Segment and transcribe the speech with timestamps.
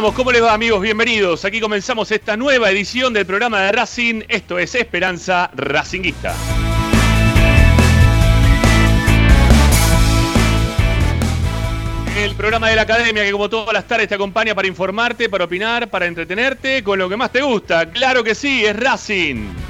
[0.00, 0.80] ¿Cómo les va amigos?
[0.80, 1.44] Bienvenidos.
[1.44, 4.22] Aquí comenzamos esta nueva edición del programa de Racing.
[4.28, 6.34] Esto es Esperanza Racinguista.
[12.16, 15.44] El programa de la academia que como todas las tardes te acompaña para informarte, para
[15.44, 17.90] opinar, para entretenerte con lo que más te gusta.
[17.90, 19.69] Claro que sí, es Racing.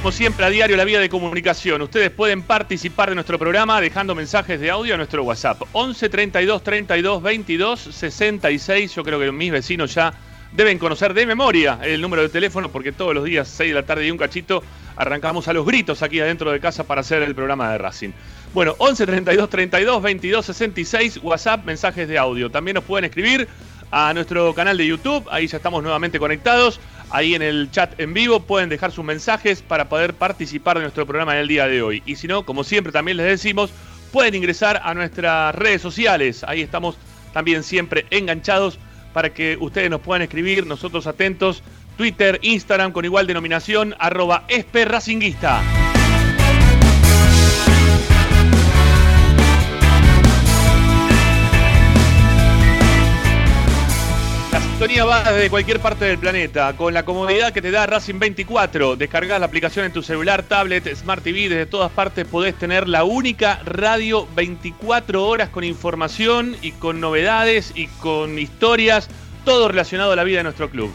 [0.00, 1.82] Como siempre, a diario la vía de comunicación.
[1.82, 5.60] Ustedes pueden participar de nuestro programa dejando mensajes de audio a nuestro WhatsApp.
[5.72, 8.94] 11 32 32 22 66.
[8.94, 10.14] Yo creo que mis vecinos ya
[10.52, 13.84] deben conocer de memoria el número de teléfono porque todos los días, 6 de la
[13.84, 14.62] tarde y un cachito,
[14.96, 18.12] arrancamos a los gritos aquí adentro de casa para hacer el programa de Racing.
[18.54, 22.50] Bueno, 11 32 32 22 66, WhatsApp, mensajes de audio.
[22.50, 23.46] También nos pueden escribir
[23.90, 26.80] a nuestro canal de YouTube, ahí ya estamos nuevamente conectados.
[27.10, 31.06] Ahí en el chat en vivo pueden dejar sus mensajes para poder participar de nuestro
[31.06, 32.02] programa en el día de hoy.
[32.06, 33.70] Y si no, como siempre también les decimos,
[34.12, 36.44] pueden ingresar a nuestras redes sociales.
[36.44, 36.96] Ahí estamos
[37.32, 38.78] también siempre enganchados
[39.12, 41.62] para que ustedes nos puedan escribir, nosotros atentos.
[41.96, 45.89] Twitter, Instagram con igual denominación, arroba esperracinguista.
[54.80, 58.96] Sintonía va desde cualquier parte del planeta, con la comodidad que te da Racing 24.
[58.96, 63.04] Descargas la aplicación en tu celular, tablet, Smart TV, desde todas partes podés tener la
[63.04, 69.10] única radio 24 horas con información y con novedades y con historias,
[69.44, 70.90] todo relacionado a la vida de nuestro club.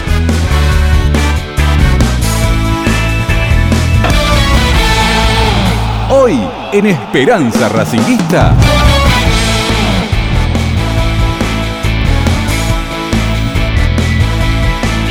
[6.10, 6.40] Hoy
[6.72, 8.56] en Esperanza Racinguista.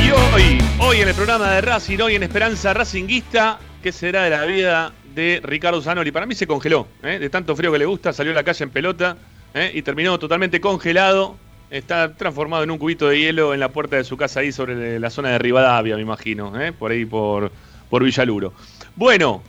[0.01, 4.29] Y hoy, hoy en el programa de Racing, hoy en Esperanza Racinguista, ¿qué será de
[4.29, 6.11] la vida de Ricardo Zanoli?
[6.11, 7.19] Para mí se congeló, ¿eh?
[7.19, 9.17] de tanto frío que le gusta, salió a la calle en pelota
[9.53, 9.71] ¿eh?
[9.73, 11.35] y terminó totalmente congelado.
[11.69, 14.97] Está transformado en un cubito de hielo en la puerta de su casa ahí sobre
[14.97, 16.71] la zona de Rivadavia, me imagino, ¿eh?
[16.71, 17.51] por ahí por,
[17.89, 18.53] por Villaluro.
[18.95, 19.43] Bueno,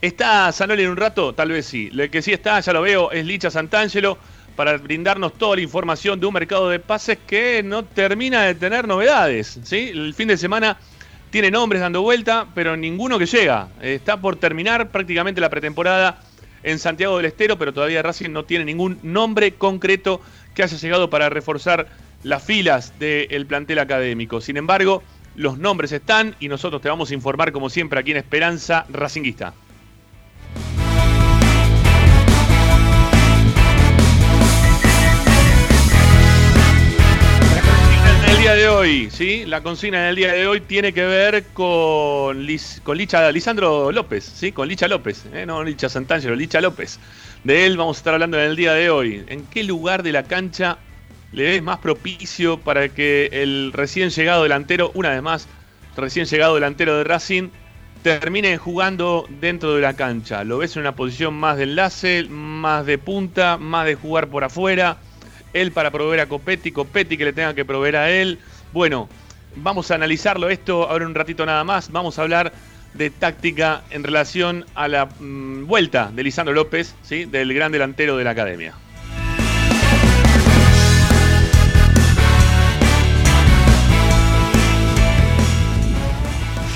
[0.00, 1.34] ¿está Zanoli en un rato?
[1.34, 1.90] Tal vez sí.
[1.92, 4.18] Lo que sí está, ya lo veo, es Licha Santangelo
[4.56, 8.86] para brindarnos toda la información de un mercado de pases que no termina de tener
[8.86, 9.58] novedades.
[9.64, 9.90] ¿sí?
[9.92, 10.76] El fin de semana
[11.30, 13.68] tiene nombres dando vuelta, pero ninguno que llega.
[13.80, 16.20] Está por terminar prácticamente la pretemporada
[16.62, 20.20] en Santiago del Estero, pero todavía Racing no tiene ningún nombre concreto
[20.54, 21.88] que haya llegado para reforzar
[22.22, 24.40] las filas del plantel académico.
[24.40, 25.02] Sin embargo,
[25.34, 29.52] los nombres están y nosotros te vamos a informar como siempre aquí en Esperanza Racinguista.
[38.44, 39.46] Día de hoy, ¿sí?
[39.46, 42.46] La consigna del día de hoy tiene que ver con,
[42.82, 44.52] con Licha, Lisandro López, ¿sí?
[44.52, 45.46] Con Licha López, ¿eh?
[45.46, 47.00] no Licha Santangelo, Licha López.
[47.42, 49.24] De él vamos a estar hablando en el día de hoy.
[49.28, 50.76] ¿En qué lugar de la cancha
[51.32, 55.48] le ves más propicio para que el recién llegado delantero, una vez más,
[55.96, 57.48] recién llegado delantero de Racing,
[58.02, 60.44] termine jugando dentro de la cancha?
[60.44, 64.44] ¿Lo ves en una posición más de enlace, más de punta, más de jugar por
[64.44, 64.98] afuera?
[65.54, 68.38] Él para proveer a Copetti, Copetti que le tenga que proveer a él.
[68.72, 69.08] Bueno,
[69.56, 71.90] vamos a analizarlo esto ahora un ratito nada más.
[71.90, 72.52] Vamos a hablar
[72.92, 77.24] de táctica en relación a la mm, vuelta de Lisandro López, ¿sí?
[77.24, 78.74] del gran delantero de la academia.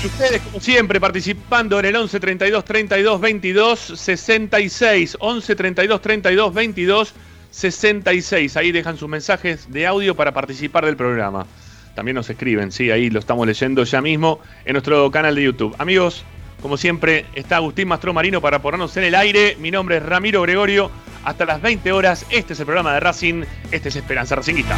[0.05, 5.17] Ustedes, como siempre, participando en el 11 32 32 22 66.
[5.19, 7.13] 11 32 32 22
[7.51, 8.57] 66.
[8.57, 11.45] Ahí dejan sus mensajes de audio para participar del programa.
[11.95, 15.75] También nos escriben, sí, ahí lo estamos leyendo ya mismo en nuestro canal de YouTube.
[15.79, 16.23] Amigos,
[16.61, 19.57] como siempre, está Agustín Mastro Marino para ponernos en el aire.
[19.59, 20.91] Mi nombre es Ramiro Gregorio.
[21.23, 23.43] Hasta las 20 horas, este es el programa de Racing.
[23.71, 24.77] Este es Esperanza Racinguista.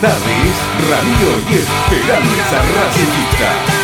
[0.00, 0.56] Tardes,
[0.88, 3.79] Radio y Esperanza Racinguista.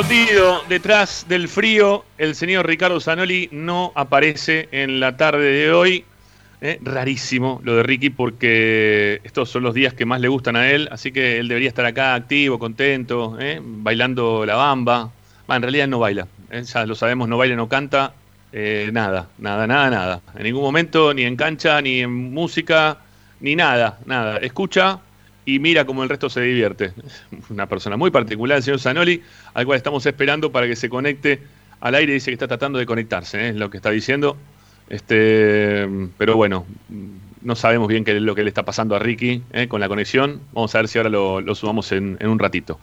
[0.00, 6.06] Escondido detrás del frío, el señor Ricardo Zanoli no aparece en la tarde de hoy.
[6.62, 10.70] Eh, rarísimo lo de Ricky porque estos son los días que más le gustan a
[10.70, 15.10] él, así que él debería estar acá activo, contento, eh, bailando la bamba.
[15.50, 18.14] Va, en realidad no baila, eh, ya lo sabemos, no baila, no canta,
[18.54, 20.20] nada, nada, nada, nada.
[20.34, 22.96] En ningún momento, ni en cancha, ni en música,
[23.40, 24.38] ni nada, nada.
[24.38, 24.98] Escucha
[25.44, 26.92] y mira cómo el resto se divierte.
[27.50, 29.22] Una persona muy particular, el señor Zanoli,
[29.54, 31.42] al cual estamos esperando para que se conecte
[31.80, 32.12] al aire.
[32.12, 33.48] Dice que está tratando de conectarse, ¿eh?
[33.50, 34.36] es lo que está diciendo.
[34.88, 36.66] Este, pero bueno,
[37.42, 39.68] no sabemos bien qué es lo que le está pasando a Ricky ¿eh?
[39.68, 40.40] con la conexión.
[40.52, 42.78] Vamos a ver si ahora lo, lo sumamos en, en un ratito.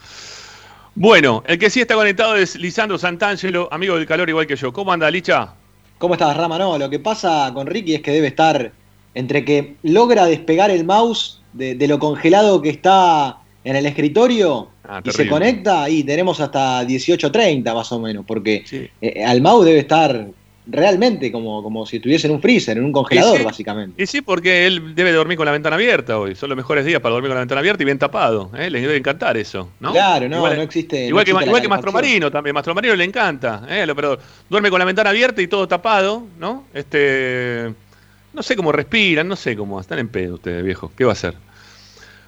[0.96, 4.74] Bueno, el que sí está conectado es Lisandro Santangelo, amigo del calor igual que yo.
[4.74, 5.54] ¿Cómo anda, Licha?
[6.00, 6.58] ¿Cómo estás, Rama?
[6.58, 8.72] No, lo que pasa con Ricky es que debe estar
[9.14, 14.70] entre que logra despegar el mouse de, de lo congelado que está en el escritorio
[14.90, 18.90] Ah, y se conecta y tenemos hasta 18.30 más o menos, porque Sí.
[19.02, 19.22] eh,
[19.66, 20.28] debe estar
[20.70, 23.44] realmente como, como si estuviese en un freezer, en un congelador, sí.
[23.44, 24.02] básicamente.
[24.02, 26.36] Y sí, porque él debe dormir con la ventana abierta hoy.
[26.36, 28.50] Son los mejores días para dormir con la ventana abierta y bien tapado.
[28.58, 28.70] ¿eh?
[28.70, 29.92] Le debe encantar eso, ¿no?
[29.92, 31.06] Claro, no, Igual- no existe.
[31.08, 32.12] Igual que, existe igual que Mastro calefacción.
[32.14, 32.54] Marino también.
[32.54, 33.64] Mastro Marino le encanta.
[33.70, 33.86] ¿eh?
[33.86, 34.18] Lo- Pero
[34.50, 36.64] duerme con la ventana abierta y todo tapado, ¿no?
[36.74, 37.74] Este.
[38.34, 40.92] no sé cómo respiran, no sé cómo, están en pedo ustedes, viejo.
[40.98, 41.34] ¿Qué va a hacer?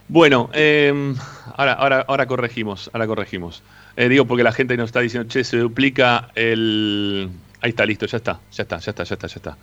[0.10, 1.14] Bueno, eh,
[1.56, 3.62] ahora, ahora, ahora corregimos, ahora corregimos.
[3.96, 7.30] Eh, digo porque la gente nos está diciendo, che, se duplica el.
[7.62, 9.58] Ahí está, listo, ya está, ya está, ya está, ya está, ya está.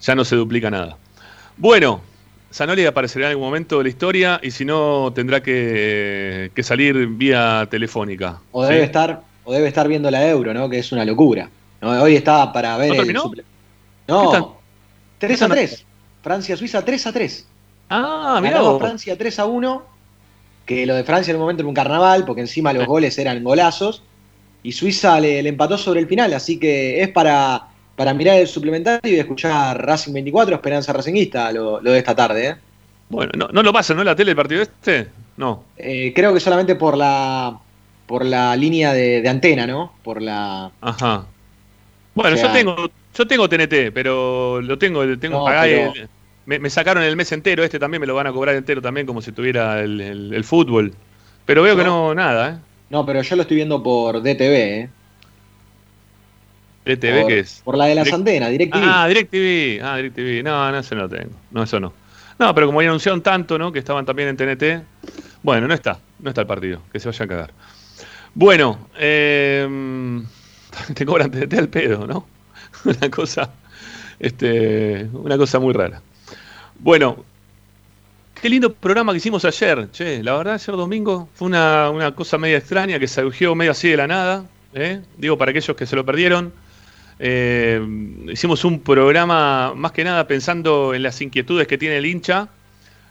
[0.00, 0.96] Ya no se duplica nada.
[1.56, 2.02] Bueno,
[2.52, 7.06] Zanoli aparecerá en algún momento de la historia y si no tendrá que, que salir
[7.06, 8.40] vía telefónica.
[8.50, 8.84] O debe ¿sí?
[8.84, 10.68] estar, o debe estar viendo la euro, ¿no?
[10.68, 11.48] Que es una locura.
[11.80, 11.90] ¿no?
[12.02, 13.24] Hoy está para ver ¿No el terminó?
[13.24, 13.44] suple-
[14.06, 14.40] ¿Qué tal?
[14.40, 14.58] No,
[15.18, 15.86] 3 a 3.
[16.22, 17.46] Francia-Suiza 3 a 3.
[17.94, 18.80] Ah, vos.
[18.80, 19.82] Francia 3 a 1.
[20.66, 22.88] Que lo de Francia en un momento era un carnaval, porque encima los Sí.
[22.88, 24.02] goles eran golazos.
[24.62, 27.62] Y Suiza le, le empató sobre el final, así que es para,
[27.96, 32.46] para mirar el suplementario y escuchar Racing 24, Esperanza Racingista, lo, lo de esta tarde.
[32.48, 32.56] ¿eh?
[33.08, 34.04] Bueno, no, no lo pasan, ¿no?
[34.04, 35.08] La tele el partido este.
[35.36, 35.64] No.
[35.76, 37.58] Eh, creo que solamente por la
[38.06, 39.94] por la línea de, de antena, ¿no?
[40.04, 40.70] Por la.
[40.80, 41.26] Ajá.
[42.14, 42.76] Bueno, O sea- yo tengo,
[43.16, 45.62] yo tengo TNT, pero lo tengo, tengo No, pero-
[45.94, 46.08] el-
[46.46, 49.06] me, me sacaron el mes entero, este también me lo van a cobrar entero también,
[49.06, 50.92] como si tuviera el, el- el fútbol.
[51.46, 52.56] Pero veo que no, nada, ¿eh?
[52.90, 54.88] No, pero yo lo estoy viendo por DTV, ¿eh?
[56.84, 57.60] DTV, por, ¿qué es?
[57.64, 58.80] Por la de las Direct- antenas, DirecTV.
[58.82, 59.80] Ah, DirecTV.
[59.84, 60.42] Ah, DirecTV.
[60.42, 61.30] No, no, eso no lo tengo.
[61.52, 61.92] No, eso no.
[62.38, 63.70] No, pero como ya anunciaron tanto, ¿no?
[63.70, 64.84] Que estaban también en TNT.
[65.42, 65.98] Bueno, no está.
[66.18, 66.82] No está el partido.
[66.92, 67.50] Que se vayan a cagar.
[68.34, 70.20] Bueno, eh,
[70.94, 72.26] te cobran TNT al pedo, ¿no?
[72.84, 73.50] Una cosa,
[74.18, 76.02] este, una cosa muy rara.
[76.82, 77.24] Bueno,
[78.40, 80.20] qué lindo programa que hicimos ayer, che.
[80.20, 83.98] La verdad, ayer domingo fue una, una cosa media extraña que surgió medio así de
[83.98, 84.46] la nada.
[84.74, 85.00] ¿eh?
[85.16, 86.52] Digo, para aquellos que se lo perdieron.
[87.20, 87.80] Eh,
[88.32, 92.48] hicimos un programa más que nada pensando en las inquietudes que tiene el hincha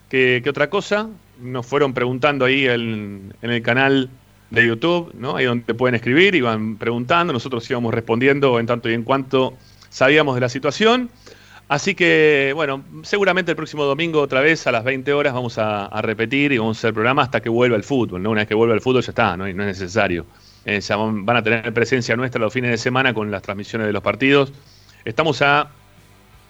[0.10, 1.08] que, otra cosa.
[1.40, 4.10] Nos fueron preguntando ahí en, en el canal
[4.50, 5.38] de YouTube, ¿no?
[5.38, 9.54] Ahí donde pueden escribir, iban preguntando, nosotros íbamos respondiendo en tanto y en cuanto
[9.90, 11.10] sabíamos de la situación.
[11.72, 15.88] Así que, bueno, seguramente el próximo domingo otra vez a las 20 horas vamos a,
[16.02, 18.32] repetir y vamos a hacer el programa hasta que vuelva el fútbol, ¿no?
[18.32, 20.26] Una vez que vuelva el fútbol ya está, no, es necesario.
[20.66, 24.04] Eh, van a tener presencia nuestra los fines de semana con las transmisiones de los
[24.04, 24.52] partidos.
[25.06, 25.70] Estamos a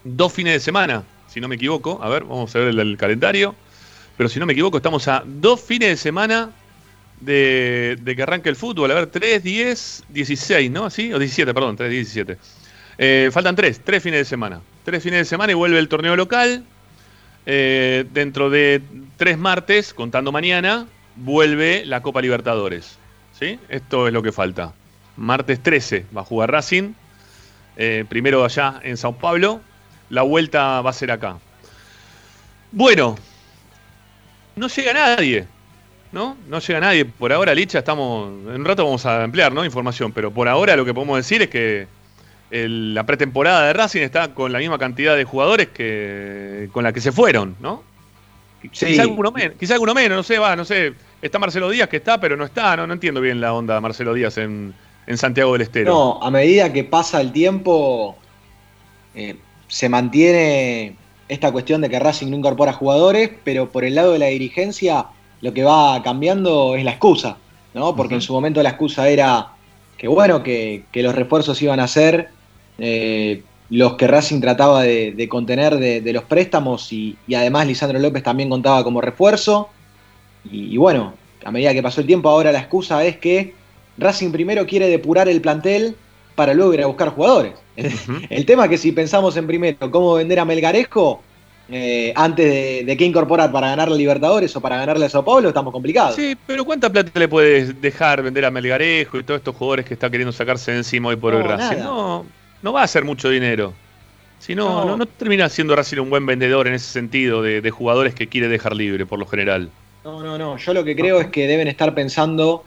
[0.04, 2.00] dos fines de semana, si no me equivoco.
[2.02, 3.54] A ver, vamos a ver el, calendario.
[4.18, 6.50] Pero si no me equivoco, estamos a dos fines de semana
[7.20, 8.90] de, de que arranque el fútbol.
[8.90, 10.86] A ver, 3, 10, 16, ¿no?
[10.86, 11.14] ¿Así?
[11.14, 12.40] O 17, perdón, 3, 17.
[13.04, 14.62] Eh, faltan tres, tres fines de semana.
[14.86, 16.64] Tres fines de semana y vuelve el torneo local.
[17.48, 18.80] Eh, dentro de
[19.18, 23.00] tres martes, contando mañana, vuelve la Copa Libertadores.
[23.40, 23.60] ¿Sí?
[23.70, 24.74] Esto es lo que falta.
[25.18, 26.94] Martes 13 va a jugar Racing.
[27.76, 29.62] eh, primero allá en Sao Paulo.
[30.12, 31.40] La vuelta va a ser acá.
[32.72, 33.18] Bueno,
[34.56, 35.48] no llega nadie.
[36.12, 36.38] ¿No?
[36.48, 37.06] No llega nadie.
[37.06, 38.28] Por ahora, Licha, estamos.
[38.30, 39.66] En un rato vamos a ampliar, ¿no?
[39.66, 40.12] Información.
[40.12, 41.88] Pero por ahora lo que podemos decir es que
[42.52, 46.94] el- la pretemporada de Racing está con la misma cantidad de jugadores que con la
[46.94, 47.84] que se fueron, ¿no?
[48.74, 48.88] Sí.
[48.88, 50.94] Quizá alguno menos, quizá alguno menos, no sé, va, no sé.
[51.22, 53.82] Está Marcelo Díaz que está, pero no está, no, no entiendo bien la onda de
[53.82, 54.74] Marcelo Díaz en,
[55.08, 55.92] en Santiago del Estero.
[55.92, 58.16] No, a medida que pasa el tiempo,
[59.16, 59.36] eh,
[59.68, 60.96] se mantiene
[61.28, 65.06] esta cuestión de que Racing no incorpora jugadores, pero por el lado de la dirigencia
[65.42, 67.38] lo que va cambiando es la excusa,
[67.74, 67.96] ¿no?
[67.96, 69.48] Porque en su momento la excusa era
[69.98, 72.30] que bueno, que, que los refuerzos iban a ser
[72.82, 77.68] eh, los que Racing trataba de, de contener de, de los préstamos y, y además
[77.68, 79.70] Lisandro López también contaba como refuerzo.
[80.52, 81.14] Y, y bueno,
[81.46, 83.54] a medida que pasó el tiempo, ahora la excusa es que
[83.98, 85.96] Racing primero quiere depurar el plantel
[86.36, 87.54] para luego ir a buscar jugadores.
[88.30, 91.22] El tema es que si pensamos en primero cómo vender a Melgarejo
[91.70, 95.24] eh, antes de, de qué incorporar para ganar la Libertadores o para ganarle a Sao
[95.24, 96.16] Paulo, estamos complicados.
[96.16, 99.94] Sí, pero ¿cuánta plata le puedes dejar vender a Melgarejo y todos estos jugadores que
[99.94, 101.78] está queriendo sacarse de encima hoy por hoy Racing?
[101.80, 102.26] No,
[102.62, 103.74] no va a ser mucho dinero.
[104.40, 104.86] Si no, No.
[104.86, 108.28] no, no termina siendo Racing un buen vendedor en ese sentido de, de jugadores que
[108.28, 109.70] quiere dejar libre por lo general.
[110.04, 110.58] No, no, no.
[110.58, 112.64] Yo lo que creo es que deben estar pensando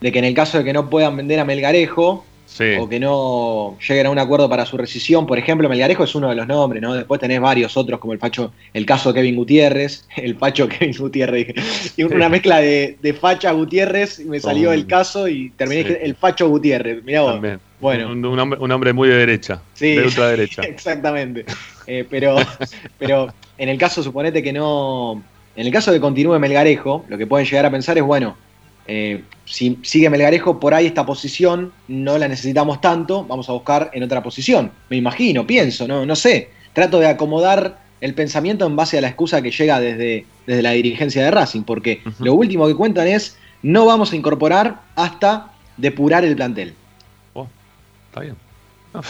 [0.00, 2.76] de que en el caso de que no puedan vender a Melgarejo Sí.
[2.80, 6.30] o que no lleguen a un acuerdo para su rescisión, por ejemplo, Melgarejo es uno
[6.30, 6.94] de los nombres, ¿no?
[6.94, 10.96] Después tenés varios otros, como el Facho, el caso de Kevin Gutiérrez, el Facho Kevin
[10.98, 11.54] Gutiérrez,
[11.96, 15.96] y una mezcla de, de Facha Gutiérrez, y me salió el caso y terminé Sí.
[16.00, 17.04] el Facho Gutiérrez.
[17.04, 17.32] Mirá vos.
[17.34, 17.60] También.
[17.80, 18.10] Bueno.
[18.10, 19.60] Un, un hombre, un hombre muy de derecha.
[19.74, 19.94] Sí.
[19.94, 20.62] De ultraderecha.
[20.64, 21.44] Exactamente.
[21.86, 22.36] Eh, pero,
[22.98, 23.28] pero
[23.58, 25.22] en el caso, suponete que no.
[25.54, 28.36] En el caso de continúe Melgarejo, lo que pueden llegar a pensar es, bueno,
[28.88, 33.90] eh, si sigue Melgarejo por ahí esta posición, no la necesitamos tanto, vamos a buscar
[33.92, 34.72] en otra posición.
[34.88, 36.50] Me imagino, pienso, no, no sé.
[36.72, 40.70] Trato de acomodar el pensamiento en base a la excusa que llega desde, desde la
[40.72, 46.24] dirigencia de Racing, porque lo último que cuentan es, no vamos a incorporar hasta depurar
[46.24, 46.74] el plantel.
[47.34, 47.46] Oh,
[48.08, 48.36] está bien.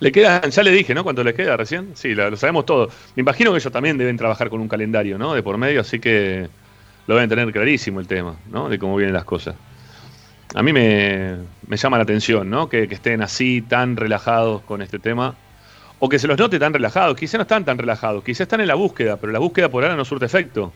[0.00, 1.02] le quedan, ya le dije, ¿no?
[1.02, 1.92] ¿Cuánto le queda recién?
[1.94, 2.90] Sí, lo, lo, sabemos todo.
[3.16, 5.32] Me imagino que ellos también deben trabajar con un calendario, ¿no?
[5.32, 6.48] De por medio, así que
[7.06, 8.68] lo deben tener clarísimo el tema, ¿no?
[8.68, 9.54] De cómo vienen las cosas.
[10.54, 12.68] A mí me, me llama la atención, ¿no?
[12.68, 15.34] Que, que, estén así, tan relajados con este tema.
[15.98, 17.16] O que se los note tan relajados.
[17.16, 18.22] Quizá no están tan relajados.
[18.22, 20.72] Quizá están en la búsqueda, pero la búsqueda por ahora no surte efecto.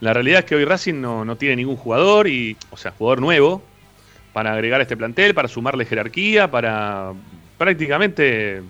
[0.00, 3.20] La realidad es que hoy Racing no, no tiene ningún jugador, y, o sea, jugador
[3.20, 3.62] nuevo,
[4.32, 7.12] para agregar a este plantel, para sumarle jerarquía, para
[7.58, 8.62] prácticamente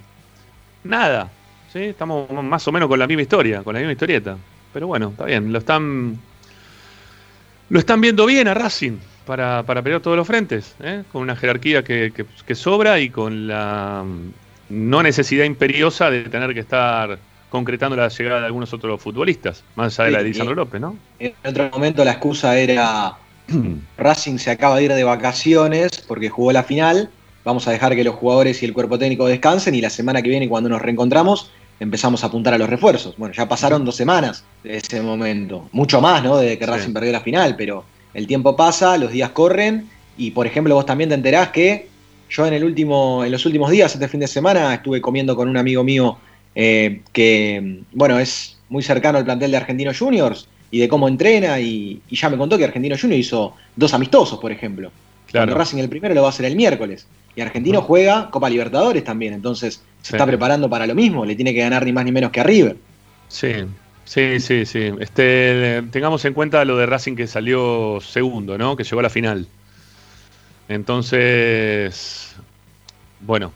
[0.83, 1.31] nada.
[1.73, 1.81] ¿sí?
[1.81, 4.37] Estamos más o menos con la misma historia, con la misma historieta.
[4.73, 6.19] Pero bueno, está bien, lo están
[7.71, 11.05] lo están viendo bien a Racing para, para pelear todos los frentes, ¿eh?
[11.11, 14.05] con una jerarquía que, que, que, sobra y con la
[14.69, 19.99] no necesidad imperiosa de tener que estar concretando la llegada de algunos otros futbolistas, más
[19.99, 20.97] allá de la de Lisandro López, ¿no?
[21.19, 23.17] En otro momento la excusa era
[23.99, 27.09] Racing se acaba de ir de vacaciones porque jugó la final,
[27.45, 30.29] vamos a dejar que los jugadores y el cuerpo técnico descansen y la semana que
[30.29, 33.17] viene cuando nos reencontramos empezamos a apuntar a los refuerzos.
[33.17, 36.37] Bueno, ya pasaron dos semanas de ese momento, mucho más, ¿no?
[36.37, 36.93] Desde que Racing sí.
[36.93, 41.09] perdió la final, pero el tiempo pasa, los días corren y, por ejemplo, vos también
[41.09, 41.89] te enterás que
[42.29, 45.49] yo en, el último, en los últimos días, este fin de semana, estuve comiendo con
[45.49, 46.19] un amigo mío
[46.55, 51.59] eh, que, bueno, es muy cercano al plantel de Argentinos Juniors y de cómo entrena
[51.59, 54.93] y, y ya me contó que Argentino Juniors hizo dos amistosos, por ejemplo.
[55.27, 55.47] Claro.
[55.47, 57.07] Cuando Racing el primero lo va a hacer el miércoles.
[57.37, 60.17] Y Argentino juega Copa Libertadores también, entonces se sí.
[60.17, 62.45] está preparando para lo mismo, le tiene que ganar ni más ni menos que a
[62.45, 62.77] River.
[63.29, 63.53] Sí,
[64.05, 64.93] sí, sí, sí.
[64.99, 68.77] Este, tengamos en cuenta lo de Racing que salió segundo, ¿no?
[68.77, 69.47] Que llegó a la final.
[70.69, 72.35] Entonces,
[73.21, 73.53] bueno,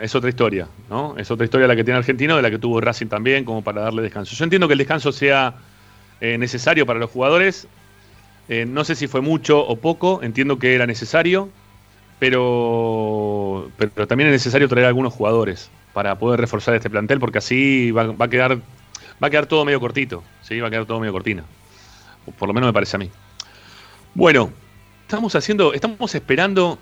[0.00, 1.14] es otra historia, ¿no?
[1.16, 3.82] Es otra historia la que tiene Argentino, de la que tuvo Racing también, como para
[3.82, 4.34] darle descanso.
[4.34, 5.54] Yo entiendo que el descanso sea
[6.20, 7.66] eh, necesario para los jugadores.
[8.48, 11.50] Eh, no sé si fue mucho o poco, entiendo que era necesario
[12.20, 17.90] pero, pero también es necesario traer algunos jugadores para poder reforzar este plantel, porque así
[17.90, 18.58] va, va, a quedar
[19.22, 20.60] va a quedar todo medio cortito, ¿sí?
[20.60, 21.42] va a quedar todo medio cortina.
[22.38, 23.10] Por lo menos me parece a mí.
[24.14, 24.50] Bueno,
[25.02, 26.78] estamos haciendo, estamos esperando.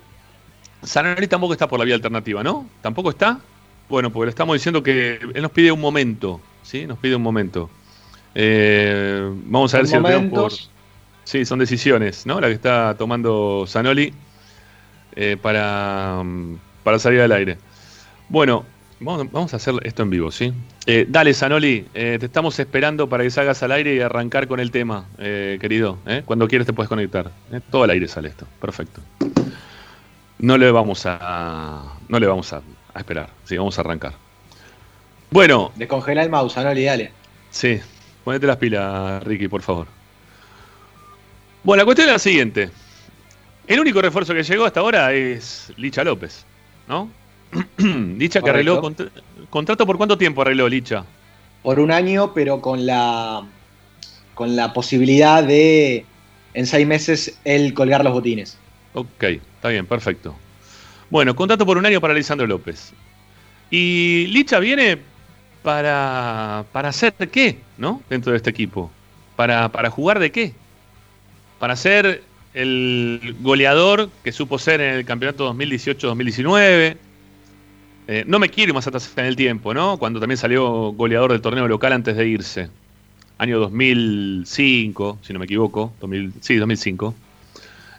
[0.83, 2.67] Sanari tampoco está por la vía alternativa, ¿no?
[2.81, 3.39] ¿Tampoco está?
[3.87, 6.85] Bueno, porque le estamos diciendo que él nos pide un momento, ¿sí?
[6.85, 7.69] Nos pide un momento.
[8.35, 10.51] Eh, vamos a ver si lo tenemos por.
[11.23, 12.41] Sí, son decisiones, ¿no?
[12.41, 14.13] La que está tomando Sanoli
[15.21, 16.23] eh, para,
[16.81, 17.57] para salir al aire.
[18.29, 18.63] Bueno,
[19.01, 20.53] vamos, vamos, a hacer esto en vivo, ¿sí?
[20.85, 24.61] Eh, dale, Zanoli, eh, te estamos esperando para que salgas al aire y arrancar con
[24.61, 25.97] el tema, querido.
[26.23, 27.31] Cuando quieras te puedes conectar.
[27.69, 29.01] Todo al aire sale esto, perfecto.
[30.37, 32.61] No le vamos a, no le vamos a,
[32.93, 34.13] a esperar, sí, vamos a arrancar.
[35.31, 35.73] Bueno.
[35.75, 37.11] Descongela el mouse, Zanoli, dale.
[37.49, 37.77] Sí,
[38.23, 39.87] ponete las pilas, Ricky, por favor.
[41.61, 42.69] Bueno, la cuestión es la siguiente.
[43.69, 46.43] El único refuerzo que llegó hasta ahora es Licha López,
[46.87, 47.07] ¿no?
[47.77, 48.99] Licha que arregló cont
[49.51, 51.05] contrato por cuánto tiempo arregló Licha?
[51.61, 53.45] Por un año, pero con la
[54.33, 56.03] con la posibilidad de
[56.55, 58.57] en seis meses él colgar los botines.
[58.95, 60.35] Ok, está bien, perfecto.
[61.11, 62.91] Bueno, contrato por un año para Lisandro López.
[63.69, 64.97] Y Licha viene
[65.61, 68.01] para, para hacer qué, ¿no?
[68.09, 68.89] Dentro de este equipo.
[69.35, 70.53] Para, para jugar de qué.
[71.59, 76.97] Para ser el goleador que supo ser en el campeonato 2018-2019.
[78.07, 79.97] Eh, no me quiero más atrás en el tiempo, ¿no?
[79.97, 82.69] Cuando también salió goleador del torneo local antes de irse.
[83.37, 85.93] Año 2005, si no me equivoco.
[86.01, 87.13] 2000, sí, 2005.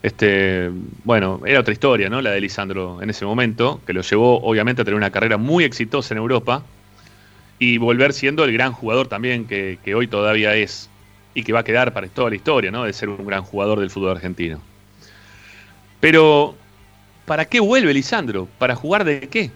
[0.02, 0.70] Este,
[1.04, 2.20] bueno, era otra historia, ¿no?
[2.22, 5.62] La de Lisandro en ese momento, que lo llevó obviamente a tener una carrera muy
[5.64, 6.64] exitosa en Europa
[7.58, 10.88] y volver siendo el gran jugador también que, que hoy todavía es
[11.34, 12.84] y que va a quedar para toda la historia, ¿no?
[12.84, 14.60] De ser un gran jugador del fútbol argentino.
[16.00, 16.54] Pero,
[17.26, 18.48] ¿para qué vuelve Lisandro?
[18.58, 19.50] ¿Para jugar de qué?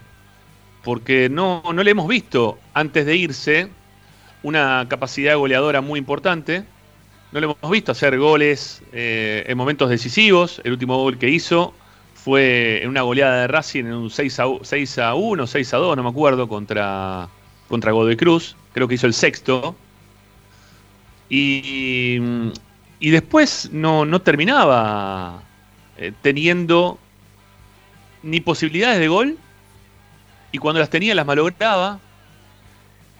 [0.82, 3.68] Porque no, no le hemos visto antes de irse
[4.42, 6.64] una capacidad goleadora muy importante.
[7.32, 10.60] No le hemos visto hacer goles eh, en momentos decisivos.
[10.64, 11.74] El último gol que hizo
[12.14, 15.76] fue en una goleada de Racing en un 6 a, 6 a 1, 6 a
[15.78, 17.28] 2, no me acuerdo, contra,
[17.68, 18.54] contra Godoy Cruz.
[18.72, 19.74] Creo que hizo el sexto
[21.28, 22.18] y,
[23.00, 25.42] y después no, no terminaba
[25.96, 26.98] eh, teniendo
[28.22, 29.38] ni posibilidades de gol.
[30.52, 32.00] Y cuando las tenía las malograba.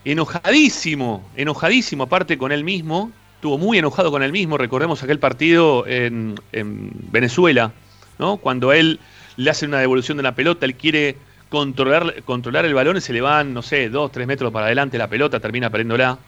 [0.05, 3.11] Enojadísimo, enojadísimo aparte con él mismo.
[3.37, 4.59] Estuvo muy enojado con él mismo.
[4.59, 7.73] Recordemos aquel partido en, en Venezuela,
[8.19, 8.37] ¿no?
[8.37, 9.01] Cuando él
[9.37, 11.17] le hace una devolución de la pelota, él quiere
[11.49, 14.99] controlar, controlar el balón y se le van, no sé, dos, tres metros para adelante
[14.99, 16.19] la pelota, termina perdiéndola.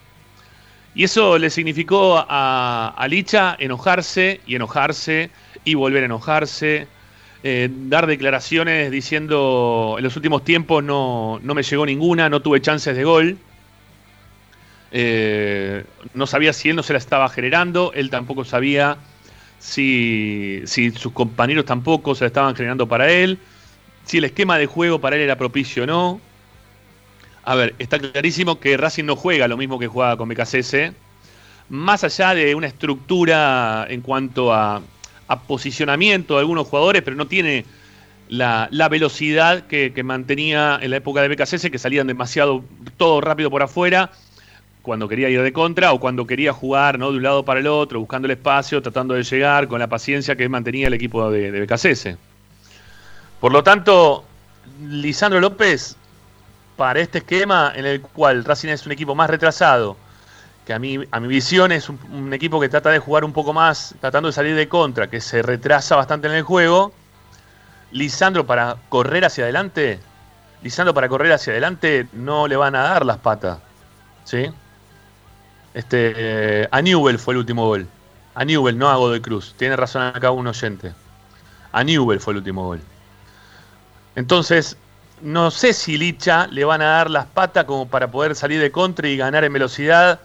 [0.97, 5.31] Y eso le significó a, a Licha enojarse y enojarse
[5.65, 6.89] y volver a enojarse.
[7.43, 12.61] eh, dar declaraciones diciendo en los últimos tiempos no, no me llegó ninguna, no tuve
[12.63, 13.39] chances de gol.
[14.91, 18.99] Eh, no sabía si él no se la estaba generando, él tampoco sabía
[19.59, 23.47] si, si sus compañeros tampoco se la estaban generando para él,
[24.05, 26.26] si el esquema de juego para él era propicio o no.
[27.47, 30.91] A ver, está clarísimo que Racing no juega lo mismo que jugaba con BKCS,
[31.69, 34.83] más allá de una estructura en cuanto a,
[35.47, 37.65] posicionamiento de algunos jugadores, pero no tiene
[38.29, 42.65] la, velocidad que, mantenía en la época de BKCS, que salían demasiado
[42.97, 44.11] todo rápido por afuera
[44.83, 47.13] cuando quería ir de contra o cuando quería jugar ¿no?
[47.13, 50.35] de un lado para el otro, buscando el espacio, tratando de llegar con la paciencia
[50.35, 52.17] que mantenía el equipo de, de.
[53.39, 54.25] Por lo tanto,
[54.89, 55.97] Lisandro López,
[56.77, 59.97] para este esquema en el cual Racing es un equipo más retrasado,
[60.67, 63.53] que a mi, a mi visión es un, equipo que trata de jugar un poco
[63.53, 66.93] más, tratando de salir de contra, que se retrasa bastante en el juego.
[67.93, 70.01] Lisandro para correr hacia adelante,
[70.63, 73.59] Lisandro para correr hacia adelante no le van a dar las patas.
[74.25, 74.51] ¿Sí?
[75.73, 77.87] Este, eh, a Newell fue el último gol.
[78.35, 79.55] A Newell, no a Godoy Cruz.
[79.57, 80.93] Tiene razón acá un oyente.
[81.71, 82.81] A Newell fue el último gol.
[84.17, 84.77] Entonces,
[85.23, 88.71] no sé si Licha le van a dar las patas como para poder salir de
[88.71, 90.21] contra y ganar en velocidad.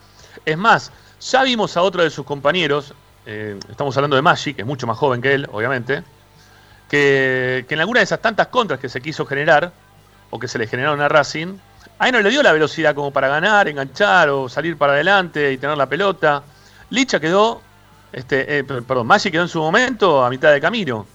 [0.46, 2.94] Es más, ya vimos a otro de sus compañeros,
[3.26, 6.04] eh, estamos hablando de Magic, que es mucho más joven que él, obviamente,
[6.90, 9.72] que, en alguna de esas tantas contras que se quiso generar,
[10.30, 11.58] o que se le generaron a Racing,
[12.00, 15.58] ahí no le dio la velocidad como para ganar, enganchar o salir para adelante y
[15.58, 16.44] tener la pelota.
[16.90, 17.62] Licha quedó,
[18.12, 21.06] este, eh, perdón, Magic quedó en su momento a mitad de camino.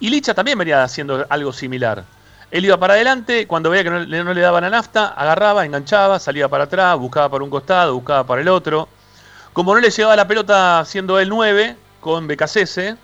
[0.00, 2.04] Y Licha también venía haciendo algo similar.
[2.54, 6.48] Él iba para adelante, cuando veía que no, le daban la nafta, agarraba, enganchaba, salía
[6.48, 8.88] para atrás, buscaba para un costado, buscaba para el otro.
[9.52, 12.94] Como no le llegaba la pelota siendo el 9, con BKCS,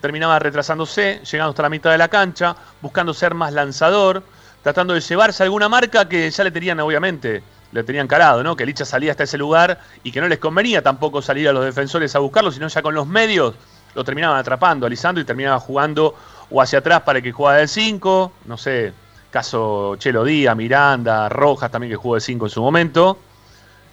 [0.00, 4.22] terminaba retrasándose, llegando hasta la mitad de la cancha, buscando ser más lanzador,
[4.62, 8.56] tratando de llevarse alguna marca que ya le tenían, obviamente, le tenían calado, ¿no?
[8.56, 11.66] Que Licha salía hasta ese lugar y que no les convenía tampoco salir a los
[11.66, 13.54] defensores a buscarlo, sino ya con los medios
[13.94, 16.14] lo terminaban atrapando a Lisandro y terminaba jugando
[16.54, 18.92] o hacia atrás para que jugara del 5, no sé,
[19.32, 23.18] caso Chelo Díaz, Miranda, Rojas también que jugó de 5 en su momento.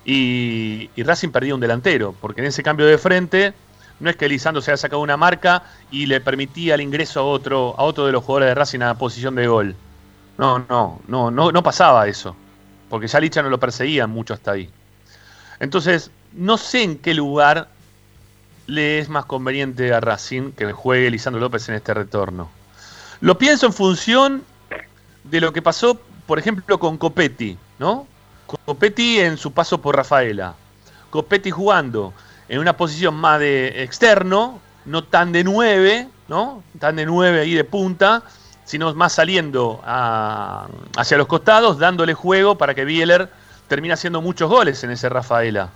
[0.05, 3.53] Y, y, Racing perdía un delantero, porque en ese cambio de frente
[3.99, 7.23] no es que Lisandro se haya sacado una marca y le permitía el ingreso a
[7.23, 9.75] otro, a otro de los jugadores de Racing a posición de gol.
[10.37, 12.35] No, no, no, no, no pasaba eso,
[12.89, 14.69] porque ya Licha no lo perseguía mucho hasta ahí.
[15.59, 17.69] Entonces, no sé en qué lugar
[18.71, 22.49] le es más conveniente a Racing que juegue Lisandro López en este retorno.
[23.19, 24.43] Lo pienso en función
[25.25, 28.07] de lo que pasó, por ejemplo, con Copetti, ¿no?
[28.63, 30.55] Copetti en su paso por Rafaela.
[31.09, 32.13] Copetti jugando
[32.47, 36.63] en una posición más de externo, no tan de 9, ¿no?
[36.79, 38.23] Tan de 9 ahí de punta,
[38.63, 43.29] sino más saliendo hacia los costados, dándole juego para que Bieler
[43.67, 45.71] termine haciendo muchos goles en ese Rafaela.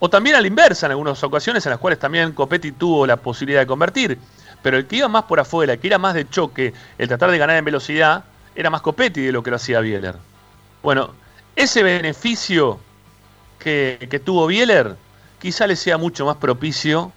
[0.00, 3.16] O también a la inversa en algunas ocasiones en las cuales también Copetti tuvo la
[3.16, 4.18] posibilidad de convertir.
[4.62, 7.30] Pero el que iba más por afuera, el que era más de choque, el tratar
[7.30, 10.16] de ganar en velocidad, era más Copetti de lo que lo hacía Bieler.
[10.82, 11.10] Bueno,
[11.54, 12.80] ese beneficio
[13.58, 14.96] que, que tuvo Bieler
[15.38, 17.12] quizá le sea mucho más propicio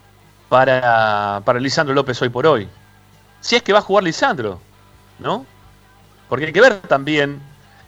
[0.49, 2.67] para, para Lisandro López hoy por hoy.
[3.41, 4.59] Si es que va a jugar Lisandro,
[5.19, 5.45] ¿no?
[6.29, 7.41] Porque hay que ver también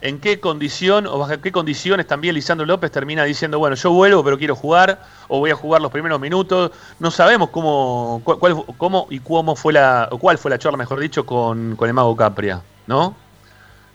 [0.06, 4.22] en qué condición o bajo qué condiciones también Lisandro López termina diciendo, bueno, yo vuelvo
[4.22, 6.70] pero quiero jugar o voy a jugar los primeros minutos.
[7.00, 11.26] No sabemos cómo, cuál, cómo y cómo fue la, cuál fue la charla, mejor dicho,
[11.26, 13.16] con, con el mago Capria, ¿no?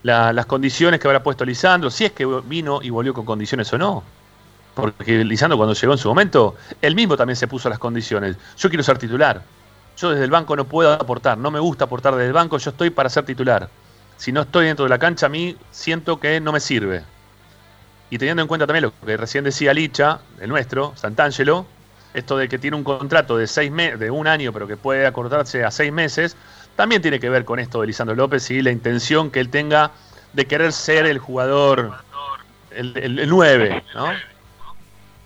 [0.03, 3.71] La, las condiciones que habrá puesto Lisandro, si es que vino y volvió con condiciones
[3.71, 4.03] o no.
[4.75, 8.35] Porque Lisandro cuando llegó en su momento, él mismo también se puso las condiciones.
[8.57, 9.41] Yo quiero ser titular.
[9.95, 12.71] Yo desde el banco no puedo aportar, no me gusta aportar desde el banco, yo
[12.71, 13.69] estoy para ser titular
[14.21, 17.01] si no estoy dentro de la cancha, a mí siento que no me sirve.
[18.11, 21.65] Y teniendo en cuenta también lo que recién decía Licha, el nuestro, Santangelo,
[22.13, 25.63] esto de que tiene un contrato de seis de un año, pero que puede acortarse
[25.63, 26.37] a seis meses,
[26.75, 29.89] también tiene que ver con esto de Lisandro López y la intención que él tenga
[30.33, 31.91] de querer ser el jugador,
[32.69, 34.05] el, el, el 9, ¿no?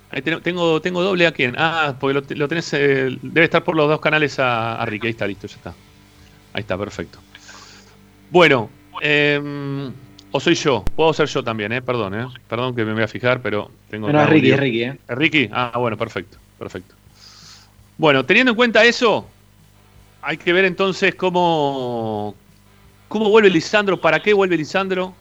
[0.10, 1.54] Ahí tengo, tengo doble a quién.
[1.58, 4.86] Ah, porque lo, tenés, eh, debe estar por los dos canales a, a.
[4.86, 5.74] Ahí está, listo, ya está.
[6.54, 7.20] Ahí está, perfecto.
[8.30, 8.70] Bueno,
[9.02, 9.92] eh,
[10.32, 11.82] o soy yo, puedo ser yo también, ¿eh?
[11.82, 12.28] Perdón, ¿eh?
[12.50, 14.12] Perdón que me voy a fijar, pero tengo...
[14.12, 15.00] No, es Ricky, es Ricky, ¿eh?
[15.08, 15.50] ¿Es Ricky?
[15.52, 16.94] Ah, bueno, perfecto, perfecto.
[17.98, 19.28] Bueno, teniendo en cuenta eso,
[20.22, 22.36] hay que ver entonces cómo,
[23.08, 25.14] cómo vuelve Lisandro, para qué vuelve Lisandro,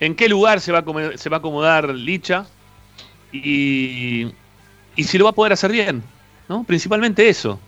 [0.00, 2.46] en qué lugar se va a, comer, se va a acomodar Licha
[3.30, 4.26] y,
[4.96, 6.02] y si lo va a poder hacer bien,
[6.48, 6.64] ¿no?
[6.64, 7.60] Principalmente eso,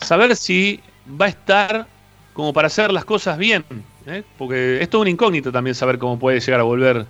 [0.00, 0.80] saber si
[1.20, 1.86] va a estar
[2.32, 3.64] como para hacer las cosas bien.
[4.06, 4.22] ¿Eh?
[4.38, 7.06] Porque es todo un incógnito también saber cómo puede llegar a volver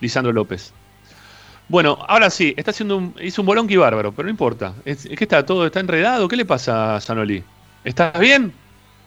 [0.00, 0.72] Lisandro López.
[1.68, 4.74] Bueno, ahora sí, está haciendo un, hizo un bolonqui bárbaro, pero no importa.
[4.84, 6.28] Es, que está todo, está enredado.
[6.28, 7.42] ¿Qué le pasa a Sanoli?
[7.84, 8.52] ¿Estás bien?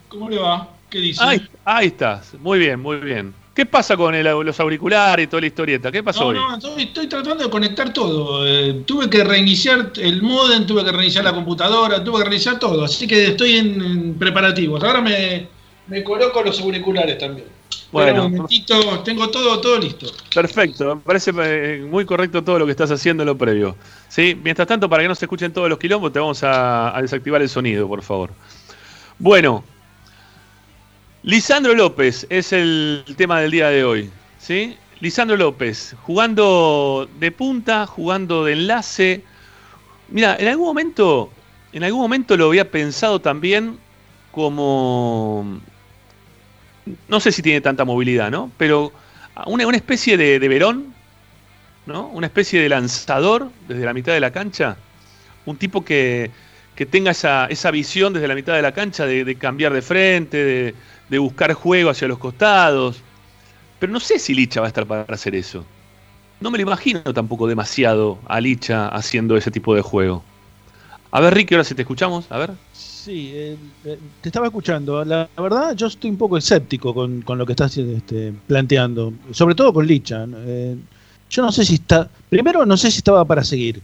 [0.10, 0.69] ¿Cómo le va?
[0.89, 1.21] ¿Qué dice?
[1.65, 2.34] Ahí, estás.
[2.39, 3.34] Muy bien, muy bien.
[3.54, 5.91] ¿Qué pasa con los auriculares y toda la historieta?
[5.91, 8.47] ¿Qué pasó no, No, estoy, tratando de conectar todo.
[8.47, 12.84] Eh, tuve que reiniciar el modem, tuve que reiniciar la computadora, tuve que reiniciar todo.
[12.84, 14.84] Así que estoy en, preparativos.
[14.84, 15.47] Ahora me,
[15.88, 17.47] me coloco los auriculares también.
[17.91, 20.08] Bueno, un momentito, tengo todo, todo listo.
[20.34, 23.78] Perfecto, me parece eh, muy correcto todo lo que estás haciendo en lo previo.
[24.10, 24.38] ¿Sí?
[24.43, 27.50] Mientras tanto, para que no se escuchen todos los quilombos, te vamos a, desactivar el
[27.50, 28.32] sonido, por favor.
[29.19, 29.63] Bueno,
[31.23, 34.10] Lisandro López es el tema del día de hoy.
[34.38, 34.78] ¿sí?
[35.00, 39.23] Lisandro López, jugando de punta, jugando de enlace.
[40.10, 41.30] Mira, en algún momento,
[41.71, 43.80] en algún momento lo había pensado también
[44.32, 45.62] como
[47.08, 48.52] no sé si tiene tanta movilidad, ¿no?
[48.58, 48.91] Pero
[49.45, 50.93] una, una especie de, Verón,
[51.86, 52.08] ¿no?
[52.08, 54.78] Una especie de lanzador desde la mitad de la cancha.
[55.45, 56.32] Un tipo que,
[56.89, 60.73] tenga esa, visión desde la mitad de la cancha de, cambiar de frente,
[61.10, 63.02] de, buscar juego hacia los costados.
[63.80, 65.65] Pero no sé si Licha va a estar para hacer eso.
[66.39, 70.23] No me lo imagino tampoco demasiado a Licha haciendo ese tipo de juego.
[71.12, 72.52] A ver, Ricky, ahora si te escuchamos, a ver.
[73.08, 75.06] Sí, eh, eh, te estaba escuchando.
[75.06, 79.72] La, verdad, yo estoy un poco escéptico con, lo que estás este, planteando, sobre todo
[79.72, 80.28] con Licha.
[80.39, 80.76] Eh,
[81.30, 82.10] yo no sé si está.
[82.30, 83.82] Primero, no sé si estaba para seguir.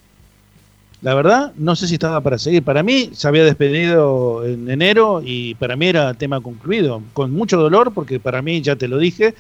[1.01, 2.63] La verdad, no sé si estaba para seguir.
[2.63, 7.01] Para mí, se había despedido en enero y para mí era tema concluido.
[7.13, 9.35] Con mucho dolor, porque para mí, ya te lo dije,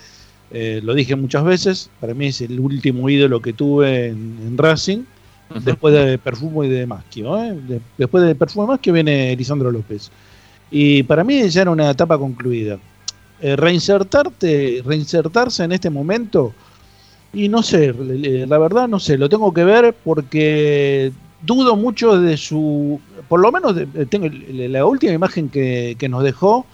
[0.81, 5.03] lo dije muchas veces, para mí es el último ídolo que tuve en Racing
[5.63, 7.37] después de Perfumo y de Maschio.
[7.43, 7.81] ¿eh?
[7.97, 10.11] después de Perfumo y Maschio viene Lisandro López.
[10.71, 12.79] Y para mí ya era una etapa concluida.
[13.41, 16.53] Eh, reinsertarte, reinsertarse en este momento,
[17.33, 22.37] y no sé, la verdad no sé, lo tengo que ver porque dudo mucho de
[22.37, 23.75] su, por lo menos
[24.09, 26.65] tengo la última imagen que, nos dejó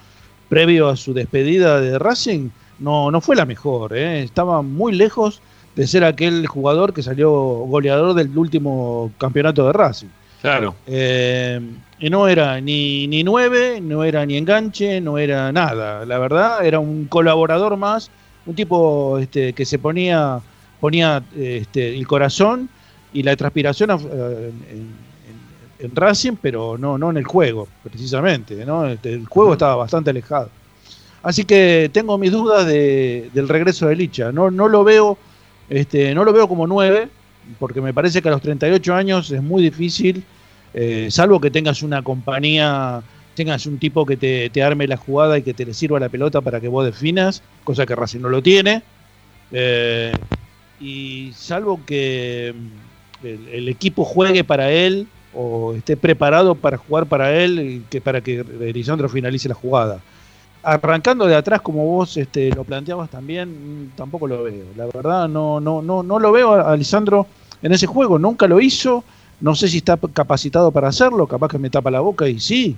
[0.49, 4.21] previo a su despedida de Racing, no, no fue la mejor, ¿eh?
[4.21, 5.41] estaba muy lejos
[5.79, 10.09] de ser aquel jugador que salió goleador del último campeonato de Racing.
[10.41, 10.75] Claro.
[10.85, 11.57] Eh,
[11.99, 16.05] y no era ni, ni nueve, no era ni enganche, no era nada.
[16.05, 18.11] La verdad, era un colaborador más,
[18.45, 20.41] un tipo este, que se ponía,
[20.81, 22.67] ponía este, el corazón
[23.13, 24.51] y la transpiración eh,
[25.79, 28.65] en, Racing, pero no, no en el juego, precisamente.
[28.65, 28.85] ¿no?
[28.85, 30.49] Este, el juego estaba bastante alejado.
[31.23, 34.33] Así que tengo mis dudas del regreso de Licha.
[34.33, 35.17] No, no lo veo
[35.69, 37.07] este, no lo veo como 9,
[37.59, 40.23] porque me parece que a los 38 años es muy difícil,
[40.73, 43.01] eh, salvo que tengas una compañía,
[43.35, 46.41] tengas un tipo que te, arme la jugada y que te le sirva la pelota
[46.41, 48.83] para que vos definas, cosa que Racing no lo tiene.
[49.51, 50.13] Eh,
[50.79, 57.35] y salvo que mm, el, equipo juegue para él o esté preparado para jugar para
[57.35, 60.01] él, que para que Lisandro finalice la jugada
[60.63, 64.65] arrancando de atrás como vos este, lo planteabas también, tampoco lo veo.
[64.75, 67.27] La verdad no, no, no, no lo veo a Lisandro
[67.61, 69.03] en ese juego, nunca lo hizo,
[69.41, 72.75] no sé si está capacitado para hacerlo, capaz que me tapa la boca y sí,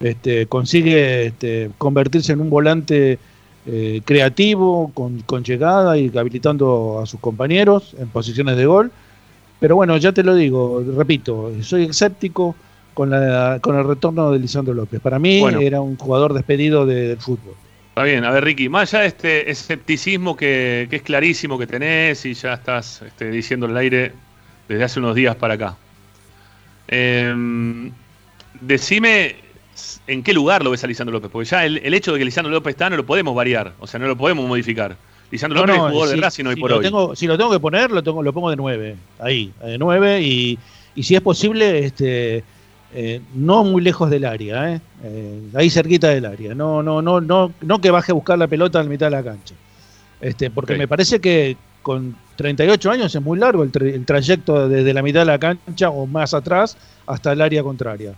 [0.00, 3.18] este, consigue este, convertirse en un volante
[3.66, 8.90] eh, creativo, con, con, llegada y habilitando a sus compañeros en posiciones de gol.
[9.60, 12.56] Pero bueno, ya te lo digo, repito, soy escéptico
[12.94, 15.00] con, la, con el retorno de Lisandro López.
[15.00, 17.54] Para mí era un jugador despedido del fútbol.
[17.92, 22.24] Está bien, a ver Ricky, más allá de este escepticismo que, es clarísimo que tenés
[22.24, 24.12] y ya estás este, diciendo el aire
[24.66, 25.76] desde hace unos días para acá.
[26.88, 27.92] Em,
[28.60, 29.36] decime
[30.06, 32.50] en qué lugar lo ves a Lisandro López, porque ya el, hecho de que Lisandro
[32.50, 34.96] López está no lo podemos variar, o sea, no lo podemos modificar.
[35.30, 36.82] Lisandro López es jugador de Racing hoy por hoy.
[36.82, 40.22] Tengo, si lo tengo que poner, lo, tengo, lo pongo de 9, ahí, de 9,
[40.22, 40.58] y,
[40.94, 42.42] y si es posible, este
[42.94, 44.80] eh, no muy lejos del área, eh.
[45.02, 48.46] Eh, ahí cerquita del área, no, no, no, no, no que baje a buscar la
[48.48, 49.54] pelota en mitad de la cancha.
[50.20, 55.02] Este, porque me parece que con 38 años es muy largo el, trayecto desde la
[55.02, 56.76] mitad de la cancha o más atrás
[57.06, 58.14] hasta el área contraria.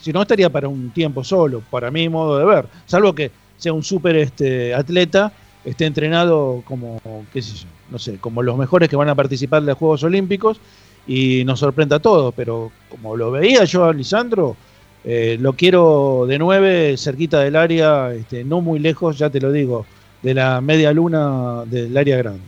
[0.00, 3.72] si no estaría para un tiempo solo, para mi modo de ver, salvo que sea
[3.72, 5.32] un súper este, atleta,
[5.64, 7.00] esté entrenado como,
[7.32, 10.02] qué sé yo, no sé, como los mejores que van a participar en los Juegos
[10.04, 10.60] Olímpicos
[11.06, 14.56] y nos sorprende a todos, pero como lo veía yo a Lisandro,
[15.04, 19.52] eh, lo quiero de nueve, cerquita del área, este, no muy lejos, ya te lo
[19.52, 19.84] digo,
[20.22, 22.40] de la media luna del área grande.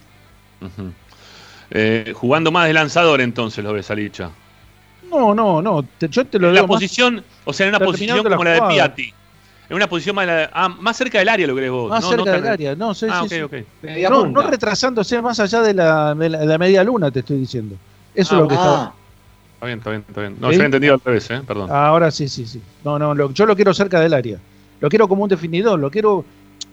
[1.71, 4.31] Eh, jugando más de lanzador entonces lo ves a Licha.
[5.11, 8.45] No, no, no, yo te lo en La posición, o sea, en una posición como
[8.45, 9.13] la de Piatti.
[9.69, 11.91] En una posición más, ah, más cerca del área, lo crees vos.
[11.91, 13.41] Más no, cerca no tan- del área, no, sí, Ah, sí,
[14.09, 17.39] No, no retrasándose más allá de la, de la, de la media luna, te estoy
[17.39, 17.77] diciendo.
[18.17, 18.83] Eso es lo que está.
[18.85, 18.93] Ah,
[19.55, 20.33] Está bien, está bien, está bien.
[20.39, 20.53] No, ¿Sí?
[20.55, 21.41] yo había entendido al revés, ¿eh?
[21.47, 21.71] Perdón.
[21.71, 22.61] Ahora sí, sí, sí.
[22.85, 24.39] No, no, lo- yo lo quiero cerca del área.
[24.81, 26.25] Lo quiero como un definidor, lo quiero.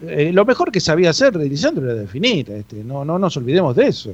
[0.06, 2.50] eh, lo mejor que sabía hacer Lisandro era definir.
[2.52, 4.14] Este, no, no nos olvidemos de eso.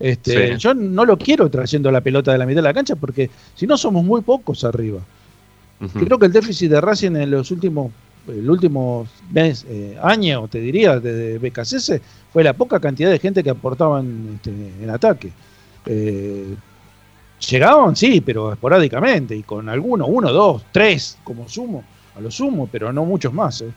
[0.00, 0.58] Este, Sí.
[0.58, 3.66] Yo no lo quiero trayendo la pelota de la mitad de la cancha porque si
[3.66, 4.98] no somos muy pocos arriba.
[5.80, 5.98] Ujú.
[6.04, 7.92] Creo que el déficit de Racing en los últimos,
[8.26, 12.00] el último mes, eh, año, te diría, desde BKCS,
[12.32, 14.50] fue la poca cantidad de gente que aportaban este,
[14.82, 15.30] en ataque.
[15.86, 16.54] Eh,
[17.38, 21.84] llegaban, sí, pero esporádicamente, y con algunos, uno, dos, tres, como sumo,
[22.16, 23.60] a lo sumo, pero no muchos más.
[23.62, 23.70] eh.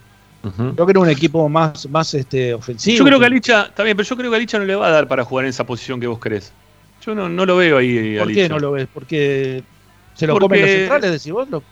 [0.74, 2.98] Creo que era un equipo más, más este, ofensivo.
[2.98, 4.74] Yo creo que a Licha, está bien, pero yo creo que a Licha no le
[4.74, 6.52] va a dar para jugar en esa posición que vos querés.
[7.06, 8.88] Yo no, no lo veo ahí ¿Por qué no lo ves?
[8.92, 9.62] Porque
[10.14, 11.48] se lo Porque- comen los centrales, decís vos.
[11.48, 11.62] Lo-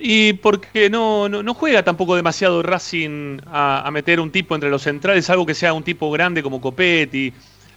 [0.00, 4.70] Y porque no, no, no juega tampoco demasiado Racing a, a meter un tipo entre
[4.70, 7.30] los centrales, algo que sea un tipo grande como Copetti.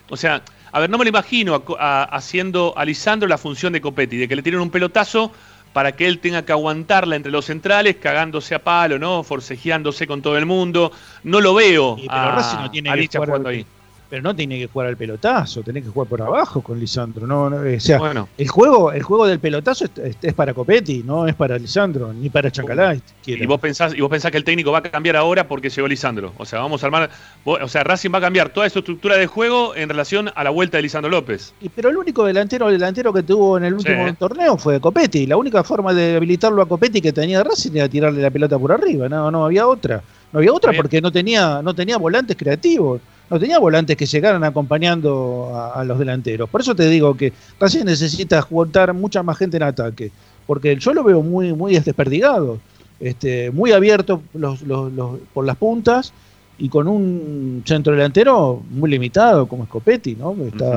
[0.09, 3.73] O sea, a ver, no me lo imagino a- a- haciendo a Lisandro la función
[3.73, 5.31] de Copetti, de que le tiren un pelotazo
[5.73, 9.23] para que él tenga que aguantarla entre los centrales, cagándose a palo, ¿no?
[9.23, 10.91] Forcejeándose con todo el mundo.
[11.23, 13.65] No lo veo Y, pero a, Racing no tiene que jugar ahí.
[14.09, 17.27] Pero no tiene que jugar al pelotazo, tiene que jugar por abajo con Lisandro.
[17.27, 21.03] No, no, o sea, Bueno, el juego, el juego del pelotazo es, es- para Copetti,
[21.03, 23.01] no es para Lisandro, ni para Chancalay.
[23.25, 25.89] y vos, pensás, y vos pensás que el técnico va a cambiar ahora porque llegó
[25.89, 26.31] Lisandro.
[26.37, 27.09] O sea, vamos a armar.
[27.43, 30.51] O sea, Racing va a cambiar toda su estructura de juego en relación a la
[30.51, 31.53] vuelta de Lisandro López.
[31.59, 34.13] Y- pero el único delantero, delantero que tuvo en el último Sí.
[34.17, 35.25] torneo fue Copetti.
[35.27, 38.71] La única forma de habilitarlo a Copetti que tenía Racing era tirarle la pelota por
[38.71, 39.09] arriba.
[39.09, 40.01] No, no había otra.
[40.31, 43.01] No había otra porque no tenía, no tenía volantes creativos.
[43.29, 46.49] No tenía volantes que llegaran acompañando a, a los delanteros.
[46.49, 50.11] Por eso te digo que Racing necesita juntar mucha más gente en ataque.
[50.45, 52.59] Porque yo lo veo muy, muy desperdigado.
[52.99, 56.13] Este, muy abierto los- los- los- por las puntas
[56.57, 60.35] y con un centro delantero muy limitado como Scopetti, ¿no?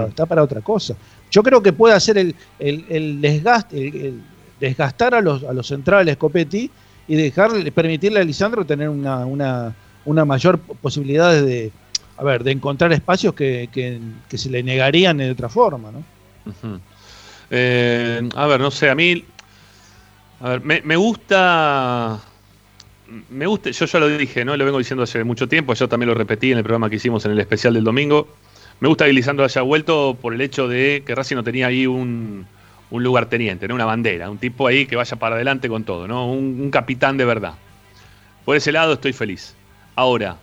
[0.08, 0.94] Está, para otra cosa.
[1.30, 4.20] Yo creo que puede hacer el, el- el desgaste, el,
[4.60, 6.70] desgastar a los, a los centrales Scopetti
[7.08, 11.70] y dejarle, permitirle a Lisandro tener una, una, una mayor posibilidad de,
[12.20, 16.02] a ver, de encontrar espacios que, que- se le negarían de otra forma, ¿no?
[17.50, 19.24] Eh, a ver, no sé, a mí.
[20.40, 22.20] A ver, me, gusta.
[23.30, 24.54] Me gusta, yo ya lo dije, ¿no?
[24.56, 27.24] Lo vengo diciendo hace mucho tiempo, yo también lo repetí en el programa que hicimos
[27.24, 28.28] en el especial del domingo.
[28.80, 31.86] Me gusta que Lisandro haya vuelto por el hecho de que Racing no tenía ahí
[31.86, 32.46] un,
[32.90, 33.74] un lugarteniente, ¿no?
[33.74, 36.30] una bandera, un tipo ahí que vaya para adelante con todo, ¿no?
[36.30, 37.54] Un, un capitán de verdad.
[38.44, 39.54] Por ese lado estoy feliz.
[39.96, 40.36] Ahora,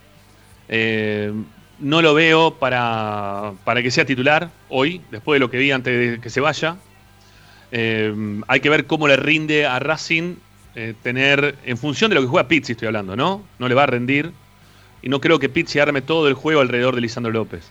[0.68, 1.32] eh,
[1.80, 6.12] no lo veo para, para que sea titular hoy, después de lo que vi antes
[6.12, 6.76] de que se vaya.
[7.70, 8.14] Eh,
[8.46, 10.36] hay que ver cómo le rinde a Racing
[10.74, 13.42] eh, tener, en función de lo que juega Pizzi, estoy hablando, ¿no?
[13.58, 14.32] No le va a rendir.
[15.02, 17.70] Y no creo que Pizzi arme todo el juego alrededor de Lisandro López.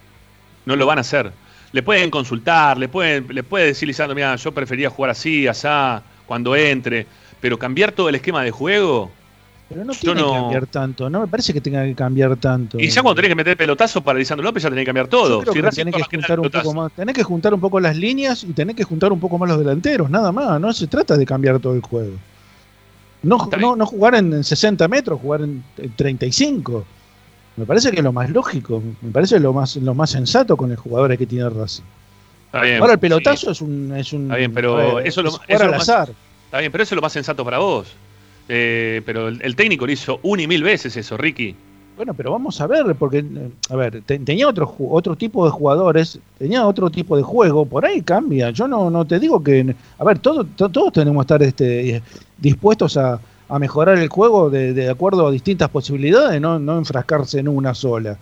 [0.65, 1.31] No lo van a hacer.
[1.71, 6.03] Le pueden consultar, le pueden, le puede decir Lisandro, mira, yo prefería jugar así, asá,
[6.25, 7.05] cuando entre.
[7.41, 9.11] Pero cambiar todo el esquema de juego.
[9.69, 12.79] Pero no tiene no- que cambiar tanto, no me parece que tenga que cambiar tanto.
[12.79, 15.41] Y ya cuando tenés que meter pelotazo para Lisandro López, ya tenés que cambiar todo.
[15.41, 18.43] Si que tenés que juntar un poco más, tenés que juntar un poco las líneas
[18.45, 20.61] y tenés que juntar un poco más los delanteros, nada más.
[20.61, 22.13] No se trata de cambiar todo el juego.
[23.23, 26.85] No, no, no jugar en, en 60 metros, jugar en, en 35.
[27.57, 30.69] Me parece que es lo más lógico, me parece lo más, lo más sensato con
[30.71, 31.83] el jugador que tiene Racing.
[32.45, 33.01] Está bien, Ahora el sí.
[33.01, 34.23] pelotazo es un, es un.
[34.25, 36.09] Está bien, pero ver, eso es jugar eso al lo más- azar.
[36.45, 37.87] Está bien, pero eso es lo más sensato para vos.
[38.49, 41.55] Eh, pero el, el técnico lo hizo una y mil veces eso, Ricky.
[41.95, 45.51] Bueno, pero vamos a ver, porque, eh, a ver, te- tenía otro, otro tipo de
[45.51, 48.51] jugadores, tenía otro tipo de juego, por ahí cambia.
[48.51, 52.01] Yo no, no te digo que, a ver, todo- to- todos tenemos que estar este,
[52.37, 53.19] dispuestos a,
[53.49, 57.73] a mejorar el juego de, de acuerdo a distintas posibilidades, no, no enfrascarse en una
[57.73, 58.17] sola.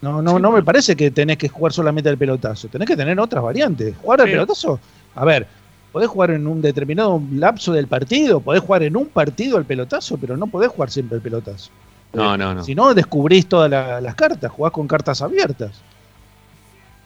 [0.00, 2.96] No, no, Sí, no me parece que tenés que jugar solamente al pelotazo, tenés que
[2.96, 3.94] tener otras variantes.
[3.96, 4.32] Jugar al Sí.
[4.32, 4.80] pelotazo,
[5.14, 5.46] a ver,
[5.90, 10.18] podés jugar en un determinado lapso del partido, podés jugar en un partido al pelotazo,
[10.20, 11.72] pero no podés jugar siempre al pelotazo.
[12.12, 12.62] No, no, no.
[12.64, 15.86] Si no, descubrís todas la- las cartas, jugás con cartas abiertas.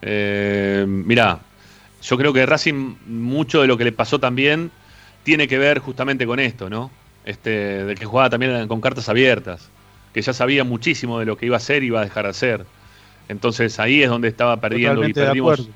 [0.01, 1.51] Eh, mirá,
[2.01, 4.71] yo creo que Racing, mucho de lo que le pasó también,
[5.23, 6.99] tiene que ver justamente con esto, ¿no?
[7.23, 9.73] Este, de que jugaba también con cartas abiertas,
[10.13, 12.31] que ya sabía muchísimo de lo que iba a hacer y iba a dejar de
[12.31, 12.65] hacer.
[13.27, 15.69] Entonces ahí es donde estaba perdiendo y Totalmente de perdimos,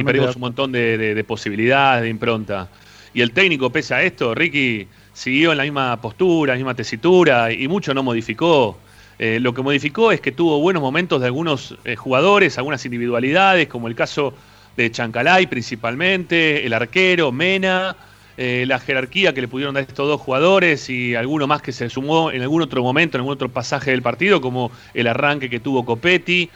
[0.00, 2.68] y perdimos un montón de, de- de posibilidades, de impronta.
[3.14, 7.52] Y el técnico, pese a esto, Ricky siguió en la misma postura, la misma tesitura
[7.52, 8.78] y mucho no modificó.
[9.18, 13.68] Eh, lo que modificó es que tuvo buenos momentos de algunos eh, jugadores, algunas individualidades,
[13.68, 14.32] como el caso
[14.76, 17.94] de Chancalay principalmente, el arquero, Mena,
[18.38, 21.90] eh, la jerarquía que le pudieron dar estos dos jugadores y alguno más que se
[21.90, 25.60] sumó en algún otro momento, en algún otro pasaje del partido, como el arranque que
[25.60, 26.48] tuvo Copetti,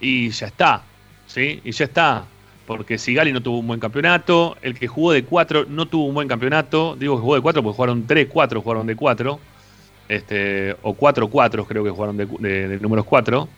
[0.00, 0.82] y ya está,
[1.26, 1.60] ¿sí?
[1.64, 2.26] Y ya está.
[2.66, 6.14] Porque Sigali no tuvo un buen campeonato, el que jugó de 4 no tuvo un
[6.14, 9.40] buen campeonato, digo que jugó de 4 porque jugaron 3, 4, jugaron de 4,
[10.08, 13.48] este, o 4, 4 creo que jugaron de, números 4.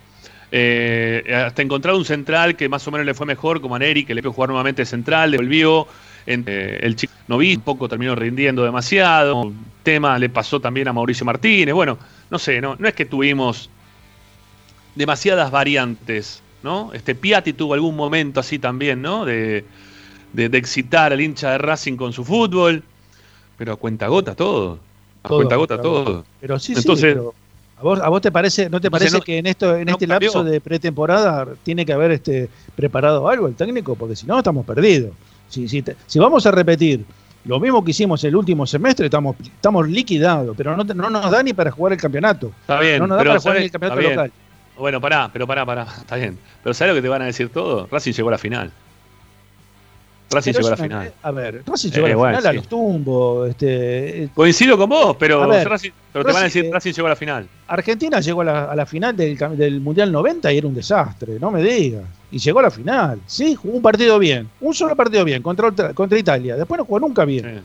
[0.57, 4.05] Eh, hasta encontrar un central que más o menos le fue mejor, como a Neri,
[4.05, 5.87] que le pudo jugar nuevamente central, devolvió.
[6.27, 9.53] Eh, el chico no vi, un poco terminó rindiendo demasiado.
[9.83, 11.75] Tema le pasó también a Mauricio Martínez.
[11.75, 11.99] Bueno,
[12.31, 13.69] no sé, no es que tuvimos
[14.95, 16.93] demasiadas variantes, ¿no?
[16.93, 19.25] Este Piatti tuvo algún momento así también, ¿no?
[19.25, 19.65] De,
[20.33, 22.83] de, de excitar al hincha de Racing con su fútbol,
[23.57, 24.81] pero a cuenta gota todo.
[25.23, 26.25] A Todo, cuenta gota todo.
[26.41, 27.35] Pero sí, Entonces- sí, pero
[27.79, 29.93] ¿a vos, ¿a vos te parece, no te parece no- que en esto, en no
[29.93, 30.29] este cambió.
[30.29, 33.95] lapso de pretemporada tiene que haber este preparado algo el técnico?
[33.95, 35.13] Porque si no, estamos perdidos.
[35.49, 37.05] Si, si, te- si vamos a repetir
[37.45, 41.43] lo mismo que hicimos el último semestre, estamos, estamos liquidados, pero no, no nos da
[41.43, 42.51] ni para jugar el campeonato.
[42.63, 44.33] Está bien, no nos da pero para jugar el campeonato local.
[44.79, 46.39] Bueno, pará, pero pará, pará, está bien.
[46.63, 47.87] Pero ¿sabes lo que te van a decir todo?
[47.91, 48.73] Racing llegó a la final.
[50.31, 51.13] Racing Pero llegó a la final.
[51.23, 53.51] A ver, Racing llegó a Eh, la bueno, final a los tumbos.
[53.51, 56.93] Este, eh, Coincido con vos, pero, ver, Racing, pero te van a decir eh, Racing
[56.93, 57.49] llegó a la final.
[57.69, 61.39] Argentina llegó a la, a la final del, del Mundial 90 y era un desastre,
[61.39, 62.05] no me digas.
[62.33, 63.21] Y llegó a la final.
[63.27, 64.49] Sí, jugó un partido bien.
[64.61, 66.57] Un solo partido bien contra, contra Italia.
[66.57, 67.45] Después no jugó nunca bien.
[67.45, 67.61] Sí.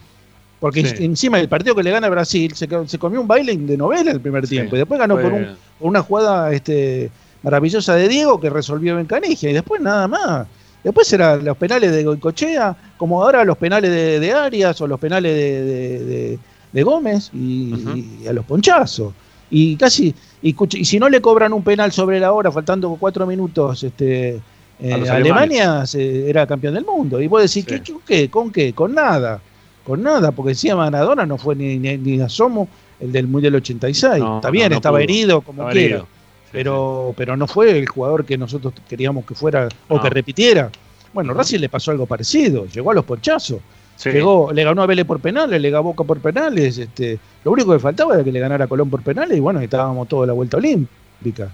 [0.60, 1.06] Porque Sí.
[1.06, 4.12] encima del partido que le gana a Brasil se, se comió un baile de novela
[4.12, 4.56] el primer Sí.
[4.56, 4.76] tiempo.
[4.76, 5.48] Y después ganó por, un-
[5.80, 7.10] por una jugada este,
[7.44, 9.50] maravillosa de Diego que resolvió en Canigia.
[9.50, 10.48] Y después nada más.
[10.84, 15.00] Después eran los penales de Goicochea, como ahora los penales de, de Arias o los
[15.00, 16.38] penales de,
[16.74, 19.14] de- Gómez y, a los ponchazos.
[19.50, 20.56] Y casi, y,
[20.86, 24.40] si no le cobran un penal sobre la hora, faltando cuatro minutos, este,
[24.80, 27.20] eh, Alemania se- era campeón del mundo.
[27.22, 27.64] Y vos decís, Sí.
[27.66, 28.30] ¿qué, qué, qué?
[28.30, 28.72] ¿Con qué?
[28.74, 29.42] Con nada.
[29.90, 32.68] Con nada, porque decía Maradona no fue ni, ni, ni asomo
[33.00, 34.20] el del Mundial 86.
[34.24, 35.04] No, Está bien, no, no estaba pudo.
[35.04, 35.88] herido, como Estaba quiera.
[35.96, 36.04] herido.
[36.06, 40.70] Sí, pero, pero no fue el jugador que nosotros queríamos que fuera o que repitiera.
[41.12, 41.34] Bueno.
[41.34, 43.60] Racing le pasó algo parecido, llegó a los ponchazos,
[43.96, 44.12] sí.
[44.12, 47.52] llegó, le ganó a Vélez por penales, le ganó a Boca por penales, este, lo
[47.52, 50.26] único que faltaba era que le ganara a Colón por penales y bueno, estábamos todos
[50.26, 50.94] a la vuelta olímpica.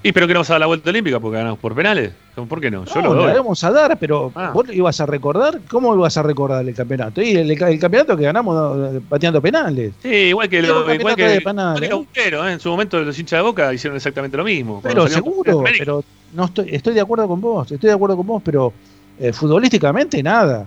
[0.03, 2.11] Y pero que no vas a dar la vuelta olímpica porque ganamos por penales.
[2.36, 2.86] ¿Por qué no?
[2.86, 3.38] Yo No, lo la doy.
[3.39, 4.51] vamos a dar, pero Ah.
[4.53, 7.22] vos ibas a recordar, ¿cómo ibas a recordar el campeonato?
[7.22, 9.93] Y el, el campeonato que ganamos eh, pateando penales.
[10.03, 12.47] Sí, igual que, lo, igual que, igual que ¿eh?
[12.47, 12.51] ¿eh?
[12.51, 14.82] en su momento los hinchas de Boca hicieron exactamente lo mismo.
[14.84, 16.03] Pero seguro, pero
[16.34, 18.74] no estoy, estoy de acuerdo con vos, estoy de acuerdo con vos, pero
[19.20, 20.66] eh, futbolísticamente nada,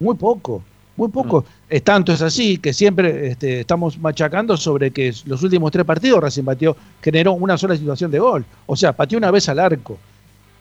[0.00, 0.62] muy poco,
[0.98, 1.44] muy poco.
[1.70, 6.20] Es tanto es así que siempre este, estamos machacando sobre que los últimos tres partidos
[6.20, 9.98] Racing batió, generó una sola situación de gol, o sea, pateó una vez al arco.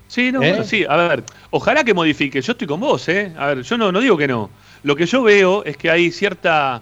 [0.08, 0.64] Sí, no, ¿Eh?
[0.64, 2.42] sí, a ver, ojalá que modifique.
[2.42, 3.34] Yo estoy con vos, ¿eh?
[3.38, 4.50] A ver, yo no, no digo que no.
[4.84, 6.82] Lo que yo veo es que hay cierta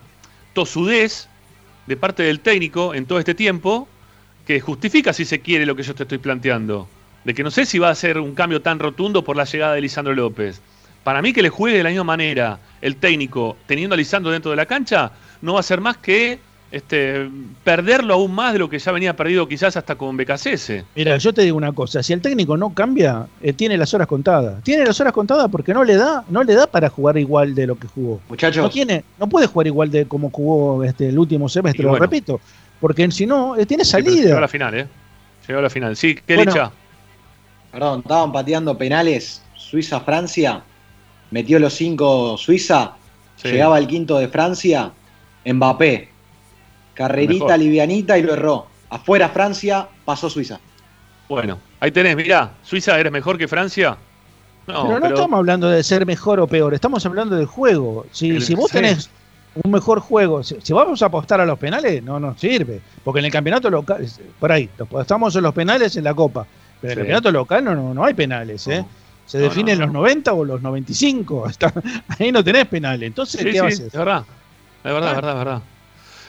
[0.54, 1.28] tosudez
[1.88, 3.88] de parte del técnico en todo este tiempo
[4.46, 6.88] que justifica, si se quiere, lo que yo te estoy planteando.
[7.24, 9.74] De que no sé si va a ser un cambio tan rotundo por la llegada
[9.74, 10.62] de Lisandro López.
[11.06, 14.50] Para mí que le juegue de la misma manera el técnico teniendo a Lisandro dentro
[14.50, 16.40] de la cancha, no va a ser más que
[16.72, 17.30] este,
[17.64, 20.84] perderlo aún más de lo que ya venía perdido quizás hasta con BKCS.
[20.96, 24.08] Mira, yo te digo una cosa, si el técnico no cambia, eh, tiene las horas
[24.08, 24.64] contadas.
[24.64, 27.68] Tiene las horas contadas porque no le da, no le da para jugar igual de
[27.68, 28.20] lo que jugó.
[28.28, 31.96] Muchachos, No tiene, no puede jugar igual de como jugó este, el último semestre, lo
[31.96, 32.42] repito,
[32.82, 34.42] porque si no, eh, tiene Sí, pero Llegó a salida.
[34.42, 34.88] la final, ¿eh?
[35.48, 35.96] Llegó a la final.
[35.96, 36.72] Sí, qué Bueno, licha.
[37.72, 40.64] perdón, estaban pateando penales Suiza-Francia,
[41.36, 42.94] metió los cinco Suiza,
[43.36, 43.50] Sí.
[43.50, 44.92] llegaba el quinto de Francia,
[45.46, 46.08] Mbappé,
[46.94, 47.60] carrerita Mejor.
[47.60, 48.68] livianita y lo erró.
[48.90, 50.62] Afuera Francia, pasó Suiza.
[51.28, 53.98] Bueno, ahí tenés, mirá, Suiza eres mejor que Francia.
[54.68, 58.06] No, pero no pero, estamos hablando de ser mejor o peor, estamos hablando del juego.
[58.12, 58.78] Si, El- si vos sí.
[58.78, 59.10] tenés
[59.62, 62.80] un mejor juego, si, si vamos a apostar a los penales, no nos sirve.
[63.04, 64.08] Porque en el campeonato local,
[64.40, 66.48] por ahí, apostamos en los penales en la Copa.
[66.80, 67.02] Pero en Sí.
[67.02, 68.80] el campeonato local no, no, no hay penales, ¿eh?
[68.80, 68.88] No.
[69.26, 71.48] Se No, definen no, los 90 o los 95.
[71.50, 71.74] Está-
[72.20, 73.08] ahí no tenés penales.
[73.08, 73.80] Entonces, Sí, ¿qué sí, haces?
[73.82, 74.24] es verdad.
[74.84, 75.16] Es verdad, es Bueno.
[75.16, 75.62] verdad, es verdad.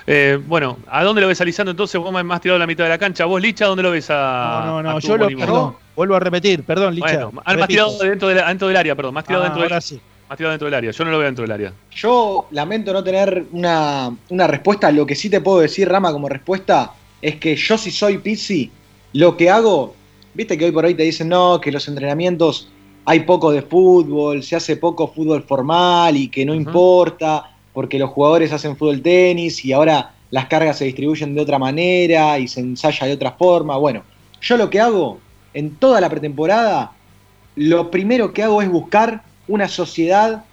[0.09, 2.01] Eh, bueno, ¿a dónde lo ves a Lisandro entonces?
[2.01, 3.25] Vos más tirado a la mitad de la cancha.
[3.25, 4.63] ¿Vos, Licha, dónde lo ves a.?
[4.65, 7.25] No, no, no, yo lo perdón, vuelvo a repetir, perdón, Licha.
[7.27, 9.15] Bueno, ah, más tirado dentro, de la- dentro del área, perdón.
[9.15, 10.01] Más tirado, Ah, dentro del, sí.
[10.29, 10.91] más tirado dentro del área.
[10.93, 11.73] Yo no lo veo dentro del área.
[11.91, 14.93] Yo lamento no tener una, una respuesta.
[14.93, 18.71] Lo que sí te puedo decir, Rama, como respuesta, es que yo si soy Pizzi,
[19.15, 19.97] lo que hago,
[20.35, 22.69] viste que hoy por hoy te dicen, no, que los entrenamientos
[23.09, 28.11] hay poco de fútbol, se hace poco fútbol formal y que no importa, porque los
[28.11, 32.61] jugadores hacen fútbol tenis y ahora las cargas se distribuyen de otra manera y se
[32.61, 33.77] ensaya de otra forma.
[33.77, 34.03] Bueno,
[34.41, 35.21] yo lo que hago
[35.55, 36.93] en toda la pretemporada,
[37.55, 40.45] lo primero que hago es buscar una sociedad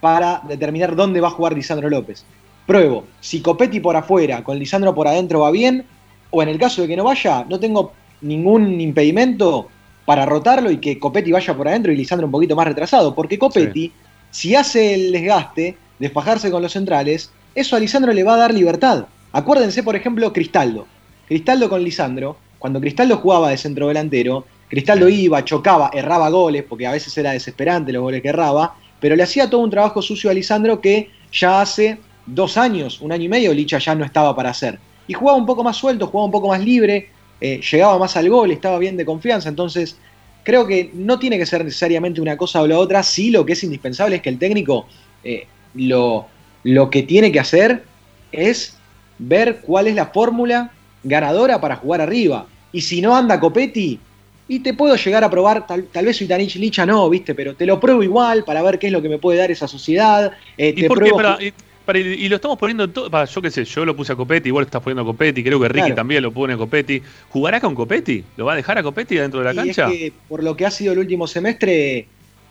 [0.00, 2.24] para determinar dónde va a jugar Lisandro López.
[2.66, 5.84] Pruebo, si Copetti por afuera, con Lisandro por adentro va bien,
[6.30, 9.68] o en el caso de que no vaya, no tengo ningún impedimento
[10.06, 13.38] para rotarlo y que Copetti vaya por adentro y Lisandro un poquito más retrasado, porque
[13.38, 13.92] Copetti,
[14.30, 18.38] si hace el desgaste de fajarse con los centrales, eso a Lisandro le va a
[18.38, 19.06] dar libertad.
[19.32, 20.86] Acuérdense, por ejemplo, Cristaldo.
[21.26, 26.86] Cristaldo con Lisandro, cuando Cristaldo jugaba de centro delantero, Cristaldo iba, chocaba, erraba goles, porque
[26.86, 30.30] a veces era desesperante los goles que erraba, pero le hacía todo un trabajo sucio
[30.30, 34.34] a Lisandro que ya hace dos años, un año y medio, Licha ya no estaba
[34.34, 34.78] para hacer.
[35.08, 37.10] Y jugaba un poco más suelto, jugaba un poco más libre,
[37.40, 39.48] eh, llegaba más al gol, estaba bien de confianza.
[39.48, 39.98] Entonces,
[40.42, 43.02] creo que no tiene que ser necesariamente una cosa o la otra.
[43.02, 44.86] Sí, lo que es indispensable es que el técnico
[45.24, 46.26] eh, lo,
[46.64, 47.84] lo que tiene que hacer
[48.32, 48.76] es
[49.18, 50.72] ver cuál es la fórmula
[51.02, 52.46] ganadora para jugar arriba.
[52.72, 54.00] Y si no anda Copetti,
[54.48, 57.34] y te puedo llegar a probar, tal, tal vez Suitanich Licha no, ¿viste?
[57.34, 59.66] Pero te lo pruebo igual para ver qué es lo que me puede dar esa
[59.66, 60.32] sociedad.
[60.56, 61.10] Eh, ¿Y, te por qué?
[61.10, 61.38] pruebo-
[61.86, 63.08] Para- y, lo estamos poniendo en todo.
[63.10, 65.60] para, Yo qué sé, yo lo puse a Copetti, igual estás poniendo a Copetti, creo
[65.60, 65.94] que Ricky Claro.
[65.94, 67.00] también lo pone a Copetti.
[67.30, 68.24] ¿Jugará con Copetti?
[68.36, 69.90] ¿Lo va a dejar a Copetti dentro de la y es cancha?
[69.96, 72.08] que por lo que ha sido el último semestre,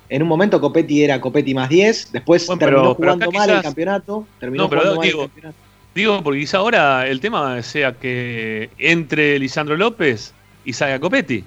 [0.09, 3.61] en un momento Copetti era Copetti más 10, después Bueno, terminó pero- jugando mal el
[3.61, 4.27] campeonato.
[4.39, 5.57] Terminó No, pero jugando mal digo, el campeonato.
[5.93, 10.33] Digo, porque quizá ahora el tema sea que entre Lisandro López
[10.63, 11.43] y salga Copetti.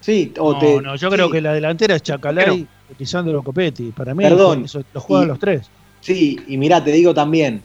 [0.00, 2.66] Sí, o No, te- no, yo creo que la delantera es Chacalay
[2.98, 3.90] Lisandro Copetti.
[3.94, 5.68] Para mí, Perdón, eso lo juegan y- los tres.
[6.00, 7.62] Sí, y mirá, te digo también,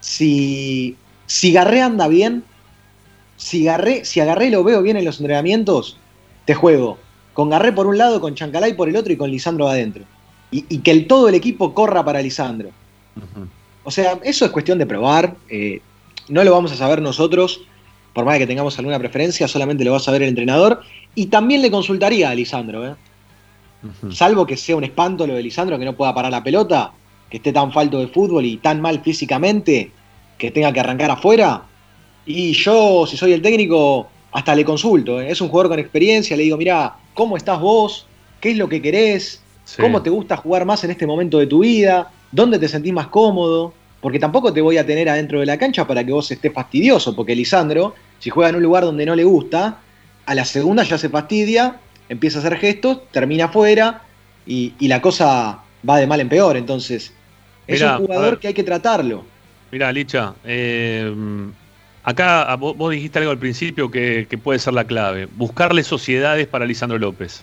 [0.00, 2.44] si, si Garré anda bien,
[3.36, 5.98] si Garré, si a Garré lo veo bien en los entrenamientos,
[6.44, 6.98] te juego
[7.32, 10.04] con Garré por un lado, con Chancalay por el otro y con Lisandro adentro.
[10.50, 12.70] Y, y que el, todo el equipo corra para Lisandro.
[13.84, 15.36] O sea, eso es cuestión de probar.
[15.50, 15.80] eh,
[16.28, 17.60] no lo vamos a saber nosotros,
[18.12, 20.80] por más que tengamos alguna preferencia, solamente lo va a saber el entrenador.
[21.14, 22.94] Y también le consultaría a Lisandro, ¿eh?
[24.10, 26.92] Salvo que sea un espanto lo de Lisandro, que no pueda parar la pelota,
[27.30, 29.90] que esté tan falto de fútbol y tan mal físicamente,
[30.38, 31.62] que tenga que arrancar afuera.
[32.24, 35.20] Y yo, si soy el técnico, hasta le consulto.
[35.20, 35.30] ¿eh?
[35.30, 38.06] Es un jugador con experiencia, le digo, mira, ¿cómo estás vos?
[38.40, 39.42] ¿Qué es lo que querés?
[39.64, 39.82] Sí.
[39.82, 42.10] ¿Cómo te gusta jugar más en este momento de tu vida?
[42.30, 43.72] ¿Dónde te sentís más cómodo?
[44.00, 47.16] Porque tampoco te voy a tener adentro de la cancha para que vos estés fastidioso,
[47.16, 49.80] porque Lisandro, si juega en un lugar donde no le gusta,
[50.26, 54.02] a la segunda ya se fastidia, empieza a hacer gestos, termina afuera
[54.46, 56.56] y, y la cosa va de mal en peor.
[56.56, 57.12] Entonces,
[57.66, 58.38] es Mirá, un jugador ver.
[58.38, 59.24] que hay que tratarlo.
[59.72, 61.12] Mirá, Licha, eh,
[62.04, 65.26] acá a vos, vos dijiste algo al principio que, que puede ser la clave.
[65.36, 67.42] Buscarle sociedades para Lisandro López.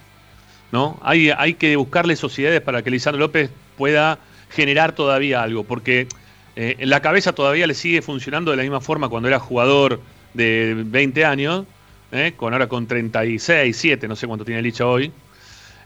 [0.71, 0.99] ¿No?
[1.03, 4.17] Hay, hay que buscarle sociedades para que Lisandro López pueda
[4.49, 5.63] generar todavía algo.
[5.63, 6.07] Porque
[6.55, 9.99] eh, en la cabeza todavía le sigue funcionando de la misma forma cuando era jugador
[10.33, 11.65] de 20 años.
[12.11, 12.33] ¿eh?
[12.35, 15.11] Con ahora con 36, 7, no sé cuánto tiene Licha hoy.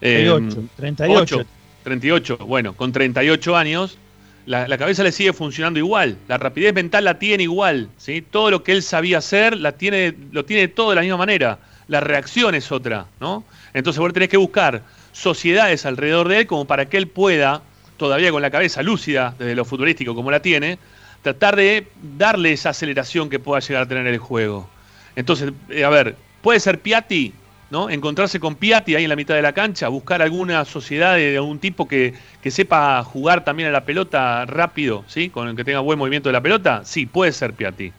[0.02, 1.36] Eh, 38, 38.
[1.38, 1.46] 8,
[1.88, 3.98] 38, bueno, con 38 años,
[4.46, 8.22] la, cabeza le sigue funcionando igual, la rapidez mental la tiene igual, ¿sí?
[8.22, 11.60] Todo lo que él sabía hacer la tiene, lo tiene todo de la misma manera,
[11.88, 13.46] la reacción es otra, ¿no?
[13.74, 14.82] Entonces vos tenés que buscar
[15.14, 17.62] sociedades alrededor de él como para que él pueda,
[17.96, 20.80] todavía con la cabeza lúcida desde lo futurístico como la tiene,
[21.22, 24.70] tratar de darle esa aceleración que pueda llegar a tener el juego.
[25.16, 27.34] Entonces, eh, a ver, puede ser Piatti,
[27.70, 27.90] ¿no?
[27.90, 31.60] Encontrarse con Piatti ahí en la mitad de la cancha, buscar alguna sociedad de algún
[31.60, 35.30] tipo que, que sepa jugar también a la pelota rápido, ¿sí?
[35.30, 37.92] Con el que tenga buen movimiento de la pelota, sí, puede ser Piatti.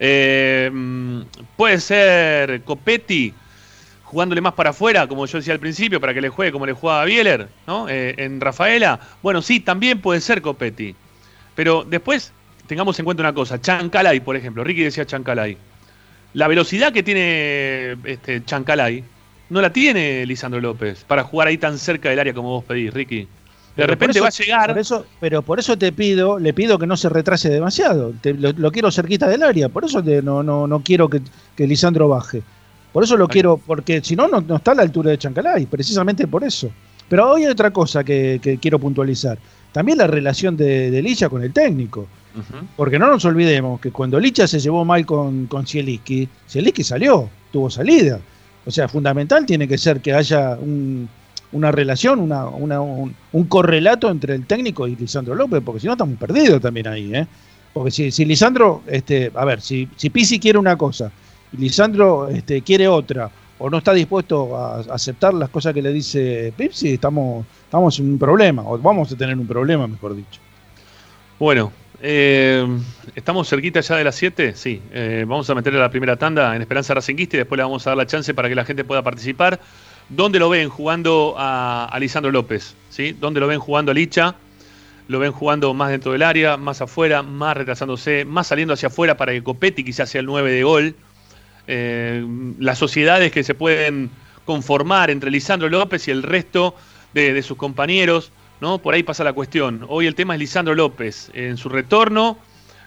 [0.00, 1.20] Eh, mm,
[1.56, 3.32] puede ser Copetti
[4.02, 6.72] jugándole más para afuera, como yo decía al principio, para que le juegue como le
[6.72, 7.88] jugaba Bieler, ¿no?
[7.88, 9.00] Eh, en Rafaela.
[9.22, 10.94] Bueno, sí, también puede ser Copetti.
[11.54, 12.32] Pero después
[12.66, 15.56] tengamos en cuenta una cosa, Chancalay, por ejemplo, Ricky decía Chancalay.
[16.34, 19.04] La velocidad que tiene este Chancalay
[19.50, 22.92] no la tiene Lisandro López para jugar ahí tan cerca del área como vos pedís,
[22.92, 23.20] Ricky.
[23.20, 23.28] De
[23.82, 24.68] Pero repente va a llegar.
[24.70, 28.12] por eso- pero por eso te pido, le pido que no se retrase demasiado.
[28.20, 29.68] Te- lo, lo quiero cerquita del área.
[29.68, 31.20] Por eso te- no, no, no quiero que,
[31.56, 32.42] que Lisandro baje.
[32.92, 33.30] Por eso lo Ahí.
[33.30, 36.70] quiero, porque si no, no no está a la altura de Chancalay, precisamente por eso.
[37.08, 39.38] Pero hoy hay otra cosa que, que quiero puntualizar.
[39.72, 42.06] También la relación de, de Licha con el técnico.
[42.76, 47.28] Porque no nos olvidemos que cuando Licha se llevó mal con, con Zielinski, Zielinski salió,
[47.52, 48.18] tuvo salida.
[48.66, 51.08] O sea, fundamental tiene que ser que haya un-
[51.52, 55.86] una relación, una, una- un, un correlato entre el técnico y Lisandro López, porque si
[55.86, 57.14] no estamos perdidos también ahí.
[57.14, 57.26] ¿eh?
[57.72, 61.12] Porque si, si Lisandro, este, a ver, si, si Pisi quiere una cosa
[61.52, 65.82] y Lisandro este, quiere otra, o no está dispuesto a, a aceptar las cosas que
[65.82, 70.16] le dice Pipsi, estamos, estamos en un problema, o vamos a tener un problema, mejor
[70.16, 70.40] dicho.
[71.38, 71.70] Bueno,
[72.06, 72.66] eh,
[73.14, 74.82] estamos cerquita ya de las 7, sí.
[74.92, 77.86] eh, vamos a meter a la primera tanda en Esperanza Racinguista y después le vamos
[77.86, 79.58] a dar la chance para que la gente pueda participar.
[80.10, 82.74] ¿Dónde lo ven jugando a, a Lisandro López?
[82.90, 83.16] ¿Sí?
[83.18, 84.36] ¿Dónde lo ven jugando a Licha?
[85.08, 89.16] lo ven jugando más dentro del área, más afuera, más retrasándose, más saliendo hacia afuera
[89.16, 90.96] para que Copetti quizás sea el 9 de gol.
[91.66, 92.24] Eh,
[92.58, 94.10] las sociedades que se pueden
[94.44, 96.74] conformar entre Lisandro López y el resto
[97.12, 98.32] de, sus compañeros,
[98.64, 99.84] Por ahí pasa la cuestión.
[99.90, 102.38] Hoy el tema es Lisandro López en su retorno,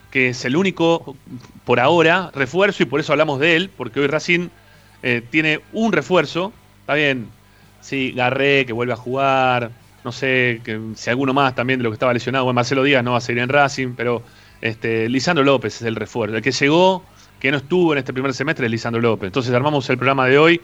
[0.09, 1.15] que es el único,
[1.65, 4.49] por ahora, refuerzo, y por eso hablamos de él, porque hoy Racing
[5.03, 7.27] eh, tiene un refuerzo, está bien,
[7.79, 9.69] sí, Garré, que vuelve a jugar,
[10.03, 10.61] no sé
[10.95, 13.21] si alguno más también de lo que estaba lesionado, bueno, Marcelo Díaz no va a
[13.21, 14.23] seguir en Racing, pero
[14.61, 17.05] este, Lisandro López es el refuerzo, el que llegó,
[17.39, 19.27] que no estuvo en este primer semestre es Lisandro López.
[19.27, 20.59] Entonces armamos el programa de hoy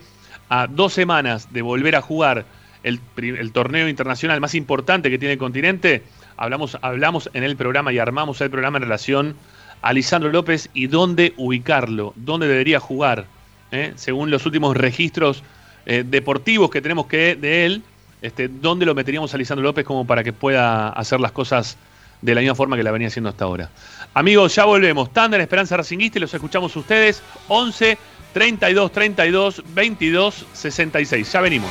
[0.48, 2.44] a dos semanas de volver a jugar
[2.84, 6.02] el, torneo internacional más importante que tiene el continente,
[6.36, 9.36] hablamos, hablamos en el programa y armamos el programa en relación
[9.82, 13.26] a Lisandro López y dónde ubicarlo, dónde debería jugar,
[13.72, 13.92] ¿eh?
[13.96, 15.42] según los últimos registros
[15.86, 17.82] eh, deportivos que tenemos que de él,
[18.22, 21.76] este, dónde lo meteríamos a Lisandro López como para que pueda hacer las cosas
[22.22, 23.70] de la misma forma que la venía haciendo hasta ahora.
[24.14, 25.12] Amigos, ya volvemos.
[25.12, 27.22] Tanda en Esperanza Racinguista y los escuchamos ustedes.
[27.48, 27.98] 11
[28.32, 31.32] 32 32 22 66.
[31.32, 31.70] Ya venimos.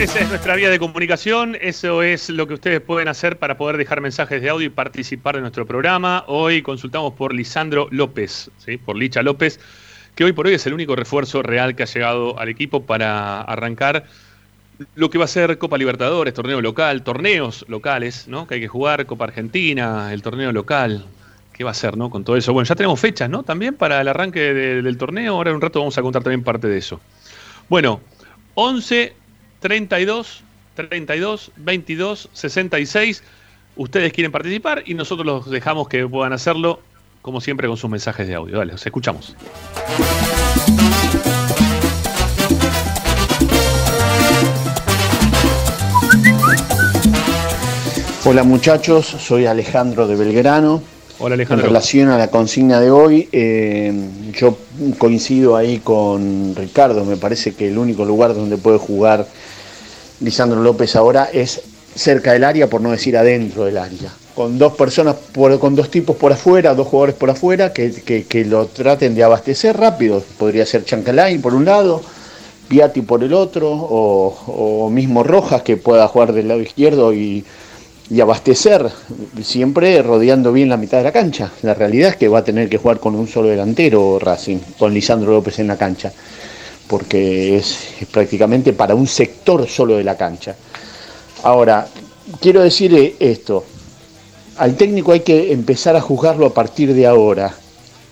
[0.00, 3.76] Esa es nuestra vía de comunicación, eso es lo que ustedes pueden hacer para poder
[3.76, 6.24] dejar mensajes de audio y participar de nuestro programa.
[6.26, 8.78] Hoy consultamos por Lisandro López, ¿sí?
[8.78, 9.60] por Licha López,
[10.14, 13.42] que hoy por hoy es el único refuerzo real que ha llegado al equipo para
[13.42, 14.04] arrancar
[14.94, 18.46] lo que va a ser Copa Libertadores, torneo local, torneos locales, ¿no?
[18.46, 21.04] Que hay que jugar, Copa Argentina, el torneo local.
[21.52, 22.08] ¿Qué va a ser, no?
[22.08, 22.54] Con todo eso.
[22.54, 23.42] Bueno, ya tenemos fechas, ¿no?
[23.42, 25.34] También para el arranque de- del torneo.
[25.34, 26.98] Ahora en un rato vamos a contar también parte de eso.
[27.68, 28.00] Bueno,
[28.54, 29.12] 11
[29.60, 30.42] 32
[30.74, 33.22] 32 22 66.
[33.76, 36.80] Ustedes quieren participar y nosotros los dejamos que puedan hacerlo,
[37.22, 38.58] como siempre, con sus mensajes de audio.
[38.58, 39.36] Dale, los escuchamos.
[48.24, 50.82] Hola muchachos, soy Alejandro de Belgrano.
[51.18, 51.66] Hola En Alejandro.
[51.66, 53.92] relación a la consigna de hoy, eh,
[54.32, 54.58] yo
[54.98, 59.26] coincido ahí con Ricardo, me parece que el único lugar donde puede jugar
[60.20, 61.60] Lisandro López ahora es
[61.94, 64.12] cerca del área, por no decir adentro del área.
[64.34, 67.90] Con dos personas, por- con dos tipos por afuera, dos jugadores por afuera, que,
[68.28, 70.22] que- lo traten de abastecer rápido.
[70.38, 72.00] Podría ser Chancalay por un lado,
[72.68, 74.28] Piatti por el otro, o,
[74.86, 77.44] o mismo Rojas que pueda jugar del lado izquierdo y,
[78.08, 78.88] y abastecer,
[79.42, 81.50] siempre rodeando bien la mitad de la cancha.
[81.62, 84.94] La realidad es que va a tener que jugar con un solo delantero Racing, con
[84.94, 86.12] Lisandro López en la cancha,
[86.90, 87.78] porque es,
[88.10, 90.56] prácticamente para un sector solo de la cancha.
[91.44, 91.86] Ahora,
[92.40, 93.64] quiero decir eh, esto,
[94.56, 97.54] al técnico hay que empezar a juzgarlo a partir de ahora,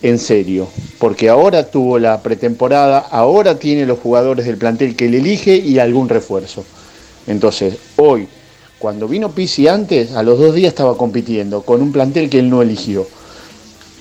[0.01, 5.15] en serio, porque ahora tuvo la pretemporada, ahora tiene los jugadores del plantel que él
[5.15, 6.63] elige y algún refuerzo.
[7.27, 8.29] Entonces, hoy,
[8.79, 12.49] cuando vino Pizzi antes, a los dos días estaba compitiendo con un plantel que él
[12.49, 13.05] no eligió.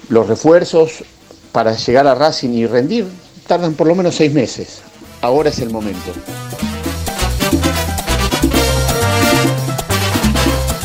[0.09, 1.03] Los refuerzos
[1.51, 3.07] para llegar a Racing y rendir
[3.49, 4.83] tardan por lo menos seis meses.
[5.23, 6.13] Ahora es el momento.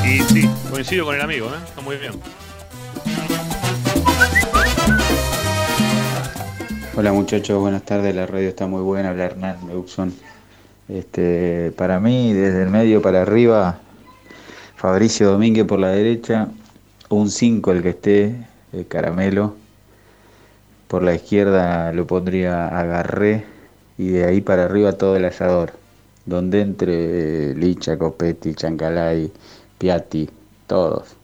[0.04, 1.60] Y sí, coincido con el amigo, ¿eh?
[1.68, 2.14] Está muy bien.
[6.96, 10.14] Hola muchachos, buenas tardes, la radio está muy buena, habla Hernán Meuxson.
[10.88, 13.80] Este, para mí, desde el medio para arriba,
[14.78, 16.48] Fabricio Domínguez por la derecha,
[17.10, 18.36] un 5 el que esté,
[18.72, 19.63] eh, Caramelo.
[20.94, 23.44] Por la izquierda lo pondría Agarré
[23.98, 25.74] y de ahí para arriba todo el asador,
[26.28, 29.32] donde entre eh, Licha, Copetti, Chancalay,
[29.80, 30.30] Piatti,
[30.68, 31.16] todos,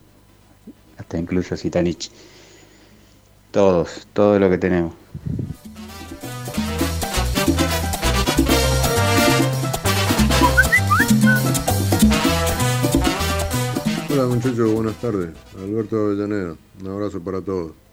[0.98, 2.10] hasta incluso Zitanich.
[3.52, 4.96] Todos, todo lo que tenemos.
[14.10, 15.30] Hola muchachos, buenas tardes.
[15.60, 17.89] Alberto Avellaneda, un abrazo para todos.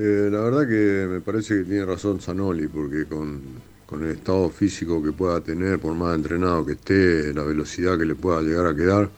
[0.00, 3.42] Eh, la verdad que me parece que tiene razón Zanoli, porque con,
[3.84, 8.04] con el estado físico que pueda tener, por más entrenado que esté, la velocidad que
[8.04, 9.10] le pueda llegar a quedar,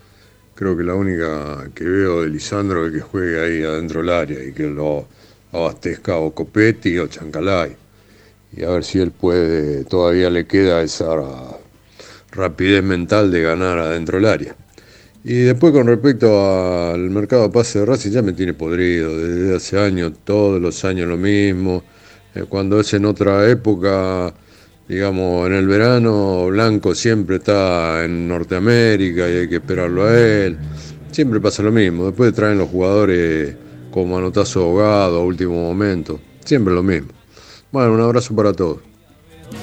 [0.54, 4.42] creo que la única que veo de Lisandro es que juegue ahí adentro del área
[4.42, 5.06] y que lo
[5.52, 7.76] abastezca o Copetti o Chancalay.
[8.56, 11.08] Y a ver si él puede, todavía le queda esa
[12.32, 14.56] rapidez mental de ganar adentro del área.
[15.22, 19.56] Y después con respecto al mercado de pase de Racing ya me tiene podrido, desde
[19.56, 21.82] hace años, todos los años lo mismo.
[22.34, 24.32] Eh, cuando es en otra época,
[24.88, 30.58] digamos en el verano, Blanco siempre está en Norteamérica y hay que esperarlo a él.
[31.10, 33.56] Siempre pasa lo mismo, después traen los jugadores
[33.90, 37.08] como manotazo ahogado a último momento, siempre lo mismo.
[37.70, 38.78] Bueno, un abrazo para todos.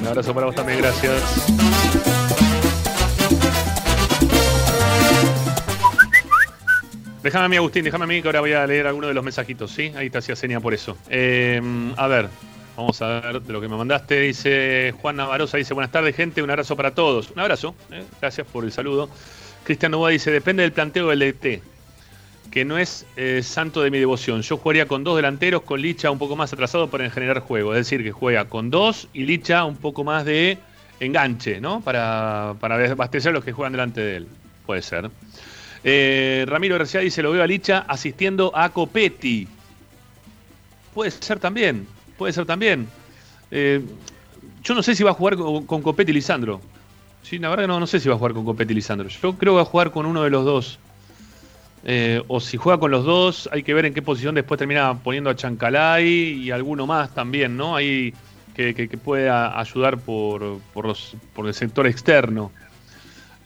[0.01, 2.26] Un abrazo para vos también, gracias.
[7.23, 9.23] Déjame a mí, Agustín, déjame a mí que ahora voy a leer alguno de los
[9.23, 9.91] mensajitos, ¿sí?
[9.95, 10.97] Ahí te hacía seña por eso.
[11.09, 11.61] Eh,
[11.97, 12.29] a ver,
[12.75, 14.21] vamos a ver de lo que me mandaste.
[14.21, 17.31] Dice Juan Navarosa, dice, buenas tardes, gente, un abrazo para todos.
[17.31, 19.09] Un abrazo, eh, gracias por el saludo.
[19.63, 21.61] Cristian Novoa dice, depende del planteo del DT,
[22.51, 24.41] que no es eh, santo de mi devoción.
[24.43, 27.73] Yo jugaría con dos delanteros, con Licha un poco más atrasado para generar juego.
[27.73, 30.59] Es decir, que juega con dos y Licha un poco más de
[30.99, 31.81] enganche, ¿no?
[31.81, 34.27] Para, para abastecer a los que juegan delante de él.
[34.65, 35.09] Puede ser.
[35.89, 39.47] Eh, Ramiro García dice, lo veo a Licha asistiendo a Copetti.
[40.93, 42.89] Puede ser también, puede ser también.
[43.51, 43.81] Eh,
[44.61, 46.59] yo no sé si va a jugar con, Copetti Lisandro.
[47.23, 49.07] Sí, la verdad que no, sé si va a jugar con Copetti Lisandro.
[49.07, 50.77] Yo creo que va a jugar con uno de los dos.
[51.85, 54.93] Eh, o si juega con los dos, hay que ver en qué posición después termina
[55.01, 57.77] poniendo a Chancalay y alguno más también, ¿no?
[57.77, 58.13] Ahí
[58.53, 62.51] que, que, que pueda ayudar por, por, los, por el sector externo.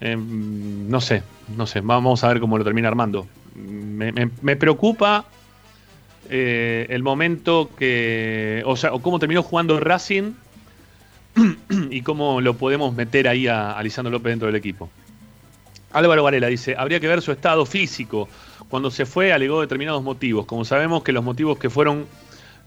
[0.01, 1.21] Eh, no sé,
[1.55, 3.27] no sé, vamos a ver cómo lo termina armando.
[3.55, 5.25] Me, preocupa
[6.29, 10.33] eh, el momento que, o sea, cómo terminó jugando Racing
[11.91, 14.89] y cómo lo podemos meter ahí a, a Lisandro López dentro del equipo.
[15.93, 18.27] Álvaro Varela dice, habría que ver su estado físico.
[18.69, 20.45] Cuando se fue alegó determinados motivos.
[20.45, 22.07] Como sabemos que los motivos que fueron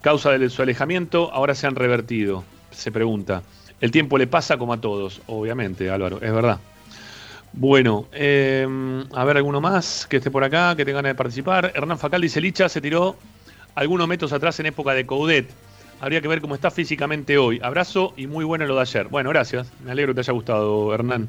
[0.03, 2.45] causa de su alejamiento ahora se han revertido.
[2.71, 3.43] Se pregunta.
[3.81, 6.61] El tiempo le pasa como a todos, obviamente, Álvaro, es verdad.
[7.57, 8.67] Bueno, eh,
[9.13, 11.73] a ver alguno más que esté por acá, que tenga ganas de participar.
[11.75, 13.17] Hernán Facal dice, Licha se tiró
[13.77, 15.49] algunos metros atrás en época de Coudet.
[16.01, 17.61] Habría que ver cómo está físicamente hoy.
[17.63, 19.07] Abrazo y muy bueno lo de ayer.
[19.07, 19.73] Bueno, gracias.
[19.85, 21.29] Me alegro que te haya gustado, Hernán.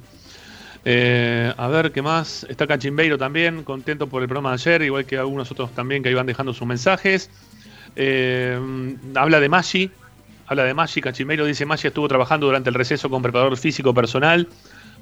[0.84, 2.46] Eh, a ver, ¿qué más?
[2.50, 6.10] Está Cachimbeiro también, contento por el programa de ayer, igual que algunos otros también que
[6.10, 7.30] iban dejando sus mensajes.
[7.96, 8.60] Eh,
[9.14, 9.92] habla de Maggi,
[10.48, 14.48] habla de Maggi, Cachimbeiro dice, Maggi estuvo trabajando durante el receso con preparador físico personal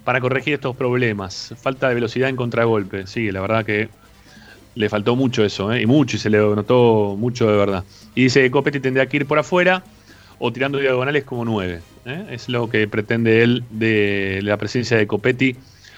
[0.03, 1.53] para corregir estos problemas.
[1.61, 3.07] Falta de velocidad en contragolpe.
[3.07, 3.89] Sí, la verdad que
[4.75, 5.81] le faltó mucho eso, ¿eh?
[5.81, 7.83] y mucho, y se le notó mucho de verdad.
[8.15, 9.83] Y dice que Copetti tendría que ir por afuera
[10.39, 11.81] o tirando diagonales como nueve.
[12.05, 12.25] ¿eh?
[12.31, 15.55] Es lo que pretende él de la presencia de Copetti,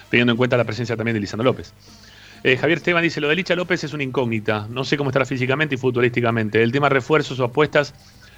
[0.09, 1.73] teniendo en cuenta la presencia también de Lisandro López.
[2.43, 4.67] Eh, Javier Esteban dice, lo de Licha López es una incógnita.
[4.69, 6.61] No sé cómo estará físicamente y futbolísticamente.
[6.61, 7.95] El tema refuerzos o apuestas,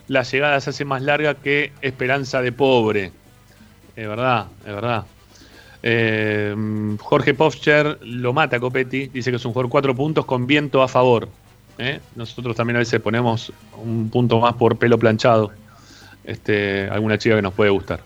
[0.08, 3.12] la llegada se hace más larga que esperanza de pobre.
[3.98, 5.06] Es verdad, es verdad.
[5.84, 6.56] Eh,
[7.00, 10.82] Jorge Poscher lo mata a Copetti, dice que es un jugador cuatro puntos con viento
[10.82, 11.30] a favor.
[11.78, 12.00] ¿eh?
[12.16, 13.52] Nosotros también a veces ponemos
[13.84, 15.52] un punto más por pelo planchado.
[16.24, 18.02] Este, alguna chica que nos puede gustar.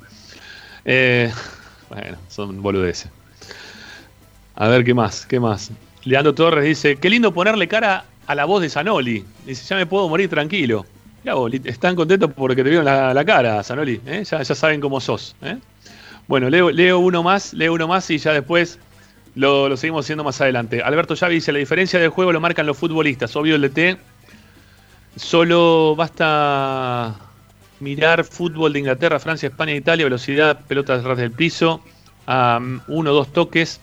[0.86, 1.32] Eh,
[1.90, 3.10] bueno, son boludeces.
[4.56, 5.26] A ver, ¿qué más?
[5.26, 5.72] ¿Qué más?
[6.04, 9.26] Leandro Torres dice, qué lindo ponerle cara a la voz de Zanoli.
[9.46, 10.86] Dice, ya me puedo morir tranquilo.
[11.24, 11.34] Ya
[11.66, 14.02] están contentos porque te vieron la, la cara, Zanoli.
[14.06, 15.36] Ya, ya saben cómo sos.
[16.32, 18.80] Bueno, leo, leo uno más, leo uno más y ya después
[19.36, 20.82] lo, seguimos haciendo más adelante.
[20.82, 23.36] Alberto Yavi dice, la diferencia del juego lo marcan los futbolistas.
[23.36, 23.98] Obvio el DT.
[25.18, 27.18] Solo basta
[27.82, 31.84] mirar fútbol de Inglaterra, Francia, España, Italia, velocidad, pelotas ras del piso,
[32.30, 33.82] um, uno, dos toques,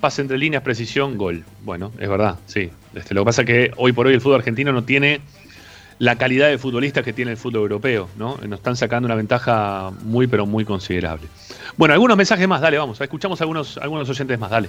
[0.00, 1.44] pase entre líneas, precisión, gol.
[1.62, 2.72] Bueno, es verdad, sí.
[2.96, 5.20] Este, lo que pasa es que hoy por hoy el fútbol argentino no tiene
[5.98, 8.36] la calidad de futbolistas que tiene el fútbol europeo, ¿no?
[8.46, 11.28] Nos están sacando una ventaja muy, pero muy considerable.
[11.76, 14.68] Bueno, algunos mensajes más, dale, vamos, escuchamos algunos, algunos oyentes más, dale.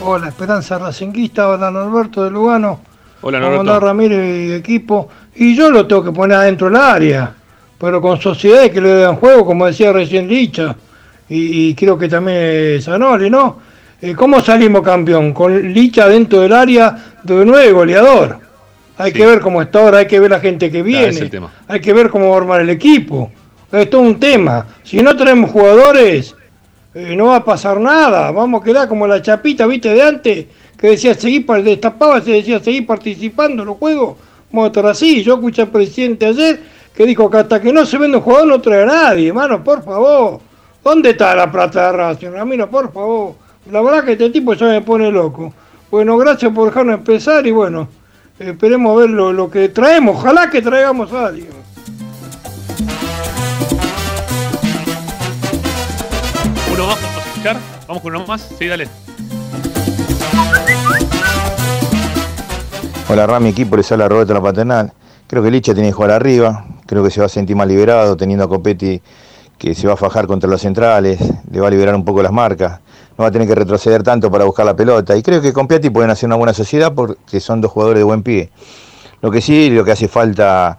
[0.00, 2.80] Hola, Esperanza Racinguista, hola Norberto de Lugano.
[3.22, 3.80] Hola Hola Norberto.
[3.80, 5.08] Ramírez y equipo.
[5.34, 7.34] Y yo lo tengo que poner adentro del área,
[7.78, 10.76] pero con sociedades que le dan juego, como decía recién Licha,
[11.28, 13.73] y, y creo que también Zanoli, ¿no?
[14.04, 15.32] Eh, ¿Cómo salimos campeón?
[15.32, 18.38] Con Licha dentro del área de nueve goleador.
[18.98, 21.30] Hay que ver cómo está ahora, hay que ver la gente que es viene,
[21.66, 23.32] hay que ver cómo va a armar el equipo.
[23.72, 24.66] Esto es un tema.
[24.82, 26.36] Si no tenemos jugadores,
[26.92, 28.30] eh, no va a pasar nada.
[28.30, 30.46] Vamos a quedar como la chapita, viste, de antes,
[30.76, 34.18] que decía seguir, destapaba, se decía seguir participando en los juegos.
[34.52, 35.22] Vamos a estar así.
[35.22, 36.60] Yo escuché al presidente ayer
[36.94, 39.64] que dijo que hasta que no se vende un jugador no trae a nadie, hermano,
[39.64, 40.40] por favor.
[40.84, 42.68] ¿Dónde está la plata de Racing, Ramiro?
[42.68, 43.43] Por favor.
[43.70, 45.52] La verdad que este tipo ya me pone loco.
[45.90, 47.88] Bueno, gracias por dejarnos empezar y bueno,
[48.38, 50.16] esperemos ver lo, lo que traemos.
[50.16, 51.48] Ojalá que traigamos a alguien.
[56.72, 57.56] Uno más, ¿podemos escuchar?
[57.88, 58.88] Vamos con uno más, sí, dale.
[63.08, 64.92] Hola Rami, equipo, les habla Roberto La Paternal.
[65.26, 68.14] Creo que Licha tiene que jugar arriba, creo que se va a sentir más liberado
[68.16, 69.00] teniendo a Copetti
[69.56, 71.18] que se va a fajar contra los centrales,
[71.50, 72.80] le va a liberar un poco las marcas,
[73.16, 75.16] no va a tener que retroceder tanto para buscar la pelota.
[75.16, 78.22] Y creo que con pueden hacer una buena sociedad porque son dos jugadores de buen
[78.22, 78.50] pie.
[79.22, 80.76] Lo que sí, lo que hace falta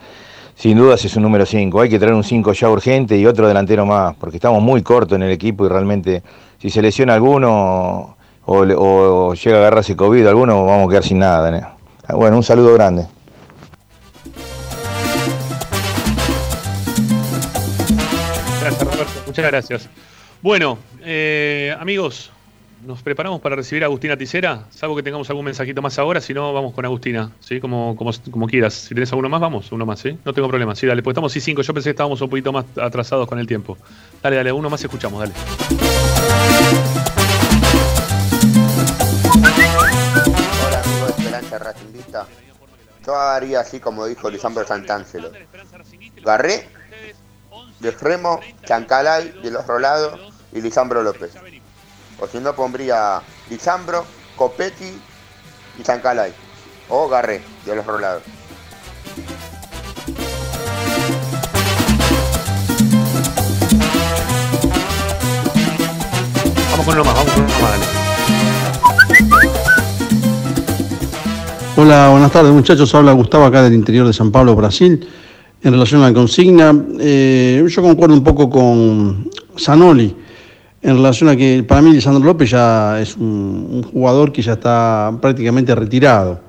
[0.55, 1.81] sin dudas es un número 5.
[1.81, 5.15] Hay que traer un 5 ya urgente y otro delantero más, porque estamos muy cortos
[5.15, 6.23] en el equipo y realmente
[6.61, 8.15] si se lesiona alguno
[8.45, 11.75] o, le- o llega a agarrarse COVID alguno, vamos a quedar sin nada.
[12.07, 13.07] Ah, Bueno, un saludo grande.
[18.61, 19.21] Gracias, Roberto.
[19.27, 19.89] Muchas gracias.
[20.45, 22.29] Bueno, eh, amigos,
[22.85, 24.65] nos preparamos para recibir a Agustina Ticera.
[24.69, 27.59] Salvo que tengamos algún mensajito más ahora, si no, vamos con Agustina, ¿sí?
[27.59, 28.75] Como, como, como quieras.
[28.75, 30.19] Si tenés alguno más, vamos, uno más, ¿sí?
[30.23, 30.75] No tengo problema.
[30.75, 31.63] Sí, dale, pues estamos sí cinco.
[31.63, 33.75] Yo pensé que estábamos un poquito más atrasados con el tiempo.
[34.21, 35.33] Dale, dale, uno más escuchamos, dale.
[40.63, 42.27] Hola amigo de Esperanza Racinguista.
[43.03, 45.31] Yo haría así como dijo Lisandro Santangelo.
[46.23, 46.67] Garré,
[47.79, 51.34] de Fremo, Chancalay, de los Rolados y Lisandro López.
[52.20, 54.97] O si no pondría Lisandro, Copetti
[55.78, 56.34] y Chancalay.
[56.89, 58.24] O Garré, de los Rolados.
[66.72, 67.86] Vamos con uno más, vamos con uno más, dale.
[71.78, 72.95] Hola, buenas tardes muchachos.
[72.95, 75.06] Habla Gustavo acá del interior de San Pablo, Brasil.
[75.62, 80.24] En relación a la consigna, eh, yo concuerdo un poco con Zanoli
[80.86, 85.17] en relación a que para mí Lisandro López ya es un, jugador que ya está
[85.19, 86.39] prácticamente retirado.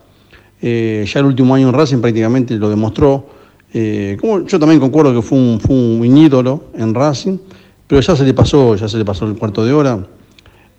[0.60, 3.24] Eh, ya el último año en Racing prácticamente lo demostró.
[3.72, 7.38] Eh, como yo también concuerdo que fue un, fue ídolo en Racing,
[7.86, 10.06] pero ya se le pasó, ya se le pasó el cuarto de hora.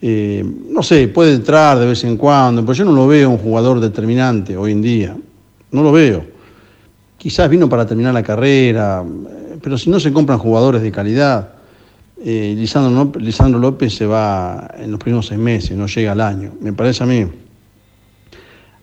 [0.03, 3.39] Eh, no sé, puede entrar de vez en cuando, pero yo no lo veo un
[3.39, 5.17] jugador determinante hoy en día.
[5.71, 6.23] No lo veo.
[7.17, 9.03] Quizás vino para terminar la carrera,
[9.63, 11.56] pero si no se compran jugadores de calidad,
[12.23, 16.21] eh, Lisandro, López, Lisandro López se va en los primeros seis meses, no llega al
[16.21, 16.53] año.
[16.61, 17.25] Me parece a mí.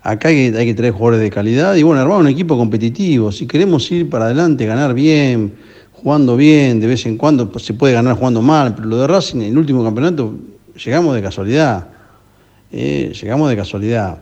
[0.02, 3.32] Acá hay hay que traer jugadores de calidad y bueno, armar un equipo competitivo.
[3.32, 5.54] Si queremos ir para adelante, ganar bien,
[5.92, 9.06] jugando bien, de vez en cuando pues, se puede ganar jugando mal, pero lo de
[9.06, 10.34] Racing en el último campeonato
[10.76, 11.88] llegamos de casualidad.
[12.70, 14.18] eh, llegamos de casualidad.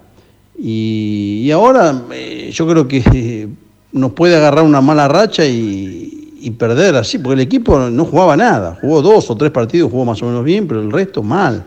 [0.59, 3.49] Y, ahora eh, yo creo que
[3.93, 6.02] nos puede agarrar una mala racha y,
[6.43, 8.77] y perder así, porque el equipo no jugaba nada.
[8.81, 11.65] Jugó dos o tres partidos, jugó más o menos bien, pero el resto mal.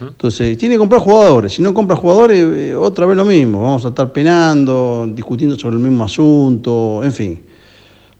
[0.00, 1.54] Entonces, tiene que comprar jugadores.
[1.54, 3.62] Si no compra jugadores, eh, otra vez lo mismo.
[3.62, 7.42] Vamos a estar penando, discutiendo sobre el mismo asunto, en fin.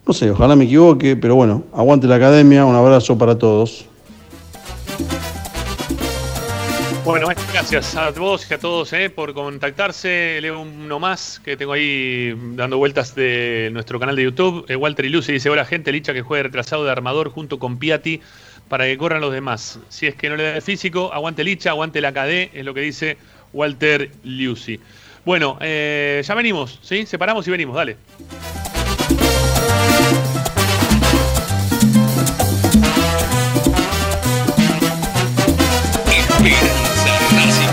[0.06, 3.86] No sé, ojalá me equivoque, pero bueno, aguante la academia, un abrazo para todos.
[7.06, 10.40] Bueno, gracias a vos y a todos eh, por contactarse.
[10.42, 14.66] Leo uno más que tengo ahí dando vueltas de nuestro canal de YouTube.
[14.68, 17.78] Eh, Walter y Lucy dice: Hola, gente, Licha que juegue retrasado de armador junto con
[17.78, 18.20] Piatti
[18.68, 19.78] para que corran los demás.
[19.88, 22.74] Si es que no le da el físico, aguante Licha, aguante la KD, es lo
[22.74, 23.18] que dice
[23.52, 24.80] Walter Lucy.
[25.24, 27.06] Bueno, eh, ya venimos, ¿sí?
[27.06, 27.98] Separamos y venimos, dale.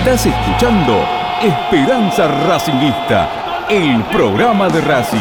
[0.00, 1.04] Estás escuchando
[1.42, 5.18] Esperanza Racingista, el programa de Racing.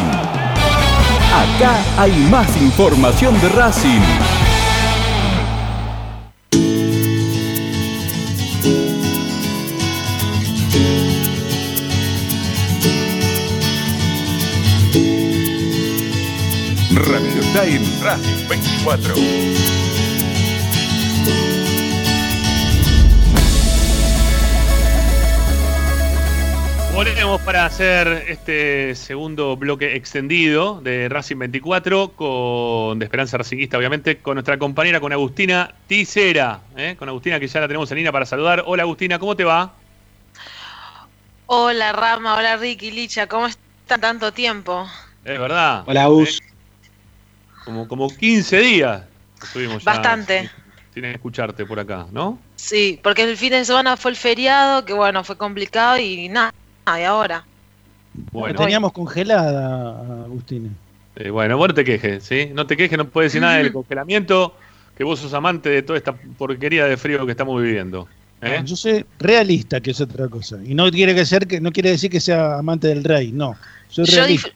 [1.36, 4.00] Acá hay más información de Racing.
[17.38, 19.79] Está en Racing 24.
[27.00, 34.18] Volvemos para hacer este segundo bloque extendido de Racing 24 con de Esperanza Racingista, obviamente,
[34.18, 36.98] con nuestra compañera, con Agustina Ticera, ¿eh?
[37.00, 38.64] con Agustina que ya la tenemos en línea para saludar.
[38.66, 39.72] Hola Agustina, ¿cómo te va?
[41.46, 44.86] Hola Rama, hola Ricky, Licha, ¿cómo están tanto tiempo?
[45.24, 45.86] Es verdad.
[45.86, 46.42] Hola, Agus.
[46.42, 46.52] ¿eh?
[47.64, 49.04] Como, como 15 días
[49.42, 50.42] estuvimos ya Bastante.
[50.42, 50.50] sin,
[50.96, 52.38] sin escucharte por acá, ¿no?
[52.58, 56.54] Sí, porque el fin de semana fue el feriado, que bueno, fue complicado y nada,
[56.98, 57.44] y ahora.
[58.32, 60.70] Bueno, La teníamos congelada, Agustina.
[61.16, 62.50] Eh, bueno, vos no te quejes, ¿sí?
[62.54, 64.56] No te quejes, no puedes decir nada del congelamiento,
[64.98, 68.08] que vos sos amante de toda esta porquería de frío que estamos viviendo.
[68.42, 68.58] ¿eh?
[68.60, 70.58] No, yo soy realista, que es otra cosa.
[70.64, 73.56] Y no quiere, que ser que, no quiere decir que sea amante del rey, no.
[73.90, 74.50] Soy Yo, realista.
[74.50, 74.54] dif-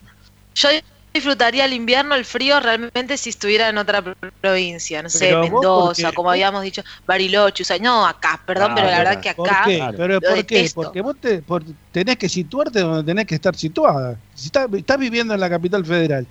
[0.55, 0.69] yo
[1.13, 6.11] disfrutaría el invierno, el frío, realmente si estuviera en otra pro- provincia, no sé, Mendoza,
[6.11, 9.49] como habíamos dicho, Bariloche, o sea, no acá, perdón, Ah, pero la verdad que ¿Por
[9.49, 9.93] acá qué?
[9.97, 10.69] ¿Pero por qué?
[10.69, 14.21] Porque vos te, por- tenés que situarte donde tenés que estar situada.
[14.33, 16.27] Si estás, estás viviendo en la capital federal.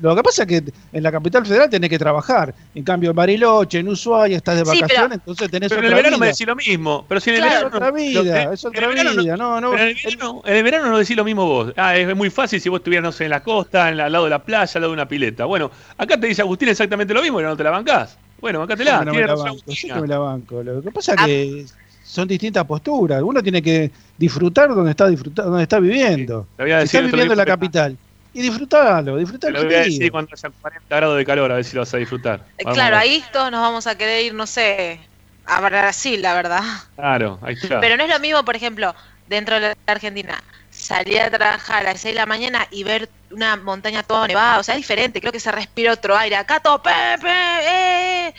[0.00, 0.62] Lo que pasa es que
[0.92, 2.54] en la capital federal tenés que trabajar.
[2.74, 5.84] En cambio, en Bariloche, en Ushuaia, estás de Sí, pero- vacaciones, entonces tenés Pero en
[5.86, 6.20] el otra verano vida.
[6.20, 7.04] me decís lo mismo.
[7.08, 7.68] Pero si en el Claro, verano.
[7.68, 9.36] es otra vida, lo- es en otra el verano vida.
[9.36, 11.72] No, no, pero en el verano, en el verano no decís lo mismo vos.
[11.76, 14.12] Ah, es muy fácil si vos estuvieras, no sé, en la costa, en la- al
[14.12, 15.44] lado de la playa, al lado de una pileta.
[15.44, 18.16] Bueno, acá te dice Agustín exactamente lo mismo, pero no te la bancás.
[18.40, 18.98] Bueno, bancátela.
[19.00, 19.94] Sí, no me la banco, sí Agustina.
[19.94, 20.62] que me la banco.
[20.62, 21.64] Lo que pasa es que
[22.04, 23.22] son distintas posturas.
[23.22, 26.46] Uno tiene que disfrutar donde está disfrutando, donde está viviendo.
[26.56, 27.96] Te voy a Si decir está viviendo en la capital.
[28.36, 31.54] Y disfrutarlo, disfrutar Te lo voy a decir cuando haya 40 grados de calor, a
[31.54, 32.46] ver si lo vas a disfrutar.
[32.58, 35.08] Eh, Vamos Claro, ahí todos nos vamos a querer ir, no sé,
[35.46, 36.60] a Brasil, la verdad.
[36.96, 37.80] Claro, ahí está.
[37.80, 38.94] Pero no es lo mismo, por ejemplo,
[39.26, 43.08] dentro de la Argentina, salir a trabajar a las 6 de la mañana y ver
[43.30, 46.36] una montaña toda nevada, o sea, es diferente, creo que se respira otro aire.
[46.36, 46.90] Acá todo, pe,
[47.22, 48.34] pe, eh.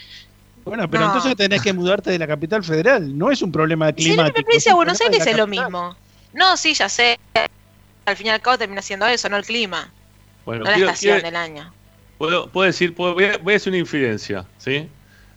[0.64, 1.08] Bueno, pero No.
[1.08, 3.18] entonces tenés que mudarte de la capital federal.
[3.18, 4.52] No es un problema Y si no me climático.
[4.52, 5.98] es de un Buenos Aires es lo mismo.
[6.34, 7.18] No, sí, ya sé.
[8.08, 9.92] Al fin y al cabo termina siendo eso, no el clima,
[10.46, 11.74] Bueno, no la estación quiero- del año.
[12.18, 14.88] Puedo, puedo decir, puedo- voy, a, voy a hacer una infidencia, ¿sí?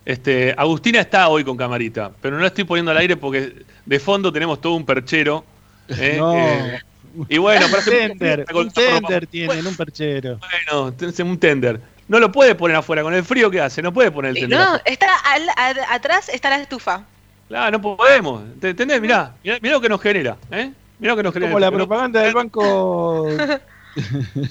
[0.05, 3.99] Este, Agustina está hoy con camarita, pero no la estoy poniendo al aire porque de
[3.99, 5.43] fondo tenemos todo un perchero.
[5.89, 6.15] ¿eh?
[6.17, 6.33] No.
[6.37, 6.79] Eh,
[7.27, 10.39] Y bueno, para un tender, un tender tienen, un perchero.
[10.39, 11.81] Bueno, tenés un tender.
[12.07, 14.57] No lo puede poner afuera, con el frío que hace, no puede poner el tender.
[14.57, 14.83] No, afuera.
[14.85, 17.03] está al- a- atrás está la estufa.
[17.49, 18.43] Claro, no podemos.
[18.61, 19.01] ¿Te ¿Entendés?
[19.01, 20.71] Mirá, mirá, mirá lo que nos genera, ¿eh?
[21.01, 21.33] Mirá que nos.
[21.33, 23.27] Como la No- propaganda del banco.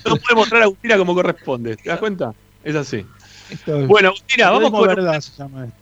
[0.05, 1.75] No puede mostrar a Agustina como corresponde.
[1.79, 2.35] ¿Te das cuenta?
[2.63, 3.07] Es así.
[3.49, 5.79] Esto Bueno, Agustina, vamos con, verdad se llama esto.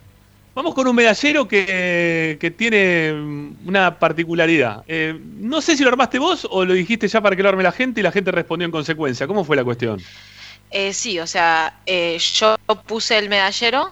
[0.55, 4.83] vamos con un medallero que, que tiene mm, una particularidad.
[4.87, 7.63] Eh, no sé si lo armaste vos o lo dijiste ya para que lo arme
[7.63, 9.27] la gente y la gente respondió en consecuencia.
[9.27, 9.99] ¿Cómo fue la cuestión?
[10.71, 12.55] Eh, sí, o sea, eh, yo
[12.87, 13.91] puse el medallero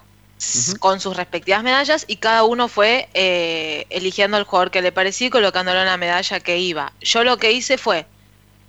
[0.80, 5.28] con sus respectivas medallas y cada uno fue eh, eligiendo al jugador que le parecía
[5.28, 6.94] y colocándolo en la medalla que iba.
[7.02, 8.06] Yo lo que hice fue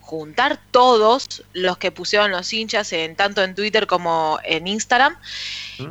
[0.01, 5.17] juntar todos los que pusieron los hinchas en tanto en Twitter como en Instagram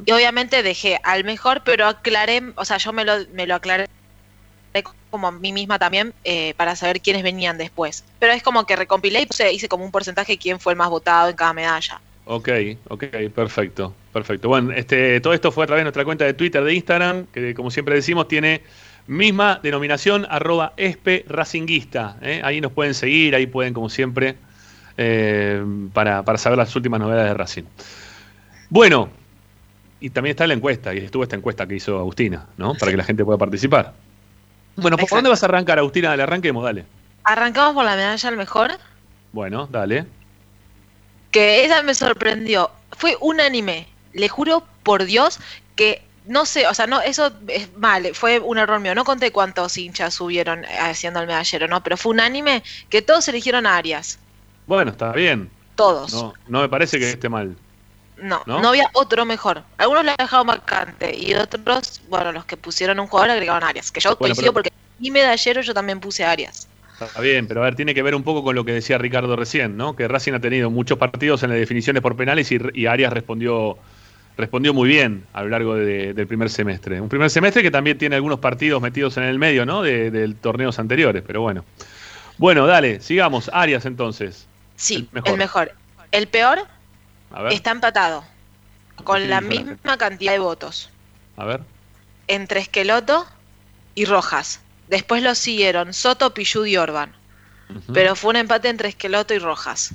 [0.05, 3.88] y obviamente dejé al mejor, pero aclaré, o sea, yo me lo, me lo aclaré
[5.11, 8.03] como a mí misma también eh, para saber quiénes venían después.
[8.19, 10.78] Pero es como que recompilé y puse, hice como un porcentaje de quién fue el
[10.78, 12.01] más votado en cada medalla.
[12.25, 12.49] Ok,
[12.89, 14.49] ok, perfecto, perfecto.
[14.49, 17.53] Bueno, este, todo esto fue a través de nuestra cuenta de Twitter, de Instagram, que
[17.53, 18.61] como siempre decimos tiene
[19.07, 22.18] misma denominación, arroba espe racinguista.
[22.22, 22.41] ¿eh?
[22.43, 24.36] Ahí nos pueden seguir, ahí pueden como siempre,
[24.97, 25.63] eh,
[25.93, 27.63] para, para saber las últimas novedades de Racing.
[28.70, 29.09] Bueno,
[29.99, 32.74] y también está la encuesta, y estuvo esta encuesta que hizo Agustina, ¿no?
[32.76, 33.93] Para que la gente pueda participar.
[34.76, 36.09] Bueno, ¿por dónde vas a arrancar, Agustina?
[36.09, 36.86] Dale, arranquemos, dale.
[37.24, 38.72] Arrancamos por la medalla al mejor,
[39.32, 40.05] Bueno, dale.
[41.32, 42.72] que esa me sorprendió.
[42.91, 43.88] Fue unánime,
[44.18, 45.39] le juro por Dios
[45.76, 48.93] que no sé, o sea, no, eso es mal, fue un error mío.
[48.93, 51.82] No conté cuántos hinchas subieron haciendo el medallero, ¿no?
[51.82, 54.19] Pero fue unánime que todos eligieron a Arias.
[54.65, 55.49] Bueno, está bien.
[55.76, 56.11] Todos.
[56.11, 57.56] No, no me parece que esté mal.
[58.18, 58.61] No, ¿No?
[58.61, 58.69] ¿No?
[58.69, 59.64] había otro mejor.
[59.77, 63.68] Algunos lo han dejado vacante y otros, bueno, los que pusieron un jugador agregaron a
[63.69, 63.89] Arias.
[63.91, 66.68] Que yo Bueno, coincido pero- porque mi medallero yo también puse a Arias.
[66.99, 69.35] Está bien, pero a ver, tiene que ver un poco con lo que decía Ricardo
[69.35, 69.95] recién, ¿no?
[69.95, 73.77] Que Racing ha tenido muchos partidos en las definiciones por penales y, y Arias respondió,
[74.38, 77.01] respondió muy bien a lo largo de- del primer semestre.
[77.01, 79.81] Un primer semestre que también tiene algunos partidos metidos en el medio, ¿no?
[79.81, 81.65] De, de torneos anteriores, pero bueno.
[82.38, 83.49] Bueno, dale, sigamos.
[83.53, 84.47] Arias entonces.
[84.76, 85.31] Sí, mejor.
[85.31, 85.72] el mejor.
[86.11, 86.59] El peor
[87.31, 88.23] A ver, está empatado.
[89.03, 89.73] Con la diferente.
[89.73, 90.89] misma cantidad de votos.
[91.35, 91.61] a ver.
[92.27, 93.26] Entre Esqueloto
[93.95, 94.61] y Rojas.
[94.88, 97.11] Después lo siguieron Soto, Pillud y Orban.
[97.93, 99.93] Pero fue un empate entre Esqueloto y Rojas.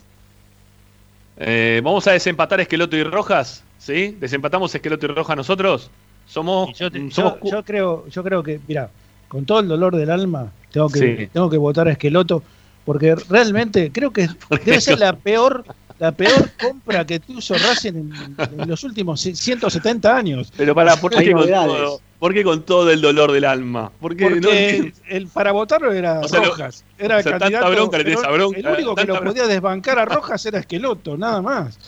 [1.38, 4.16] Eh, Vamos a desempatar Esqueloto y Rojas, ¿sí?
[4.20, 5.90] ¿Desempatamos Esqueloto y Rojas nosotros?
[6.26, 8.90] Somos, Yo, somos yo- yo creo, yo creo que, mira,
[9.28, 11.26] con todo el dolor del alma, tengo que, Sí.
[11.32, 12.42] tengo que votar a Esqueloto,
[12.84, 14.28] porque realmente creo que
[14.64, 15.64] debe ser la peor,
[16.02, 18.12] la peor compra que hizo Racing en,
[18.60, 20.52] en los últimos 170 años.
[20.56, 23.92] Pero para, ¿por qué, con todo, ¿por qué con todo el dolor del alma?
[24.00, 24.96] ¿Por qué no Porque entiendo?
[25.08, 26.82] el, para votarlo era O sea, lo- Rojas.
[26.98, 29.30] Era o sea, tanta candidato, bronca le tenés a bronca, El único que lo bronca.
[29.30, 31.78] podía desbancar a Rojas era Esqueloto, nada más.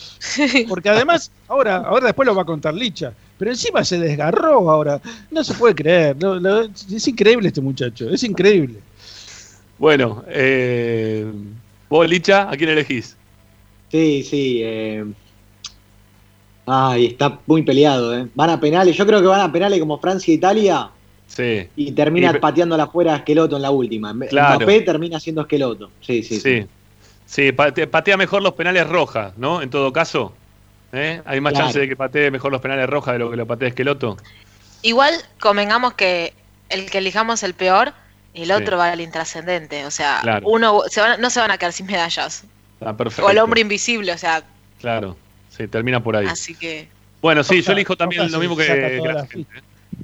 [0.68, 3.12] Porque además, ahora, ahora después lo va a contar Licha.
[3.36, 5.00] Pero encima se desgarró ahora.
[5.32, 6.16] No se puede creer.
[6.20, 8.08] no, no, es increíble este muchacho.
[8.10, 8.78] Es increíble.
[9.76, 11.26] Bueno, eh,
[11.88, 13.16] vos, Licha, ¿a quién elegís?
[13.94, 14.60] Sí, sí.
[14.64, 15.04] eh.
[16.66, 18.26] Ay, está muy peleado, ¿eh?
[18.34, 18.96] Van a penales.
[18.96, 20.90] Yo creo que van a penales como Francia e Italia
[21.28, 21.68] Sí.
[21.76, 24.12] y termina Y- pateándola afuera a Esqueloto en la última.
[24.28, 24.56] Claro.
[24.56, 25.92] Mbappé termina siendo Esqueloto.
[26.00, 26.60] Sí, sí, sí.
[26.62, 26.66] Sí.
[27.24, 29.62] Sí, pate- patea mejor los penales rojas, ¿no?
[29.62, 30.32] En todo caso.
[30.92, 31.22] ¿Eh?
[31.24, 31.66] Hay más Claro.
[31.66, 34.16] chance de que patee mejor los penales rojas de lo que lo patee Esqueloto.
[34.82, 36.32] Igual convengamos que
[36.68, 37.92] el que elijamos el peor,
[38.34, 38.52] el Sí.
[38.52, 39.86] otro va al intrascendente.
[39.86, 40.48] O sea, Claro.
[40.48, 42.44] uno se van- no se van a quedar sin medallas.
[42.84, 43.26] Está perfecto.
[43.26, 44.42] O el hombre invisible, o sea,
[44.80, 45.16] Claro.
[45.50, 46.26] Sí, termina por ahí.
[46.26, 46.88] así que.
[47.22, 49.46] Bueno, sí, yo elijo también lo mismo que, la gente.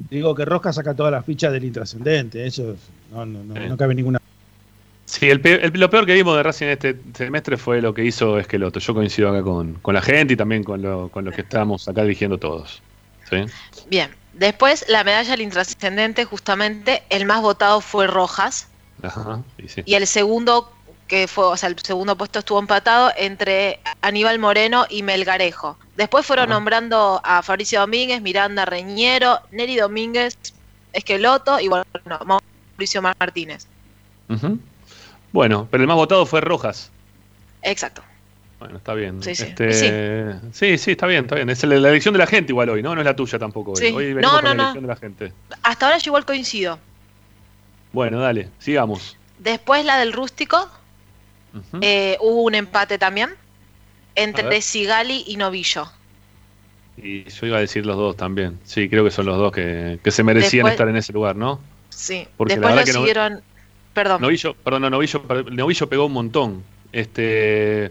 [0.09, 2.47] Digo que Rojas saca todas las fichas del intrascendente.
[2.47, 2.79] Eso es-
[3.13, 3.69] no, no, no, Sí.
[3.69, 4.21] no cabe ninguna.
[5.05, 5.43] Sí, el
[5.75, 8.79] lo peor que vimos de Racing este semestre fue lo que hizo Esqueloto.
[8.79, 11.89] Yo coincido acá con, con la gente y también con lo, con lo que estamos
[11.89, 12.81] acá dirigiendo todos.
[13.29, 13.39] ¿Sí?
[13.89, 14.09] Bien.
[14.35, 18.69] Después, la medalla al intrascendente, justamente, el más votado fue Rojas.
[19.03, 19.83] Ajá, y sí.
[19.85, 20.73] Y el segundo,
[21.11, 25.77] que fue, o sea, el segundo puesto estuvo empatado entre Aníbal Moreno y Melgarejo.
[25.97, 30.39] Después fueron nombrando a Fabricio Domínguez, Miranda Reñero, Neri Domínguez,
[30.93, 31.85] Esqueloto y bueno,
[32.25, 33.67] Mauricio Martínez.
[35.33, 36.93] Bueno, pero el más votado fue Rojas.
[37.63, 38.03] Exacto.
[38.61, 39.21] Bueno, está bien.
[39.21, 39.43] Sí, sí.
[39.49, 41.51] Este, sí, sí, está bien, está bien.
[41.51, 42.95] Es la, la elección de la gente igual hoy, ¿no?
[42.95, 43.85] No es la tuya tampoco hoy.
[43.87, 44.63] Hoy No, venimos con no, la no.
[44.63, 45.33] elección de la gente.
[45.65, 46.79] Hasta ahora yo igual coincido.
[47.93, 49.17] Bueno, dale, sigamos.
[49.41, 50.71] Después la del rústico,
[51.81, 53.31] Eh, hubo un empate también
[54.15, 54.61] entre.
[54.63, 55.91] Sigali y Novillo.
[56.97, 58.59] Y yo iba a decir los dos también.
[58.65, 61.37] Sí, creo que son los dos que, que se merecían Después- estar en ese lugar,
[61.37, 61.61] ¿no?
[61.89, 62.27] Sí.
[62.37, 63.43] Porque la Después lo que no- siguieron
[63.95, 64.21] Perdón.
[64.23, 66.63] Novillo, perdón, no, Novillo, Novillo pegó un montón.
[66.93, 67.91] Este,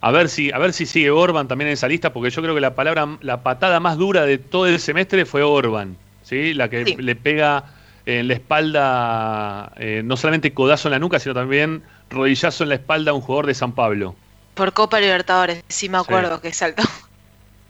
[0.00, 2.54] a ver si, a ver si sigue Orban también en esa lista, porque yo creo
[2.54, 6.54] que la palabra, la patada más dura de todo el semestre fue Orban, ¿sí?
[6.54, 6.96] La que Sí.
[6.96, 7.64] le pega
[8.06, 12.74] en la espalda, eh, no solamente codazo en la nuca, sino también rodillazo en la
[12.76, 14.14] espalda a un jugador de San Pablo.
[14.54, 16.82] Por Copa Libertadores, sí me acuerdo que saltó.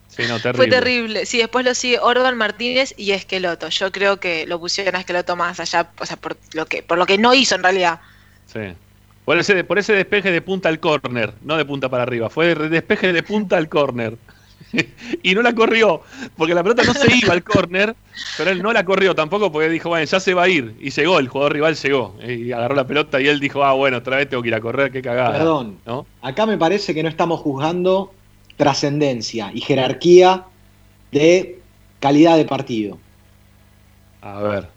[0.09, 0.56] Sí, no, terrible.
[0.56, 1.26] Fue terrible.
[1.26, 3.70] Sí, después lo sigue Orban Martínez y Esqueloto.
[3.70, 6.98] Yo creo que lo pusieron a Esqueloto más allá, o sea, por lo que, por
[6.98, 8.00] lo que no hizo en realidad.
[8.46, 8.74] Sí.
[9.24, 12.54] Por ese, por ese despeje de punta al córner, no de punta para arriba, fue
[12.54, 14.18] de despeje de punta al córner.
[15.22, 16.02] y no la corrió,
[16.36, 17.94] porque la pelota no se iba al córner,
[18.36, 20.74] pero él no la corrió tampoco porque dijo, bueno, ya se va a ir.
[20.80, 22.14] Y llegó, el jugador rival llegó.
[22.26, 24.60] Y agarró la pelota y él dijo, ah, bueno, otra vez tengo que ir a
[24.60, 25.32] correr, qué cagada.
[25.32, 25.78] Perdón.
[25.86, 26.06] ¿no?
[26.20, 28.12] Acá me parece que no estamos juzgando
[28.56, 30.44] trascendencia y jerarquía
[31.10, 31.60] de
[32.01, 32.98] calidad de partido.
[34.20, 34.68] A ver.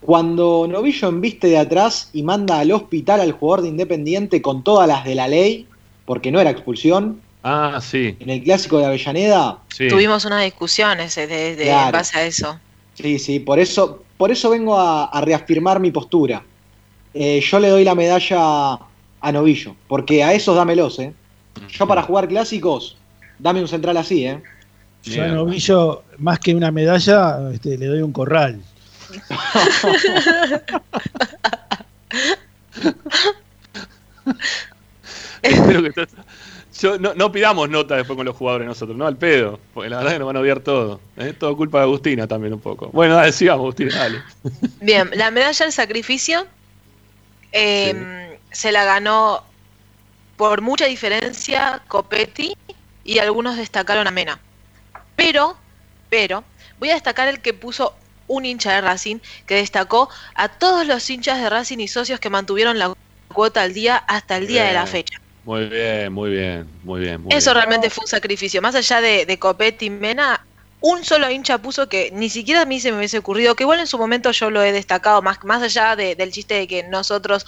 [0.00, 4.86] Cuando Novillo embiste de atrás y manda al hospital al jugador de Independiente con todas
[4.86, 5.66] las de la ley,
[6.04, 8.16] porque no era expulsión, Ah, sí.
[8.18, 9.86] en el clásico de Avellaneda, sí.
[9.86, 11.86] Tuvimos unas discusiones de, de- Claro.
[11.86, 12.58] en base a eso.
[12.94, 16.42] Sí, sí, por eso, por eso vengo a, a reafirmar mi postura.
[17.14, 18.72] Eh, yo le doy la medalla
[19.20, 21.12] a Novillo, porque a esos dámelos, ¿eh?
[21.70, 22.96] Yo para jugar clásicos,
[23.38, 24.42] dame un central así, ¿eh?
[25.04, 28.60] Yo a Novillo, más que una medalla, este, le doy un corral.
[35.42, 36.08] Espero que estás-
[36.80, 39.98] Yo, no, no pidamos nota después con los jugadores nosotros, no al pedo, porque la
[39.98, 41.00] verdad que nos van a odiar todo.
[41.16, 42.90] Es todo culpa de Agustina también un poco.
[42.92, 44.22] Bueno, dale, sigamos, Agustina, dale.
[44.80, 46.46] Bien, la medalla del sacrificio
[47.52, 49.42] eh, se la ganó
[50.36, 52.54] por mucha diferencia Copetti
[53.04, 54.38] y algunos destacaron a Mena.
[55.14, 55.56] Pero,
[56.10, 56.44] pero,
[56.78, 57.94] voy a destacar el que puso
[58.28, 62.28] un hincha de Racing que destacó a todos los hinchas de Racing y socios que
[62.28, 62.92] mantuvieron la
[63.32, 65.20] cuota al día hasta el día de la fecha.
[65.46, 67.20] Muy bien, muy bien, muy bien.
[67.22, 67.54] Muy Eso bien.
[67.54, 68.60] realmente fue un sacrificio.
[68.60, 70.40] Más allá de, de Copetti y Mena,
[70.80, 73.78] un solo hincha puso que ni siquiera a mí se me hubiese ocurrido, que igual
[73.78, 76.82] en su momento yo lo he destacado, más, más allá de- del chiste de que
[76.88, 77.44] nosotros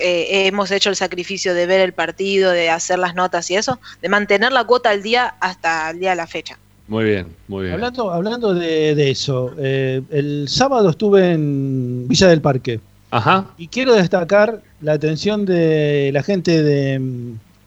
[0.00, 3.80] eh, hemos hecho el sacrificio de ver el partido, de hacer las notas y eso,
[4.00, 6.56] de mantener la cuota al día hasta el día de la fecha.
[6.86, 7.74] Muy bien, muy bien.
[7.74, 12.80] Hablando, hablando de, de eso, eh, el sábado estuve en Villa del Parque
[13.10, 13.46] Ajá.
[13.58, 17.00] y quiero destacar la atención de la gente de,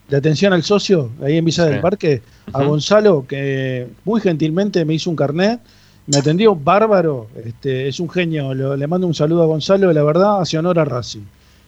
[0.07, 1.69] de atención al socio ahí en Villa Sí.
[1.71, 2.21] del Parque,
[2.53, 2.63] a.
[2.63, 5.59] Gonzalo, que muy gentilmente me hizo un carnet,
[6.07, 10.03] me atendió bárbaro, este, es un genio, lo- le mando un saludo a Gonzalo, la
[10.03, 11.21] verdad, hace honor a Racing.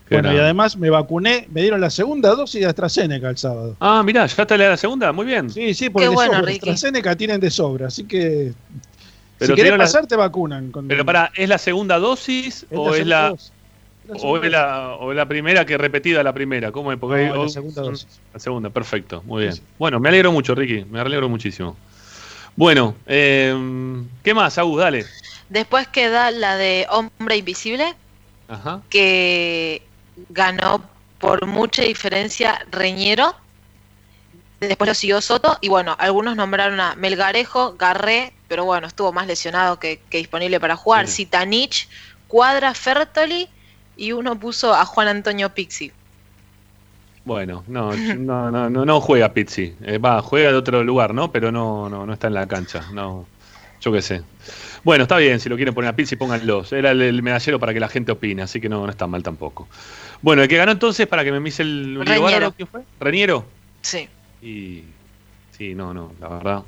[0.08, 3.76] Qué Bueno, y además me vacuné, me dieron la segunda dosis de AstraZeneca el sábado.
[3.80, 5.50] Ah, mirá, ya está la segunda, muy bien.
[5.50, 6.70] Sí, sí, porque de bueno, sobra, Ricky.
[6.70, 8.54] AstraZeneca tienen de sobra, así que
[9.40, 10.70] Pero si querés la- pasar te vacunan.
[10.72, 13.52] con- Pero para, ¿es la segunda dosis Es o la es la, dosis.
[14.22, 16.72] O es la, o la primera que repetida la primera?
[16.72, 17.00] ¿Cómo es?
[17.00, 18.08] Porque No, hay- la segunda dosis.
[18.34, 19.56] La segunda, perfecto, muy bien.
[19.80, 21.76] Bueno, me alegro mucho, Ricky, me alegro muchísimo.
[22.56, 23.54] Bueno, eh,
[24.24, 24.80] ¿qué más, Agus?
[24.80, 25.06] Dale.
[25.50, 27.96] Después queda la de Hombre Invisible,
[28.48, 28.82] Ajá.
[28.90, 29.82] que
[30.30, 30.84] ganó
[31.20, 33.36] por mucha diferencia Reñero.
[34.60, 35.58] Después lo siguió Soto.
[35.62, 40.60] Y bueno, algunos nombraron a Melgarejo, Garré, pero bueno, estuvo más lesionado que, que disponible
[40.60, 41.08] para jugar.
[41.08, 41.26] Sí.
[41.26, 41.88] Sitanich,
[42.28, 43.50] Cuadra, Fertoli.
[43.98, 45.92] Y uno puso a Juan Antonio Pixi.
[47.26, 49.74] Bueno, no, no, no, no, no juega Pizzi.
[49.82, 51.32] Eh, va, juega de otro lugar, ¿no?
[51.32, 52.86] Pero no, no, no está en la cancha.
[52.94, 53.26] No,
[53.82, 54.22] yo qué sé.
[54.84, 56.72] Bueno, está bien, si lo quieren poner a Pizzi, pónganlos.
[56.72, 59.24] Era el, el medallero para que la gente opine, así que no, no está mal
[59.24, 59.68] tampoco.
[60.22, 62.52] Bueno, el que ganó entonces, para que me mise el Reñero.
[62.52, 62.84] ¿quién fue?
[63.00, 63.46] ¿Reniero?
[63.82, 64.08] Sí.
[64.42, 64.84] Y
[65.58, 66.64] sí, no, no, la verdad.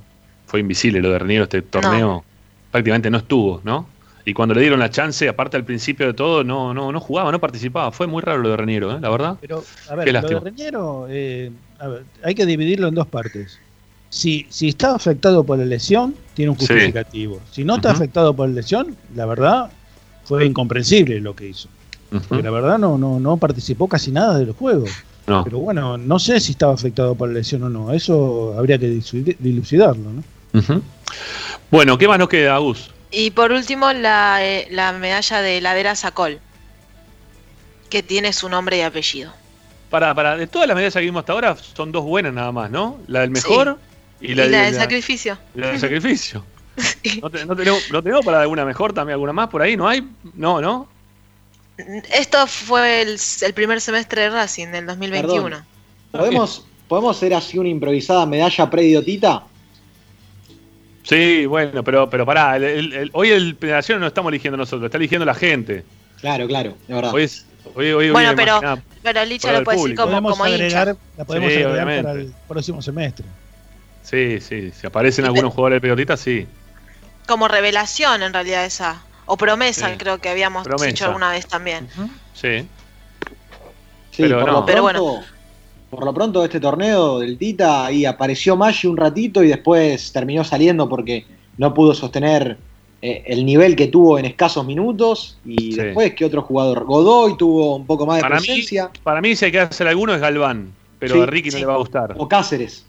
[0.48, 2.24] Fue invisible lo de Reniero, este torneo.
[2.72, 3.88] Prácticamente no estuvo, ¿no?
[4.28, 7.32] Y cuando le dieron la chance, aparte al principio de todo, no, no, no jugaba,
[7.32, 7.94] no participaba.
[7.94, 8.98] Fue muy raro lo de Reniero, ¿eh?
[9.00, 9.38] La verdad.
[9.40, 10.40] Pero, a Qué ver, lo de.
[10.42, 11.50] Reñero, eh,
[11.80, 13.58] a ver, hay que dividirlo en dos partes.
[14.10, 16.68] Si, si está afectado por la lesión, tiene un Sí.
[16.68, 17.40] justificativo.
[17.52, 19.72] Si no está afectado por la lesión, la verdad,
[20.26, 21.70] fue incomprensible lo que hizo.
[22.28, 24.90] Porque la verdad no, no, no participó casi nada de los juegos.
[25.26, 25.46] No.
[25.46, 27.94] Pero bueno, no sé si estaba afectado por la lesión o no.
[27.94, 30.82] Eso habría que diluci- dilucidarlo, ¿no?
[31.72, 32.92] Bueno, ¿qué más nos queda, Agus?
[33.12, 36.40] Y por último, la, eh, la medalla de Ladera Sacol.
[37.90, 39.34] Que tiene su nombre y apellido.
[39.90, 42.70] Para, para, de todas las medidas que vimos hasta ahora, son dos buenas nada más,
[42.70, 43.00] ¿no?
[43.08, 43.80] La del mejor
[44.20, 45.38] y la, y la de- del la- sacrificio.
[45.56, 46.44] la del sacrificio.
[47.22, 49.14] ¿No, te- no tenemos, ¿No tenemos para alguna mejor también?
[49.14, 49.78] ¿Alguna más por ahí?
[49.78, 50.06] ¿No hay?
[50.34, 50.90] No, ¿no?
[52.12, 55.44] Esto fue el, el primer semestre de Racing del 2021.
[55.44, 55.66] Perdón.
[56.12, 59.44] ¿Podemos, ¿Podemos hacer así una improvisada medalla prediotita?
[61.08, 64.86] Sí, bueno, pero, pero pará, el- el- el- hoy el pedacero no estamos eligiendo nosotros,
[64.86, 65.86] está eligiendo la gente.
[66.20, 67.14] Claro, claro, de verdad.
[67.14, 68.60] Hoy es, Hoy, hoy, Bueno, hoy pero,
[69.04, 71.02] pero Licha para lo puede decir como, como agregar, hincha.
[71.18, 72.22] la podemos Sí, agregar para obviamente.
[72.22, 73.26] el próximo semestre.
[74.04, 74.72] Sí, sí.
[74.72, 76.48] Si aparecen algunos jugadores de pelotita, sí.
[77.28, 79.04] Como revelación en realidad esa.
[79.26, 79.96] O promesa, Sí.
[79.98, 80.86] creo que habíamos Promesa.
[80.86, 81.88] dicho alguna vez también.
[82.34, 82.66] Sí.
[84.12, 84.54] Sí, Pero por, no.
[84.62, 85.20] lo Pero pronto,
[85.90, 90.44] por lo pronto este torneo del Tita ahí apareció Maggi un ratito y después terminó
[90.44, 91.26] saliendo porque
[91.58, 92.58] no pudo sostener
[93.02, 95.78] eh, el nivel que tuvo en escasos minutos y Sí.
[95.80, 99.36] después que otro jugador, Godoy tuvo un poco más de Para mí, presencia para mí,
[99.36, 100.72] si hay que hacer alguno es Galván.
[101.00, 102.16] Pero Sí, a Ricky no le va a gustar.
[102.18, 102.86] o Cáceres.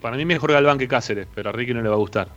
[0.00, 2.28] Para mí mejor Galván que Cáceres, pero a Ricky no le va a gustar.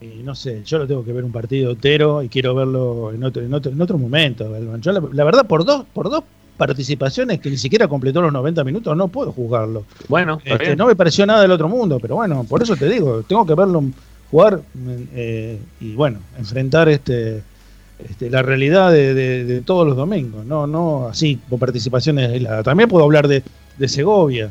[0.00, 3.24] Y no sé, yo lo tengo que ver un partido entero y quiero verlo en
[3.24, 4.48] otro, en otro, en otro momento.
[4.50, 4.80] Galván.
[4.82, 6.22] Yo la, la verdad, por dos, por dos
[6.58, 9.84] participaciones que ni siquiera completó los 90 minutos, no puedo juzgarlo.
[10.08, 13.22] Bueno, Este, no me pareció nada del otro mundo, pero bueno, por eso te digo,
[13.22, 13.82] tengo que verlo
[14.30, 14.60] jugar
[15.14, 17.42] eh, y bueno, enfrentar este,
[18.06, 22.64] este, la realidad de, de- de todos los domingos, no, no así con participaciones aisladas.
[22.64, 23.42] También puedo hablar de,
[23.78, 24.50] de Segovia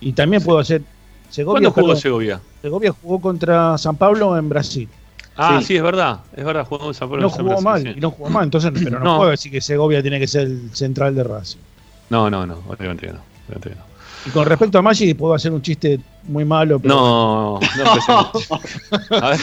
[0.00, 0.82] y también puedo hacer.
[1.30, 2.40] Segovia ¿Cuándo jugó jugó, Segovia?
[2.62, 4.88] Segovia jugó contra San Pablo en Brasil.
[5.36, 5.76] Ah, sí, Sí.
[5.76, 6.20] es verdad.
[6.36, 7.22] Es verdad, jugó en San Pablo.
[7.22, 7.88] No San jugó Brasil, mal, sí.
[7.96, 9.16] y no jugó mal, entonces, pero no, No.
[9.18, 11.58] puedo decir que Segovia tiene que ser el central de Racing.
[12.10, 13.20] No, no, no, obviamente que no.
[13.48, 13.82] obviamente que no.
[14.26, 18.48] Y con respecto a Maggi, puedo hacer un chiste muy malo, pero No, no empecemos.
[19.22, 19.40] A ver,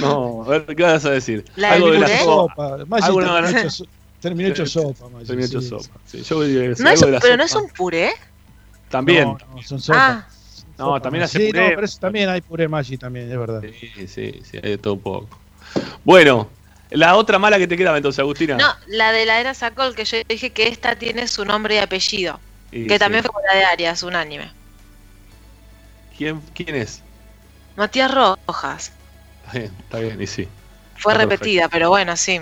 [0.00, 1.44] no, a ver, ¿qué vas a decir?
[1.56, 2.78] ¿La Algo de la sopa.
[2.86, 3.84] Maggi Algo terminó, hecho,
[4.20, 5.08] terminó hecho sopa.
[5.10, 5.98] Maggi, Terminó hecho sí, sopa.
[6.06, 6.18] sí.
[6.18, 8.10] Sí, yo voy a decir No es de pero no es un puré.
[8.88, 9.24] También.
[9.28, 10.00] No, no, son sopas.
[10.02, 10.28] Ah,
[10.80, 11.60] No, también hace Sí, puré.
[11.60, 13.62] no, pero eso también hay puré Maggi también, es verdad.
[13.62, 15.40] Sí, sí, sí, hay de todo un poco.
[16.04, 16.50] Bueno,
[16.90, 18.56] la otra mala que te quedaba entonces, Agustina.
[18.58, 21.78] no, la de la era Sacol, que yo dije que esta tiene su nombre y
[21.78, 22.40] apellido.
[22.86, 22.98] Que sí.
[22.98, 24.52] también fue la de Arias, un anime.
[26.16, 27.02] ¿Quién, ¿Quién es?
[27.76, 28.92] Matías Rojas.
[29.44, 30.48] Está bien, está bien, y sí.
[30.98, 32.40] Fue Está repetida, pero bueno, sí.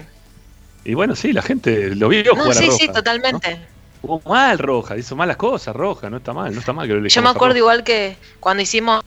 [0.84, 2.78] Y bueno, sí, la gente lo vio No, jugar a sí, Roja.
[2.78, 3.68] sí, totalmente.
[4.00, 7.06] Jugó mal Roja, hizo malas cosas Roja, no está mal, no está mal que lo
[7.08, 9.02] Yo me a acuerdo igual que cuando hicimos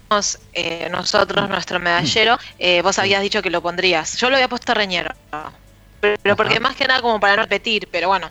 [0.53, 4.17] eh, nosotros nuestro medallero, eh, vos habías dicho que lo pondrías.
[4.17, 5.11] Yo lo había puesto Reñero.
[6.01, 8.29] Pero, porque más que nada como para no repetir, pero bueno,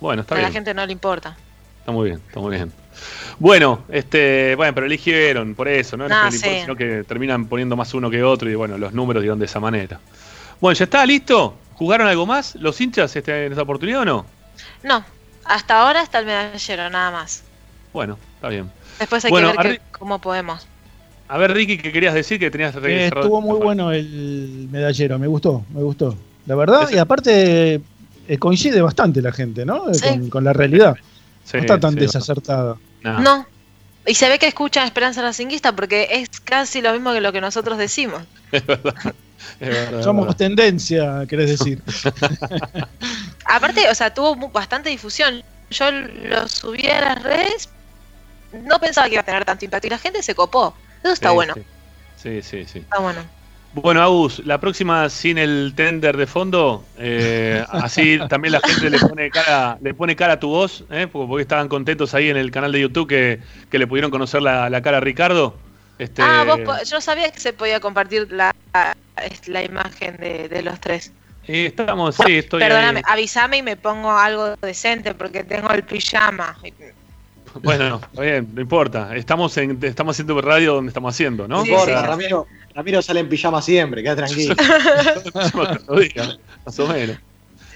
[0.00, 0.48] Bueno, está a bien.
[0.48, 1.36] la gente no le importa.
[1.78, 2.72] Está muy bien, está muy bien.
[3.38, 6.08] Bueno, este, bueno, pero eligieron por eso, ¿no?
[6.08, 6.60] No Ah, es que le importa, sí.
[6.62, 9.60] sino que terminan poniendo más uno que otro y bueno, los números dieron de esa
[9.60, 10.00] manera.
[10.60, 11.56] Bueno, ¿ya está listo?
[11.74, 14.26] ¿Jugaron algo más los hinchas este, en esta oportunidad o no?
[14.82, 15.04] No,
[15.54, 17.42] hasta ahora está el medallero, nada más.
[17.92, 18.70] Bueno, está bien.
[18.98, 20.66] Después hay Bueno, que ver que- cómo podemos.
[21.28, 23.22] A ver, Ricky, ¿qué querías decir que tenías Eh, cerrado?
[23.22, 26.16] estuvo muy bueno el medallero, me gustó, me gustó.
[26.46, 27.80] La verdad, y aparte
[28.28, 29.88] eh, coincide bastante la gente, ¿no?
[29.90, 30.08] Eh, Sí.
[30.08, 30.96] Con, con la realidad.
[31.44, 32.76] Sí, no está tan sí, desacertada.
[33.02, 33.20] no.
[33.20, 33.46] No.
[34.06, 37.40] Y se ve que escuchan Esperanza Racinguista porque es casi lo mismo que lo que
[37.40, 38.22] nosotros decimos.
[38.52, 38.94] Es verdad.
[39.58, 40.36] Es verdad, es Somos verdad.
[40.36, 41.82] tendencia, querés decir.
[43.52, 45.42] Aparte, o sea, tuvo bastante difusión.
[45.70, 47.68] Yo lo subí a las redes,
[48.52, 50.74] no pensaba que iba a tener tanto impacto y la gente se copó.
[51.02, 51.54] Eso está Sí, bueno,
[52.16, 52.78] Sí, sí, sí.
[52.78, 53.20] está bueno.
[53.74, 58.98] Bueno, Agus, la próxima sin el tender de fondo, eh, así también la gente le
[58.98, 61.06] pone cara, le pone cara a tu voz, ¿eh?
[61.10, 64.68] porque, estaban contentos ahí en el canal de YouTube que, que le pudieron conocer la,
[64.68, 65.56] la cara a Ricardo.
[65.98, 68.54] Este, Ah, vos, yo sabía que se podía compartir la,
[69.46, 71.12] la imagen de, de los tres.
[71.48, 73.12] Y estamos, sí, estoy Perdóname, ahí.
[73.14, 76.56] avísame y me pongo algo decente porque tengo el pijama.
[77.62, 79.14] Bueno, está bien, no importa.
[79.14, 81.58] Estamos en, estamos haciendo radio donde estamos haciendo, ¿no?
[81.58, 82.06] No Sí, importa, sí.
[82.06, 84.54] Ramiro, Ramiro sale en pijama siempre, queda tranquilo.
[86.64, 87.18] Más o menos.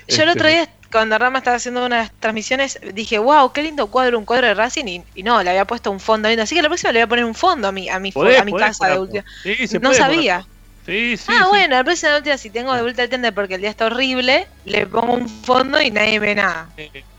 [0.08, 3.88] Yo el Este, otro día, cuando Rama estaba haciendo unas transmisiones, dije, wow, qué lindo
[3.88, 6.44] cuadro, un cuadro de Racing, y, y no, le había puesto un fondo lindo.
[6.44, 8.40] Así que la próxima le voy a poner un fondo a mi, a mi, podés,
[8.40, 9.24] a mi podés casa de última.
[9.42, 10.40] Sí, No puede sabía.
[10.40, 10.55] poner.
[10.86, 11.32] Sí, sí.
[11.32, 11.48] ah, sí.
[11.48, 14.46] bueno, la próxima última, si tengo de vuelta el tender porque el día está horrible,
[14.64, 16.68] le pongo un fondo y nadie ve nada.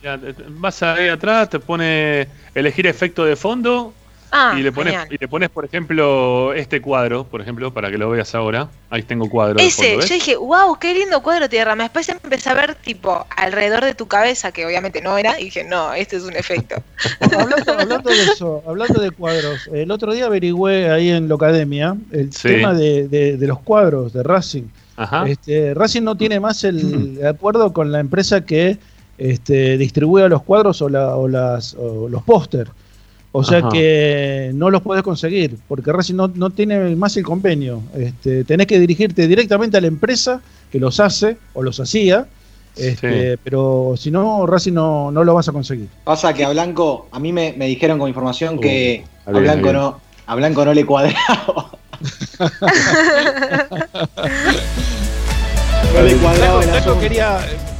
[0.01, 3.93] Ya, eh, Vas ahí atrás, te pone elegir efecto de fondo
[4.31, 5.07] Ah, y le pones genial.
[5.09, 8.67] y le pones por ejemplo este cuadro, por ejemplo, para que lo veas ahora.
[8.89, 11.75] Ahí tengo cuadro Ese, yo dije, wow, qué lindo cuadro tierra.
[11.75, 15.63] Después empecé a ver, tipo, alrededor de tu cabeza, que obviamente no era, y dije,
[15.63, 16.75] no, este es un efecto.
[17.21, 22.33] hablando, hablando de eso, hablando de cuadros, el otro día averigüé ahí en Locademia el
[22.33, 22.49] Sí.
[22.49, 24.63] tema de, de- de los cuadros de Racing.
[24.97, 25.27] Ajá.
[25.27, 28.77] Este, Racing no tiene más el acuerdo con la empresa que
[29.17, 32.67] este, distribuye los cuadros o, la- o las, o los póster.
[33.39, 33.69] O sea Ajá.
[33.69, 37.83] que no los podés conseguir, porque Racing no, no tiene más el convenio.
[37.95, 40.41] Este, tenés que dirigirte directamente a la empresa
[40.71, 42.25] que los hace o los hacía,
[42.75, 45.87] este, pero si no, Racing no, no lo vas a conseguir.
[46.03, 49.43] Pasa que a Blanco, a mí me, me dijeron con información que Uh, a bien,
[49.43, 51.77] Blanco no, a Blanco no le cuadraba.
[55.93, 56.99] no le cuadraba Blanco asunto.
[56.99, 57.37] quería,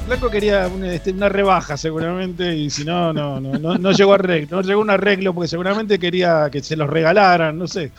[0.07, 4.13] Flaco quería una, este, una rebaja seguramente y si no, no, no, no, no llegó
[4.13, 7.91] a arreglo, no llegó un arreglo porque seguramente quería que se los regalaran, no sé.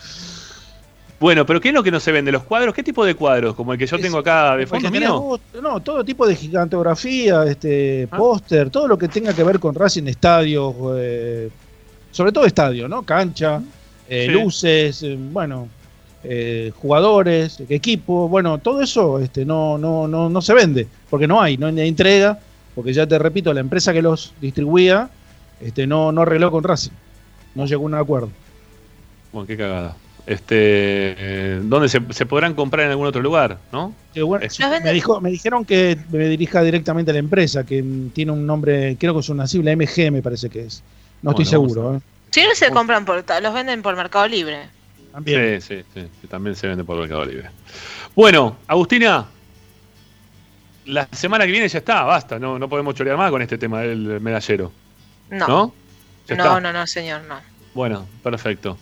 [1.21, 2.33] Bueno, pero ¿qué es lo que no se vende?
[2.33, 2.73] ¿Los cuadros?
[2.75, 3.55] ¿Qué tipo de cuadros?
[3.55, 5.39] Como el que yo tengo acá de fondo mío.
[5.63, 8.17] No, todo tipo de gigantografía, este, Ah.
[8.17, 11.51] póster, todo lo que tenga que ver con Racing Estadios, eh,
[12.11, 13.03] sobre todo estadio, ¿no?
[13.03, 13.61] Cancha,
[14.09, 14.33] eh, Sí.
[14.33, 15.69] luces, eh, bueno,
[16.25, 21.41] eh, jugadores, equipo, bueno, todo eso este, no, no, no, no se vende, porque no
[21.41, 22.39] hay, no hay entrega,
[22.75, 25.11] porque ya te repito, la empresa que los distribuía
[25.61, 26.93] este, no, no arregló con Racing,
[27.55, 28.31] no llegó a un acuerdo.
[29.33, 29.97] Bueno, qué cagada.
[30.27, 33.57] Este, eh, ¿Dónde se, se podrán comprar en algún otro lugar?
[33.73, 33.95] ¿No?
[34.15, 34.45] Bueno,
[34.85, 37.83] me, dijo, me dijeron que me dirija directamente a la empresa, que
[38.13, 40.83] tiene un nombre, creo que es una sigla MG, me parece que es.
[41.23, 41.97] No estoy seguro.
[41.97, 42.01] ¿eh?
[42.31, 44.69] Si no se compran por, los venden por Mercado Libre.
[45.25, 47.51] Sí, sí, sí, sí, También se vende por Mercado Libre.
[48.15, 49.27] Bueno, Agustina,
[50.87, 52.39] la semana que viene ya está, basta.
[52.39, 54.73] No, no podemos chorear más con este tema del medallero.
[55.31, 55.47] No.
[55.47, 55.75] ¿No?
[56.27, 56.61] Ya No, está.
[56.61, 57.41] no, no, señor, no.
[57.75, 58.79] Bueno, perfecto.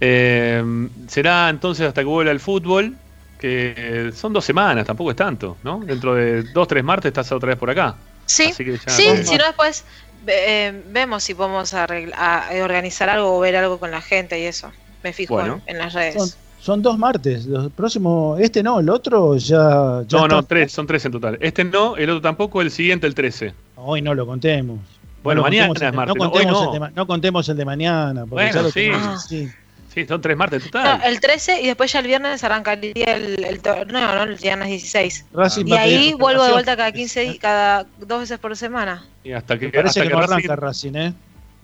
[0.00, 0.62] Eh,
[1.08, 2.94] será entonces hasta que vuelva el fútbol,
[3.40, 5.80] que eh, son dos semanas, tampoco es tanto, ¿no?
[5.80, 7.96] Dentro de dos, tres martes estás otra vez por acá.
[8.26, 9.84] Sí, Así que ya- sí, si no después
[10.26, 14.38] eh, vemos si podemos arregla- a- eh, organizar algo o ver algo con la gente
[14.38, 14.70] y eso.
[15.02, 15.60] Me fijo Bueno.
[15.66, 16.14] en, en las redes.
[16.14, 16.28] Son,
[16.60, 17.46] son dos martes.
[17.46, 20.02] Los próximos, este no, el otro ya.
[20.06, 21.38] ya No, no, tres, son tres en total.
[21.40, 23.54] Este no, el otro tampoco, el siguiente el 13.
[23.76, 24.80] Hoy no lo contemos.
[25.22, 26.66] Bueno, No mañana contemos es martes, No no, hoy contemos, no.
[26.68, 28.20] El de, ma- no contemos el de mañana.
[28.22, 28.74] porque Bueno, ya lo sí.
[28.74, 29.18] tenemos, Ah.
[29.18, 29.48] sí.
[29.94, 31.00] Sí, son tres martes No, total.
[31.04, 34.22] el 13 y después ya el viernes arrancaría el, el torneo, ¿no?
[34.24, 35.24] El viernes 16.
[35.32, 39.04] Racing y ahí vuelvo de vuelta cada 15 y cada dos veces por semana.
[39.24, 41.14] Y hasta que, Me parece hasta que que no Racing- arranca Racing, ¿eh?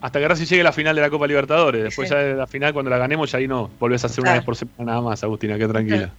[0.05, 1.83] Hasta que Racing llegue a la final de la Copa Libertadores.
[1.83, 2.13] Después Sí.
[2.15, 3.71] ya de la final, cuando la ganemos, ya ahí no.
[3.79, 6.11] Volvés a hacer una vez por semana nada más, Agustina, que tranquila.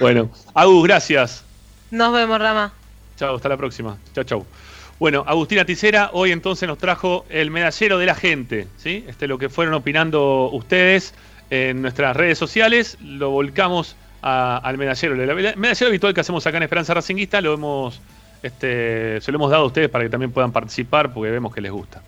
[0.00, 1.44] Bueno, Agus, gracias.
[1.90, 2.72] Nos vemos, Rama.
[3.16, 3.96] Chao, hasta la próxima.
[4.14, 4.46] Chao, chao.
[4.98, 9.04] Bueno, Agustina Ticera hoy entonces nos trajo el medallero de la gente, ¿sí?
[9.08, 11.14] Este lo que fueron opinando ustedes
[11.50, 15.14] en nuestras redes sociales, lo volcamos a- al medallero.
[15.14, 18.00] El medallero habitual que hacemos acá en Esperanza Racinguista lo hemos
[18.42, 21.60] este, se lo hemos dado a ustedes para que también puedan participar porque vemos que
[21.60, 22.02] les gusta.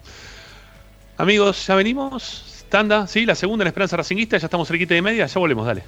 [1.17, 2.65] Amigos, ya venimos.
[2.69, 5.83] Tanda, sí, la segunda en Esperanza Racinguista, ya estamos cerquita de media, ya volvemos, dale.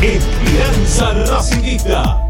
[0.00, 2.26] Esperanza Racinguista.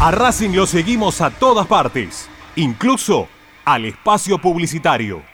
[0.00, 3.28] A Racing lo seguimos a todas partes, incluso
[3.64, 5.33] al espacio publicitario.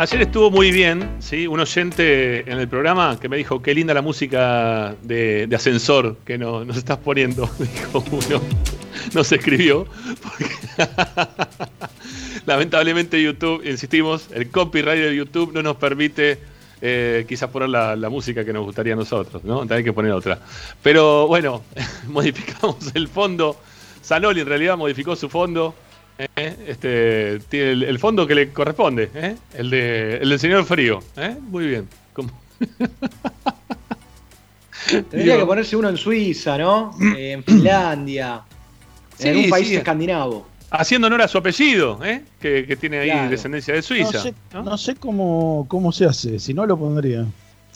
[0.00, 1.46] Ayer estuvo muy bien, ¿sí?
[1.46, 6.38] Un oyente en el programa que me dijo qué linda la música de, ascensor que
[6.38, 7.46] no- nos estás poniendo.
[7.58, 8.40] Dijo uno.
[9.12, 9.86] Nos escribió.
[12.46, 16.38] Lamentablemente YouTube, insistimos, el copyright de YouTube no nos permite
[16.80, 19.66] eh, quizás poner la, la música que nos gustaría a nosotros, ¿no?
[19.68, 20.38] Hay que poner otra.
[20.82, 21.62] Pero bueno,
[22.08, 23.54] modificamos el fondo.
[24.00, 25.74] Sanoli en realidad modificó su fondo.
[26.36, 26.56] ¿Eh?
[26.66, 29.36] Este, tiene el, el fondo que le corresponde, ¿eh?
[29.54, 31.00] el, de, el del señor Frío.
[31.16, 31.36] ¿eh?
[31.40, 31.88] Muy bien.
[32.12, 32.30] Como-
[35.10, 36.92] Tendría que ponerse uno en Suiza, ¿no?
[37.16, 38.42] Eh, en Finlandia.
[39.18, 39.76] Sí, en algún país sí.
[39.76, 40.46] escandinavo.
[40.70, 42.22] Haciendo honor a su apellido, ¿eh?
[42.40, 43.30] que, que tiene ahí Claro.
[43.30, 44.24] descendencia de No Suiza.
[44.52, 47.26] no sé cómo, cómo se hace, si no lo pondría.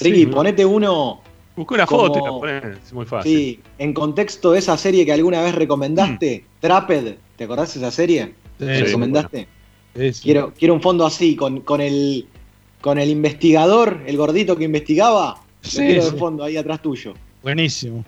[0.00, 0.26] Ricky, Sí.
[0.26, 1.20] ponete uno.
[1.56, 2.30] Busca una como- foto y la
[2.62, 3.32] ponés, es muy fácil.
[3.32, 7.90] Sí, en contexto de esa serie que alguna vez recomendaste, Trapped, ¿te acordás de esa
[7.90, 8.34] serie?
[8.58, 9.48] Sí, ¿Que sí, recomendaste?
[10.22, 12.26] Quiero, quiero un fondo así, con, con el
[12.80, 15.40] con el investigador, el gordito que investigaba.
[15.62, 17.14] lo Sí, quiero de fondo ahí atrás tuyo.
[17.42, 18.04] Buenísimo.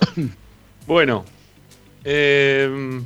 [0.86, 1.24] Bueno,
[2.02, 3.00] eh,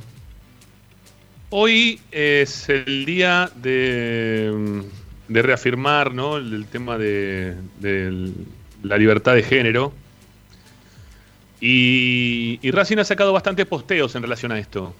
[1.51, 4.81] hoy es el día de,
[5.27, 6.37] de reafirmar ¿no?
[6.37, 8.31] el, el tema de, de
[8.87, 9.93] la libertad de género.
[11.61, 14.93] Y, y ha sacado bastantes posteos en relación a esto.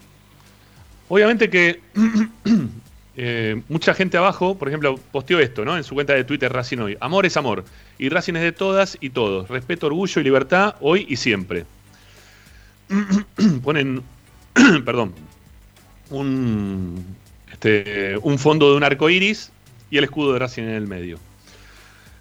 [1.07, 1.82] Obviamente que
[3.18, 5.78] eh, mucha gente abajo, por ejemplo, posteó esto, ¿no?
[5.78, 6.98] En su cuenta de Twitter Racing hoy.
[6.99, 7.64] Amor es amor.
[7.99, 9.48] Y Racing es de todas y todos.
[9.49, 11.66] Respeto, orgullo y libertad hoy y siempre.
[13.64, 14.02] Ponen,
[14.86, 15.14] perdón,
[16.10, 17.06] un,
[17.52, 19.52] este, un fondo de un arco iris
[19.91, 21.20] y el escudo de Racing en el medio.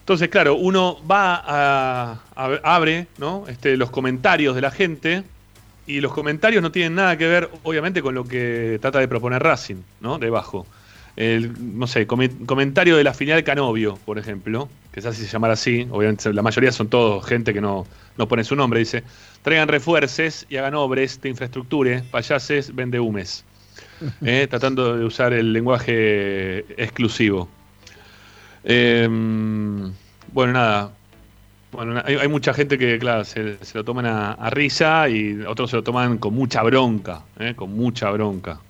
[0.05, 3.47] Entonces, claro, uno va a, a- abre ¿no?
[3.48, 5.22] este, los comentarios de la gente
[5.86, 9.43] y los comentarios no tienen nada que ver, obviamente, con lo que trata de proponer
[9.43, 10.18] Racing, ¿no?
[10.18, 10.66] Debajo.
[11.16, 15.86] El, no sé, come- comentario de la filial Canovio, por ejemplo, que se llamara así,
[15.90, 17.86] obviamente la mayoría son todos gente que no,
[18.18, 19.05] no pone su nombre, dice,
[19.43, 23.43] traigan refuerces y hagan obras de infraestructura, payases, vende humes.
[24.24, 24.47] ¿eh?
[24.51, 27.48] tratando de usar el lenguaje exclusivo.
[28.65, 29.07] Eh,
[30.32, 30.91] bueno, nada.
[31.70, 36.19] Bueno, hay, mucha gente que, se, lo toman a, risa y otros se lo toman
[36.19, 37.55] con mucha bronca, ¿eh?
[37.57, 38.61] con mucha bronca.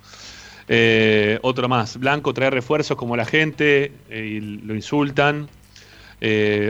[0.66, 5.48] Eh, otro más, Blanco trae refuerzos como la gente eh, y lo insultan.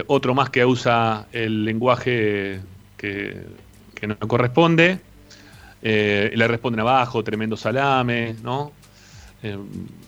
[0.08, 2.60] Otro más que usa el lenguaje
[2.96, 3.42] que,
[4.04, 4.98] no corresponde.
[5.80, 8.72] Le responden abajo, tremendo salame, ¿no?
[9.44, 9.58] Eh,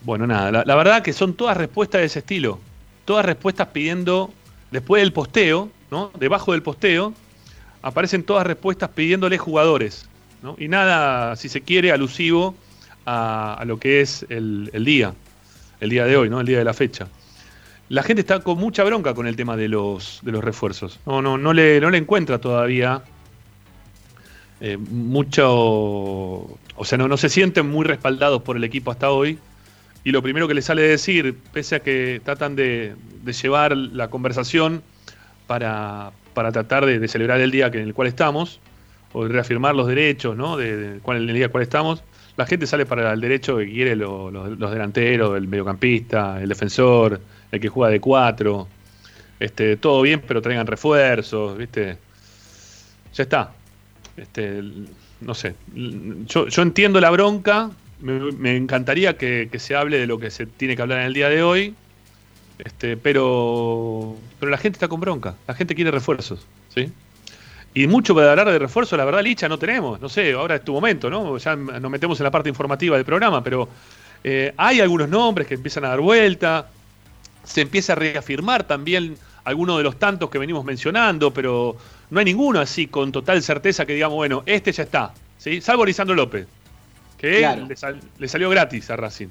[0.03, 2.59] bueno, nada, la, la verdad que son todas respuestas de ese estilo.
[3.07, 4.33] Todas respuestas pidiendo,
[4.69, 6.11] después del posteo, ¿no?
[6.19, 7.13] Debajo del posteo,
[7.81, 10.09] aparecen todas respuestas pidiéndole jugadores,
[10.43, 10.57] ¿no?
[10.59, 12.53] Y nada, si se quiere, alusivo
[13.05, 15.13] a, lo que es el, el día,
[15.79, 16.41] el día de hoy, ¿no?
[16.41, 17.07] El día de la fecha.
[17.87, 20.99] La gente está con mucha bronca con el tema de los, de los refuerzos.
[21.05, 23.03] No, no, no le, no le encuentra todavía
[24.59, 25.47] eh, mucho.
[25.49, 29.39] O sea, no, no se sienten muy respaldados por el equipo hasta hoy.
[30.07, 34.07] Y lo primero que les sale decir, pese a que tratan de, de llevar la
[34.09, 34.81] conversación
[35.47, 38.61] para, para tratar de, celebrar el día en el cual estamos,
[39.11, 40.55] o de reafirmar los derechos, ¿no?
[40.55, 42.03] De, cuál, el día en cual estamos,
[42.37, 46.47] la gente sale para el derecho que quiere lo- lo- los delanteros, el mediocampista, el
[46.47, 47.19] defensor,
[47.51, 48.65] el que juega de cuatro.
[49.41, 51.97] Este, todo bien, pero traigan refuerzos, ¿viste?
[53.13, 53.51] Ya está.
[54.15, 54.63] Este,
[55.19, 55.53] no sé.
[56.27, 57.71] Yo, yo entiendo la bronca.
[57.99, 61.13] Me, encantaría que, que se hable de lo que se tiene que hablar en el
[61.13, 61.75] día de hoy.
[62.59, 65.35] Este, pero, pero la gente está con bronca.
[65.47, 66.91] La gente quiere refuerzos, ¿sí?
[67.73, 70.01] Y mucho para hablar de refuerzos, la verdad, Licha, no tenemos.
[70.01, 71.37] No sé, ahora es tu momento, ¿no?
[71.37, 73.69] Ya nos metemos en la parte informativa del programa, pero
[74.23, 76.69] eh, hay algunos nombres que empiezan a dar vuelta.
[77.43, 81.77] Se empieza a reafirmar también algunos de los tantos que venimos mencionando, pero
[82.09, 85.61] no hay ninguno así con total certeza que digamos, bueno, este ya está, ¿sí?
[85.61, 86.47] Salvo Lisandro López,
[87.17, 87.65] que Claro.
[87.65, 89.27] le, sal- le salió gratis a Racing.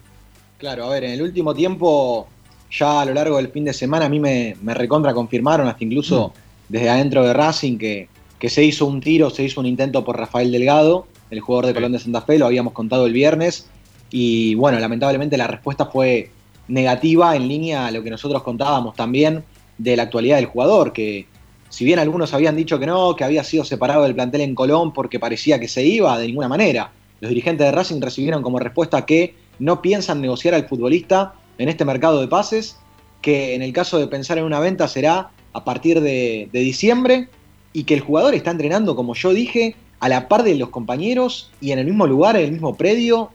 [0.59, 2.27] Claro, a ver, en el último tiempo,
[2.71, 5.85] ya a lo largo del fin de semana, a mí me, me recontra confirmaron, hasta
[5.85, 6.33] incluso
[6.69, 8.09] desde adentro de Racing, que,
[8.39, 11.75] que se hizo un tiro, se hizo un intento por Rafael Delgado, el jugador de
[11.75, 13.69] Colón de Santa Fe, lo habíamos contado el viernes,
[14.11, 16.31] y bueno, lamentablemente la respuesta fue
[16.69, 19.45] negativa en línea a lo que nosotros contábamos también
[19.79, 21.27] de la actualidad del jugador, que
[21.69, 24.93] si bien algunos habían dicho que no, que había sido separado del plantel en Colón
[24.93, 26.91] porque parecía que se iba, de ninguna manera.
[27.21, 31.85] Los dirigentes de Racing recibieron como respuesta que no piensan negociar al futbolista en este
[31.85, 32.77] mercado de pases,
[33.23, 37.29] que en el caso de pensar en una venta será a partir de, de diciembre
[37.73, 41.51] y que el jugador está entrenando, como yo dije, a la par de los compañeros
[41.61, 43.31] y en el mismo lugar, en el mismo predio,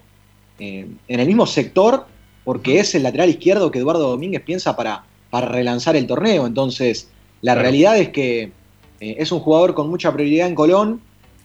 [0.60, 2.06] eh, en el mismo sector,
[2.44, 6.45] porque es el lateral izquierdo que Eduardo Domínguez piensa para, para relanzar el torneo.
[6.45, 7.10] Entonces,
[7.41, 7.62] la Claro.
[7.64, 8.52] realidad es que
[8.99, 11.02] eh, es un jugador con mucha prioridad en Colón,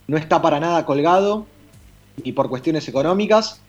[0.06, 1.46] no está para nada colgado
[2.22, 3.60] y por cuestiones económicas.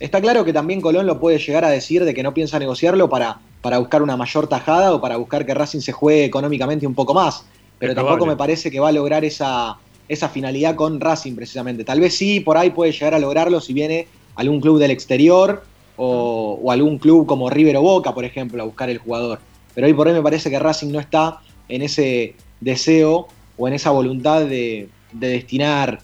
[0.00, 3.08] Está claro que también Colón lo puede llegar a decir de que no piensa negociarlo
[3.08, 6.94] para, para buscar una mayor tajada o para buscar que Racing se juegue económicamente un
[6.94, 7.44] poco más.
[7.78, 8.34] Pero Es tampoco probable.
[8.34, 9.76] me parece que va a lograr esa,
[10.08, 11.84] esa finalidad con Racing precisamente.
[11.84, 15.62] Tal vez sí, por ahí puede llegar a lograrlo si viene algún club del exterior
[15.96, 19.38] o, o algún club como River o Boca, por ejemplo, a buscar el jugador.
[19.74, 23.74] Pero hoy por hoy me parece que Racing no está en ese deseo o en
[23.74, 26.00] esa voluntad de, de destinar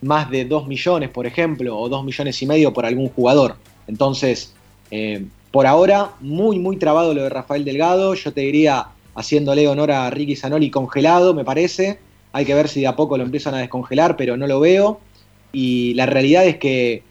[0.00, 3.56] más de 2 millones, por ejemplo, o 2 millones y medio por algún jugador.
[3.86, 4.54] Entonces,
[4.90, 8.14] eh, por ahora, muy, muy trabado lo de Rafael Delgado.
[8.14, 11.98] Yo te diría, haciéndole honor a Ricky Zanoli, congelado, me parece.
[12.32, 15.00] Hay que ver si de a poco lo empiezan a descongelar, pero no lo veo.
[15.52, 17.02] Y la realidad es que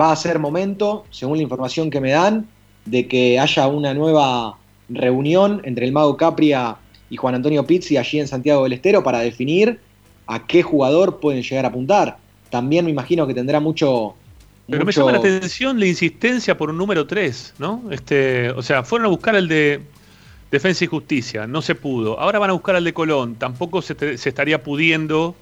[0.00, 2.46] va a ser momento, según la información que me dan,
[2.84, 4.58] de que haya una nueva
[4.88, 6.76] reunión entre el Mago Capria
[7.10, 9.80] y Juan Antonio Pizzi allí en Santiago del Estero para definir
[10.26, 12.18] a qué jugador pueden llegar a apuntar.
[12.50, 14.14] También me imagino que tendrá mucho.
[14.70, 17.84] Pero me llama la atención la insistencia por un número 3, ¿no?
[17.90, 19.80] Este, o sea, fueron a buscar el de
[20.50, 22.18] Defensa y Justicia, no se pudo.
[22.20, 25.34] Ahora van a buscar al de Colón, tampoco se, te- se estaría pudiendo,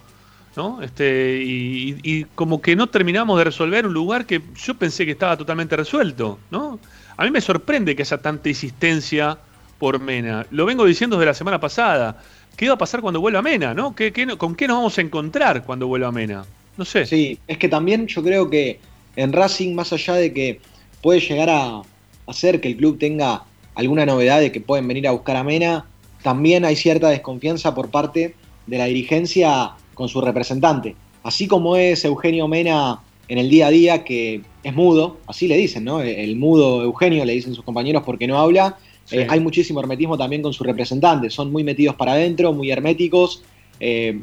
[0.56, 0.80] ¿no?
[0.82, 5.12] Este, y, y como que no terminamos de resolver un lugar que yo pensé que
[5.12, 6.78] estaba totalmente resuelto, ¿no?
[7.16, 9.38] A mí me sorprende que haya tanta insistencia
[9.78, 10.46] por Mena.
[10.50, 12.22] Lo vengo diciendo desde la semana pasada.
[12.56, 13.94] ¿Qué va a pasar cuando vuelva Mena, no?
[13.94, 16.44] ¿Qué, qué, ¿Con qué nos vamos a encontrar cuando vuelva Mena?
[16.76, 17.06] No sé.
[17.06, 18.78] Sí, es que también yo creo que
[19.16, 20.60] en Racing, más allá de que
[21.02, 21.82] puede llegar a
[22.26, 23.44] hacer que el club tenga
[23.74, 25.86] alguna novedad de que pueden venir a buscar a Mena,
[26.22, 28.34] también hay cierta desconfianza por parte
[28.66, 30.96] de la dirigencia con su representante.
[31.22, 35.56] Así como es Eugenio Mena en el día a día, que es mudo, así le
[35.56, 36.00] dicen, ¿no?
[36.00, 38.78] El mudo Eugenio, le dicen sus compañeros porque no habla.
[39.04, 39.18] Sí.
[39.18, 43.42] Eh, hay muchísimo hermetismo también con su representante, son muy metidos para adentro, muy herméticos.
[43.80, 44.20] eh,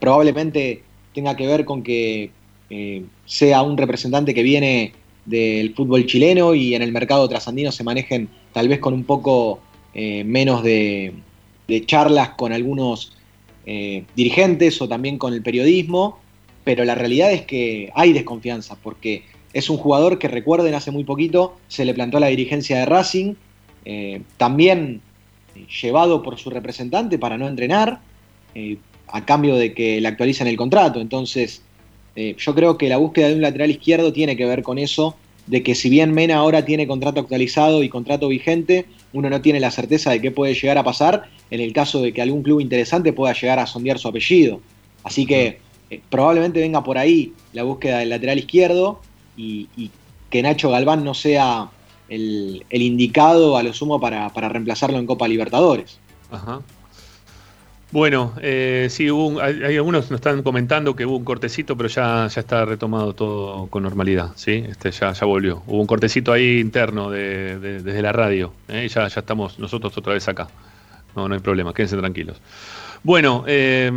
[0.00, 0.82] probablemente
[1.14, 2.30] tenga que ver con que
[2.68, 4.92] eh, sea un representante que viene
[5.24, 9.60] del fútbol chileno y en el mercado trasandino se manejen tal vez con un poco
[9.94, 11.14] eh, menos de,
[11.86, 13.16] charlas con algunos
[13.64, 16.18] eh, dirigentes o también con el periodismo,
[16.62, 19.22] pero la realidad es que hay desconfianza, porque
[19.54, 22.86] es un jugador que recuerden hace muy poquito se le plantó a la dirigencia de
[22.86, 23.34] Racing,
[24.36, 25.00] también
[25.80, 28.00] llevado por su representante para no entrenar,
[29.14, 31.00] a cambio de que le actualicen el contrato.
[31.00, 31.62] Entonces,
[32.16, 35.14] eh, yo creo que la búsqueda de un lateral izquierdo tiene que ver con eso,
[35.46, 39.60] de que si bien Mena ahora tiene contrato actualizado y contrato vigente, uno no tiene
[39.60, 42.58] la certeza de qué puede llegar a pasar en el caso de que algún club
[42.58, 44.60] interesante pueda llegar a sondear su apellido.
[45.04, 45.60] Así que
[45.90, 49.00] eh, probablemente venga por ahí la búsqueda del lateral izquierdo
[49.36, 49.92] y, y
[50.28, 51.70] que Nacho Galván no sea
[52.08, 56.00] el, el indicado a lo sumo para, para reemplazarlo en Copa Libertadores.
[56.32, 56.62] Ajá.
[57.94, 61.76] Bueno, eh, sí, hubo un- hay, hay algunos nos están comentando que hubo un cortecito,
[61.76, 64.64] pero ya, ya está retomado todo con normalidad, ¿sí?
[64.68, 65.62] Este, ya, ya volvió.
[65.68, 68.86] Hubo un cortecito ahí interno de- de- desde la radio, ¿eh?
[68.86, 70.48] y ya, ya estamos nosotros otra vez acá.
[71.14, 72.40] No, no hay problema, quédense tranquilos.
[73.04, 73.92] Bueno, eh,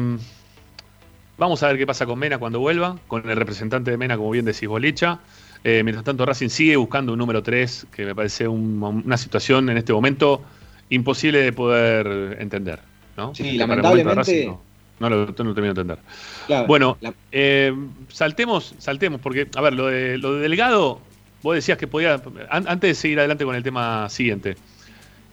[1.40, 4.30] vamos a ver qué pasa con Mena cuando vuelva, con el representante de Mena, como
[4.30, 5.22] bien decís, Bolicha.
[5.64, 9.72] Eh, mientras tanto, Racing sigue buscando un número 3, que me parece un- una situación
[9.72, 10.44] en este momento
[10.90, 12.80] imposible de poder entender.
[13.18, 13.34] ¿No?
[13.36, 14.62] Sí, Que lamentablemente- Racing no,
[15.00, 15.98] no lo, no termino de entender.
[16.46, 17.74] Claro, bueno, la- eh,
[18.10, 21.02] saltemos, saltemos, porque, a ver, lo de, lo de Delgado,
[21.44, 24.56] vos decías que podía, an- antes de seguir adelante con el tema siguiente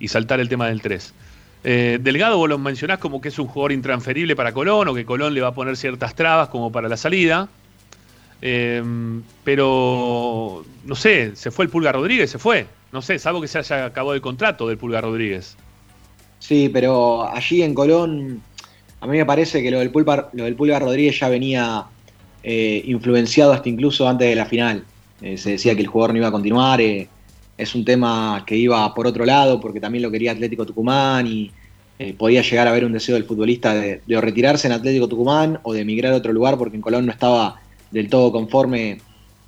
[0.01, 1.15] y saltar el tema del 3.
[1.67, 5.07] Eh, Delgado vos lo mencionás como que es un jugador intransferible para Colón o que
[5.07, 7.49] Colón le va a poner ciertas trabas como para la salida.
[8.43, 8.83] Eh,
[9.45, 12.67] pero, no sé, se fue el Pulga Rodríguez, se fue.
[12.93, 15.57] No sé, salvo que se haya acabado el contrato del Pulga Rodríguez.
[16.47, 18.43] Sí, pero allí en Colón,
[19.01, 21.87] a mí me parece que lo del Pulgar, lo del Rodríguez ya venía
[22.43, 24.85] eh, influenciado hasta incluso antes de la final.
[25.23, 26.83] Eh, se decía que el jugador no iba a continuar.
[26.83, 27.09] eh,
[27.57, 31.51] es un tema que iba por otro lado, porque también lo quería Atlético Tucumán y
[31.99, 35.73] eh, podía llegar a haber un deseo del futbolista de, retirarse en Atlético Tucumán o
[35.73, 37.59] de emigrar a otro lugar porque en Colón no estaba
[37.91, 38.99] del todo conforme.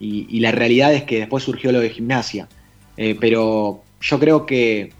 [0.00, 2.48] Y, la realidad es que después surgió lo de gimnasia.
[2.96, 4.92] Pero yo creo que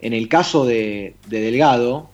[0.00, 2.08] en el caso de, de Delgado,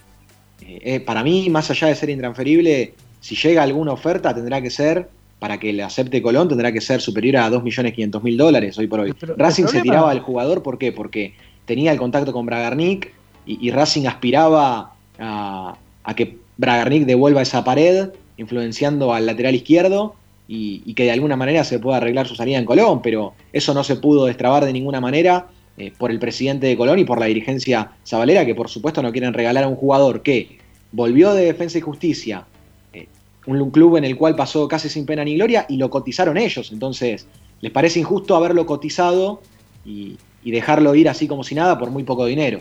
[0.67, 5.09] eh, para mí, más allá de ser intransferible, si llega alguna oferta, tendrá que ser,
[5.39, 9.13] para que le acepte Colón, tendrá que ser superior a 2.500.000 dólares hoy por hoy.
[9.19, 10.93] Pero Racing se tiraba al jugador, ¿por qué?
[10.93, 11.35] Porque
[11.67, 13.13] tenía el contacto con Bragarnik
[13.45, 20.15] y, y Racing aspiraba a, a que Bragarnik devuelva esa pared, influenciando al lateral izquierdo
[20.49, 23.75] y, y que de alguna manera se pueda arreglar su salida en Colón, pero eso
[23.75, 27.19] no se pudo destrabar de ninguna manera eh, por el presidente de Colón y por
[27.19, 30.59] la dirigencia Zabalera, que por supuesto no quieren regalar a un jugador que
[30.93, 32.45] volvió de Defensa y Justicia,
[32.93, 33.09] eh,
[33.47, 36.37] un, un club en el cual pasó casi sin pena ni gloria, y lo cotizaron
[36.37, 36.71] ellos.
[36.73, 37.27] Entonces,
[37.61, 39.43] les parece injusto haberlo cotizado
[39.85, 42.61] y, y dejarlo ir así como si nada por muy poco dinero.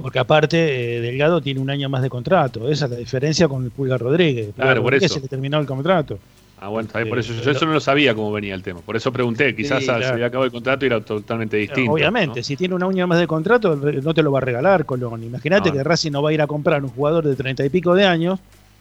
[0.00, 2.68] Porque aparte, eh, Delgado tiene un año más de contrato.
[2.68, 4.46] Esa es la diferencia con el Pulgar Rodríguez.
[4.46, 5.14] Pulgar Claro, por Rodríguez eso.
[5.14, 6.20] se le terminó el contrato.
[6.58, 8.62] Ah, bueno, está bien, por eso Eh, yo eso no lo sabía cómo venía el
[8.62, 8.80] tema.
[8.80, 10.14] Por eso pregunté, quizás Sí, se claro.
[10.14, 11.90] había acabado el contrato y era totalmente distinto.
[11.92, 15.24] Obviamente, si tiene un año más de contrato, no te lo va a regalar Colón.
[15.24, 15.72] Imagínate Ah.
[15.72, 18.04] que Racing no va a ir a comprar un jugador de treinta y pico de
[18.06, 18.38] años,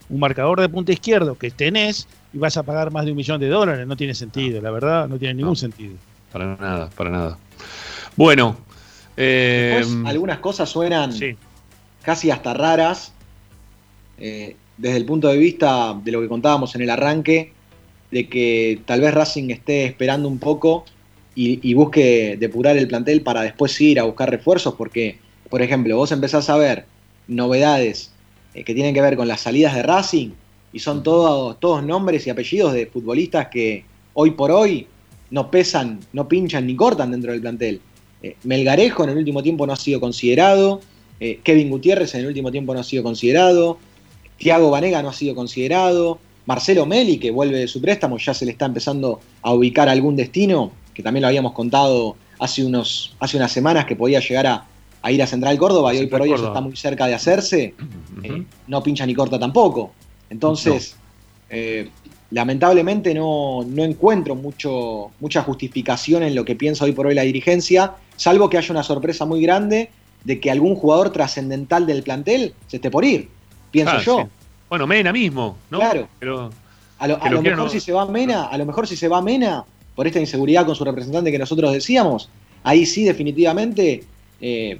[0.10, 3.40] un marcador de punta izquierdo que tenés y vas a pagar más de un millón
[3.40, 3.88] de dólares.
[3.88, 5.96] No tiene sentido, la verdad, no tiene ningún sentido.
[6.32, 7.38] Para nada, para nada.
[8.16, 8.58] Bueno,
[9.18, 11.12] eh, Después, algunas cosas suenan
[12.04, 13.12] casi hasta raras
[14.20, 17.54] eh, desde el punto de vista de lo que contábamos en el arranque,
[18.12, 20.86] de que tal vez Racing esté esperando un poco
[21.34, 25.18] y, y busque depurar el plantel para después ir a buscar refuerzos, porque,
[25.50, 26.86] por ejemplo, vos empezás a ver
[27.28, 28.12] novedades
[28.54, 30.30] eh, que tienen que ver con las salidas de Racing
[30.74, 34.88] y son todos, todos nombres y apellidos de futbolistas que hoy por hoy
[35.30, 37.82] no pesan, no pinchan ni cortan dentro del plantel.
[38.22, 40.82] Eh, Melgarejo en el último tiempo no ha sido considerado,
[41.20, 43.78] eh, Kevin Gutiérrez en el último tiempo no ha sido considerado,
[44.38, 48.46] Thiago Banega no ha sido considerado, Marcelo Meli, que vuelve de su préstamo, ya se
[48.46, 53.38] le está empezando a ubicar algún destino, que también lo habíamos contado hace, unos, hace
[53.38, 54.66] unas semanas que podía llegar a,
[55.04, 57.76] a ir a Central Córdoba y hoy por hoy eso está muy cerca de hacerse,
[58.24, 59.92] eh, no pincha ni corta tampoco.
[60.30, 60.96] Entonces,
[61.50, 61.90] eh,
[62.32, 67.24] lamentablemente no, no encuentro mucho, mucha justificación en lo que piensa hoy por hoy la
[67.24, 69.90] dirigencia, salvo que haya una sorpresa muy grande
[70.24, 73.30] de que algún jugador trascendental del plantel se esté por ir,
[73.72, 74.18] pienso Ah, yo.
[74.20, 74.24] sí.
[74.72, 75.80] Bueno, Mena mismo, ¿no?
[75.80, 76.08] Claro.
[76.18, 76.50] Pero,
[76.98, 78.88] A lo, que a lo lo quieran mejor si se va Mena, a lo mejor
[78.88, 79.66] si se va Mena,
[79.96, 82.30] por esta inseguridad con su representante que nosotros decíamos,
[82.64, 84.06] ahí sí definitivamente
[84.40, 84.80] eh,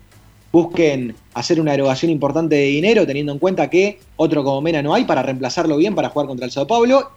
[0.50, 4.94] busquen hacer una erogación importante de dinero, teniendo en cuenta que otro como Mena no
[4.94, 7.10] hay para reemplazarlo bien para jugar contra el Sao Paulo,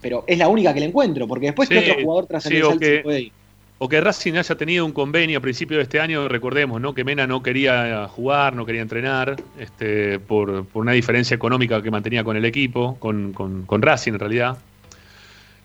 [0.00, 2.78] pero es la única que le encuentro, porque después Sí, qué otro jugador sí, trascendental
[2.78, 3.32] que- se puede ir.
[3.84, 6.94] O que Racing haya tenido un convenio a principio de este año, recordemos, ¿no?
[6.94, 11.90] Que Mena no quería jugar, no quería entrenar, este, por, por una diferencia económica que
[11.90, 14.58] mantenía con el equipo, con, con- con Racing en realidad.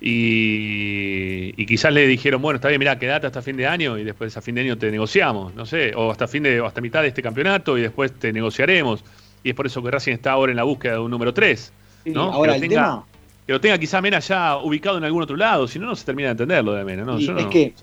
[0.01, 4.03] Y, y quizás le dijeron, bueno, está bien, mira, quédate hasta fin de año y
[4.03, 6.81] después a fin de año te negociamos, no sé, o hasta fin de, o hasta
[6.81, 9.03] mitad de este campeonato y después te negociaremos.
[9.43, 11.73] Y es por eso que Racing está ahora en la búsqueda de un número 3.
[12.03, 12.31] Sí, ¿no?
[12.33, 13.05] ahora que, lo el tenga, tema-
[13.45, 16.05] que lo tenga quizá Mena ya ubicado en algún otro lado, si no, no se
[16.05, 17.03] termina de entender lo de Mena.
[17.03, 17.19] ¿no?
[17.19, 17.73] Yo es no- que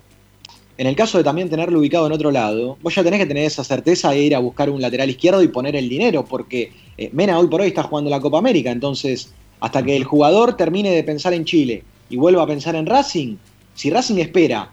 [0.77, 3.45] en el caso de también tenerlo ubicado en otro lado, vos ya tenés que tener
[3.45, 7.11] esa certeza de ir a buscar un lateral izquierdo y poner el dinero, porque eh,
[7.13, 10.91] Mena hoy por hoy está jugando la Copa América, entonces hasta que el jugador termine
[10.91, 13.37] de pensar en Chile y vuelva a pensar en Racing,
[13.75, 14.71] si Racing espera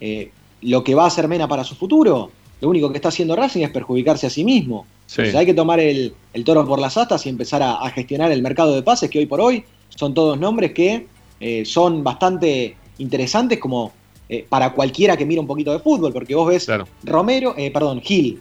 [0.00, 0.30] eh,
[0.62, 3.62] lo que va a hacer Mena para su futuro, lo único que está haciendo Racing
[3.62, 4.86] es perjudicarse a sí mismo.
[5.06, 5.20] Sí.
[5.20, 8.32] Entonces hay que tomar el, el toro por las astas y empezar a, a gestionar
[8.32, 11.06] el mercado de pases, que hoy por hoy son todos nombres que
[11.40, 13.92] eh, son bastante interesantes como
[14.28, 16.66] eh, para cualquiera que mira un poquito de fútbol, porque vos ves
[17.02, 18.40] Romero, eh, perdón, Gil,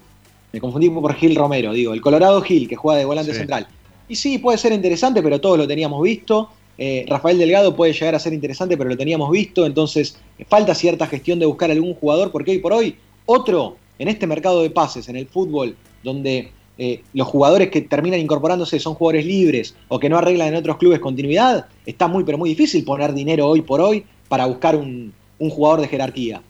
[0.52, 3.40] me confundí por Gil Romero, digo, el Colorado Gil, que juega de volante Sí.
[3.40, 3.68] central.
[4.08, 6.50] Y sí, puede ser interesante, pero todos lo teníamos visto.
[6.78, 9.66] Eh, Rafael Delgado puede llegar a ser interesante, pero lo teníamos visto.
[9.66, 12.96] Entonces, falta cierta gestión de buscar algún jugador, porque hoy por hoy,
[13.26, 18.20] otro, en este mercado de pases, en el fútbol, donde eh, los jugadores que terminan
[18.20, 22.38] incorporándose son jugadores libres o que no arreglan en otros clubes continuidad, está muy, pero
[22.38, 26.42] muy difícil poner dinero hoy por hoy para buscar un, un jugador de jerarquía.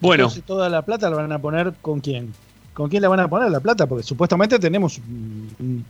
[0.00, 0.24] Bueno.
[0.24, 2.32] Entonces, toda la plata la van a poner con quién?
[2.74, 3.86] ¿Con quién la van a poner la plata?
[3.86, 5.84] Porque supuestamente tenemos un,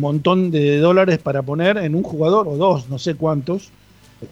[0.00, 3.70] montón de dólares para poner en un jugador o dos, no sé cuántos.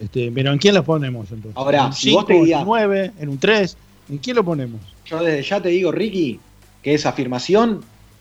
[0.01, 1.57] Este, pero ¿en quién los ponemos entonces?
[1.57, 3.77] Ahora, ¿En un si vos te cinco, guías- en un 9, en un 3?
[4.11, 4.81] ¿En quién lo ponemos?
[5.07, 6.41] Yo desde ya te digo, Ricky,
[6.83, 7.81] que esa afirmación,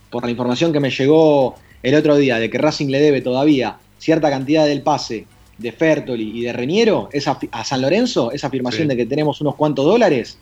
[0.10, 3.78] por la información que me llegó el otro día de que Racing le debe todavía
[3.98, 5.26] cierta cantidad del pase
[5.60, 8.88] de Fertoli y de Reñero esa, a San Lorenzo, esa afirmación Sí.
[8.90, 10.38] de que tenemos unos cuantos dólares,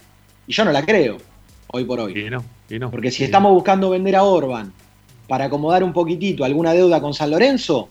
[0.48, 1.18] y yo no la creo,
[1.68, 2.18] hoy por hoy.
[2.18, 2.90] Y no, y no.
[2.92, 4.72] Porque si estamos buscando vender a Orban
[5.28, 7.90] para acomodar un poquitito alguna deuda con San Lorenzo,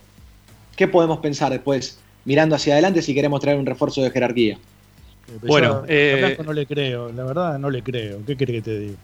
[0.77, 4.59] ¿qué podemos pensar después, mirando hacia adelante, si queremos traer un refuerzo de jerarquía?
[5.43, 8.19] Bueno, Yo a eh, no le creo, la verdad no le creo.
[8.24, 8.94] ¿Qué querés que te diga?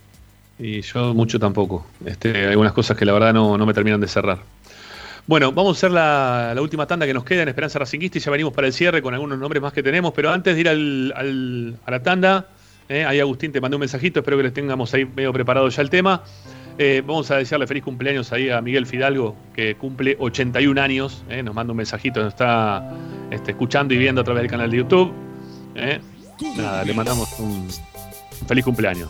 [0.59, 1.85] Y yo mucho tampoco.
[2.07, 4.39] Este, hay algunas cosas que la verdad no, no me terminan de cerrar.
[5.27, 8.31] Bueno, vamos a hacer la, última tanda que nos queda en Esperanza Racinguista y ya
[8.31, 10.13] venimos para el cierre con algunos nombres más que tenemos.
[10.15, 12.47] Pero antes de ir al, al- a la tanda,
[12.89, 15.81] eh, ahí Agustín te mandó un mensajito, espero que les tengamos ahí medio preparado ya
[15.83, 16.23] el tema.
[16.79, 21.23] Eh, vamos a desearle feliz cumpleaños ahí a Miguel Fidalgo, que cumple 81 años.
[21.29, 22.91] eh, nos manda un mensajito, nos está
[23.31, 25.13] este, escuchando y viendo a través del canal de YouTube.
[25.77, 26.01] eh.
[26.57, 27.69] Nada, le mandamos un
[28.49, 29.09] feliz cumpleaños.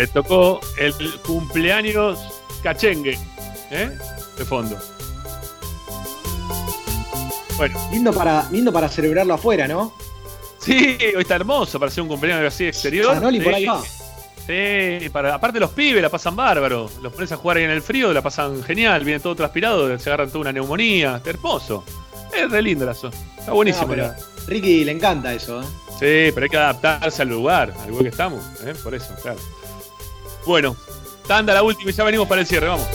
[0.00, 2.18] Le tocó el cumpleaños
[2.62, 3.18] cachengue,
[3.70, 3.90] ¿eh?
[4.38, 4.78] De fondo.
[7.58, 7.78] Bueno.
[7.92, 9.92] Lindo para, lindo para celebrarlo afuera, ¿no?
[10.58, 13.12] Sí, hoy está hermoso para hacer un cumpleaños así exterior.
[13.14, 13.44] Sanoli sí.
[13.44, 13.82] por ahí va.
[14.46, 16.90] Sí, para, aparte los pibes la pasan bárbaro.
[17.02, 20.08] Los pones a jugar ahí en el frío, la pasan genial, viene todo transpirado, se
[20.08, 21.16] agarran toda una neumonía.
[21.16, 21.84] Está hermoso.
[22.34, 23.14] Es re lindo la zona.
[23.38, 23.94] Está buenísimo.
[23.94, 24.14] No,
[24.46, 25.66] Ricky le encanta eso, ¿eh?
[25.90, 28.72] Sí, pero hay que adaptarse al lugar, al lugar que estamos, ¿eh?
[28.82, 29.38] por eso, claro.
[30.46, 30.74] Bueno,
[31.26, 32.86] tanda la última y ya venimos para el cierre, vamos.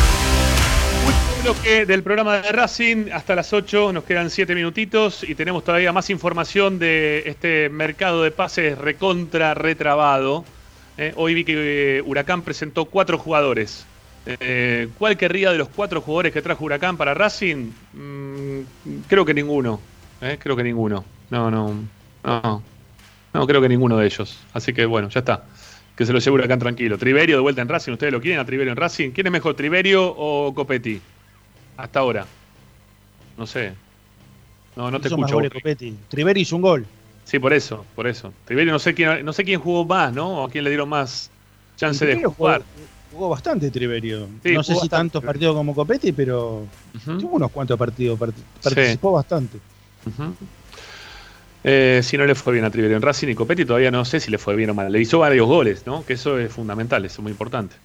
[1.43, 5.91] Bloque del programa de Racing hasta las 8, nos quedan 7 minutitos y tenemos todavía
[5.91, 10.45] más información de este mercado de pases recontra retrabado.
[10.97, 13.85] Eh, hoy vi que eh, Huracán presentó cuatro jugadores.
[14.27, 17.71] Eh, ¿Cuál querría de los cuatro jugadores que trajo Huracán para Racing?
[17.93, 18.59] Mm,
[19.07, 19.79] creo que ninguno.
[20.39, 21.03] creo que ninguno.
[21.31, 21.73] No, no,
[22.23, 22.63] no.
[23.33, 24.39] No, creo que ninguno de ellos.
[24.53, 25.45] Así que bueno, ya está.
[25.95, 26.99] Que se lo lleve Huracán tranquilo.
[26.99, 27.93] Triverio de vuelta en Racing.
[27.93, 29.09] ¿Ustedes lo quieren a Triverio en Racing?
[29.09, 31.01] ¿Quién es mejor, Triverio o Copetti?
[31.81, 32.25] Hasta ahora.
[33.37, 33.73] No sé.
[34.75, 35.35] No, no te escucho.
[36.09, 36.85] Triveri hizo un gol.
[37.25, 38.33] Sí, por eso, por eso.
[38.45, 40.41] Triverio no sé quién, no sé quién jugó más, ¿no?
[40.41, 41.29] O a quién le dieron más
[41.77, 42.61] chance de jugar.
[42.61, 44.27] Jugó, jugó bastante Triverio.
[44.43, 46.65] Sí, no sé si tantos partidos como Copetti, pero
[47.19, 48.19] tuvo unos cuantos partidos.
[48.19, 49.57] part- Participó bastante.
[51.63, 54.19] Eh, si no le fue bien a Triverio en Racing y Copetti, todavía no sé
[54.19, 54.91] si le fue bien o mal.
[54.91, 56.03] Le hizo varios goles, ¿no?
[56.05, 57.75] Que eso es fundamental, eso es muy importante.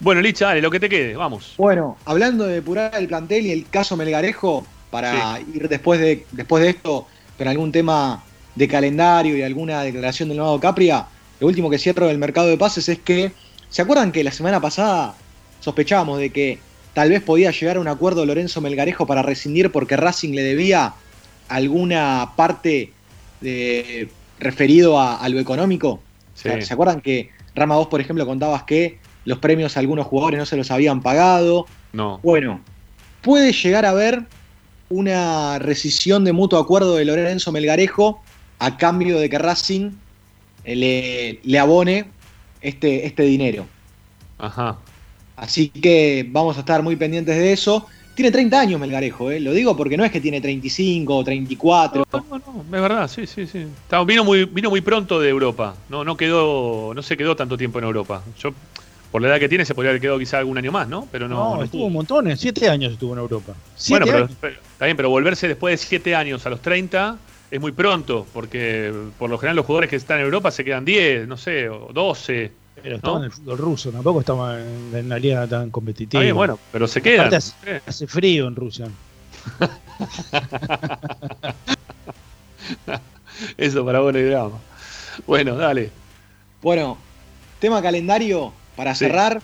[0.00, 1.54] Bueno, Licha, dale, lo que te quede, vamos.
[1.56, 6.62] Bueno, hablando de depurar el plantel y el caso Melgarejo, para ir después de, después
[6.62, 7.06] de esto
[7.36, 8.22] con algún tema
[8.54, 11.06] de calendario y alguna declaración del nuevo Capria,
[11.40, 13.32] lo último que cierro del mercado de pases es que,
[13.70, 15.16] ¿se acuerdan que la semana pasada
[15.60, 16.58] sospechábamos de que
[16.92, 20.94] tal vez podía llegar a un acuerdo Lorenzo Melgarejo para rescindir porque Racing le debía
[21.48, 22.92] alguna parte
[23.40, 24.08] de,
[24.38, 26.00] referido a, a lo económico?
[26.34, 26.50] Sí.
[26.60, 30.46] ¿Se acuerdan que Rama, vos, por ejemplo, contabas que los premios a algunos jugadores no
[30.46, 31.66] se los habían pagado?
[31.92, 32.20] No.
[32.22, 32.60] Bueno,
[33.22, 34.22] puede llegar a haber
[34.90, 38.22] una rescisión de mutuo acuerdo de Lorenzo Melgarejo
[38.58, 39.90] a cambio de que Racing
[40.64, 42.06] eh, le, le abone
[42.60, 43.66] este, este dinero.
[44.38, 44.78] Ajá.
[45.36, 47.86] Así que vamos a estar muy pendientes de eso.
[48.14, 49.40] Tiene 30 años Melgarejo, ¿eh?
[49.40, 52.04] lo digo porque no es que tiene 35 o 34.
[52.12, 53.58] No, es verdad, sí, sí, sí.
[53.82, 55.74] Está- vino, muy, vino muy pronto de Europa.
[55.88, 58.22] No, no quedó, no se quedó tanto tiempo en Europa.
[58.38, 58.52] Yo,
[59.14, 61.06] por la edad que tiene, se podría haber quedado quizá algún año más, ¿no?
[61.12, 61.36] Pero no.
[61.36, 62.40] No, no estuvo montones.
[62.40, 63.52] Siete años estuvo en Europa.
[63.52, 64.30] Bueno, Siete pero, años.
[64.40, 67.16] pero- está bien, pero volverse después de 7 años a los 30
[67.48, 70.84] es muy pronto, porque por lo general los jugadores que están en Europa se quedan
[70.84, 72.50] 10, no sé, o 12.
[72.82, 76.20] Pero estaba en el fútbol ruso, tampoco estaba en, una liga tan competitiva.
[76.20, 77.32] Está bien, bueno, pero se quedan.
[77.32, 78.88] Hace, hace frío en Rusia.
[83.56, 84.58] Eso para bueno y drama.
[85.24, 85.90] Bueno, dale.
[86.60, 86.98] Bueno,
[87.60, 89.04] tema calendario para Sí.
[89.06, 89.40] cerrar.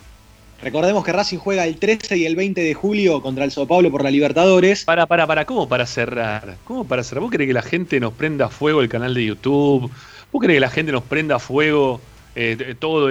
[0.61, 3.89] Recordemos que Racing juega el 13 y el 20 de julio contra el Sao Paulo
[3.89, 4.85] por la Libertadores.
[4.85, 6.57] Para, para, para, ¿cómo para cerrar?
[6.65, 7.21] ¿Cómo para cerrar?
[7.23, 9.89] ¿Vos querés que la gente nos prenda a fuego el canal de YouTube?
[10.31, 11.99] ¿Vos querés que la gente nos prenda a fuego
[12.35, 13.09] eh, todo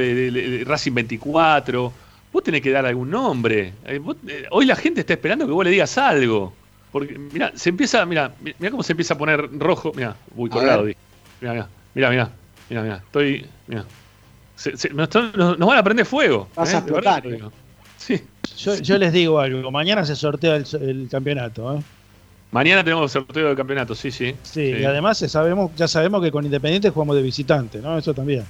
[0.65, 1.93] Racing 24?
[2.33, 3.73] Vos tenés que dar algún nombre.
[3.85, 6.53] Eh, vos- eh, hoy la gente está esperando que vos le digas algo.
[6.93, 9.91] Porque, mira, se empieza, mira, mira cómo se empieza a poner rojo.
[9.97, 10.85] Mira, uy, colgado.
[10.85, 10.97] mira,
[11.95, 12.31] mira, mira,
[12.69, 13.85] mira, mira, estoy, mira.
[14.61, 16.47] Se- se- nos, están- nos- nos van a prender fuego.
[16.55, 16.77] Vas ¿eh?
[16.77, 17.23] a explotar.
[17.27, 17.51] digo.
[17.97, 18.21] Sí.
[18.59, 21.77] Yo, yo les digo algo, mañana se sortea el, el campeonato.
[21.79, 21.83] ¿eh?
[22.51, 24.35] Mañana tenemos sorteo del campeonato, sí, sí.
[24.43, 27.97] Sí, y además eh, sabemos, ya sabemos que con Independiente jugamos de visitante, ¿no?
[27.97, 28.45] Eso también.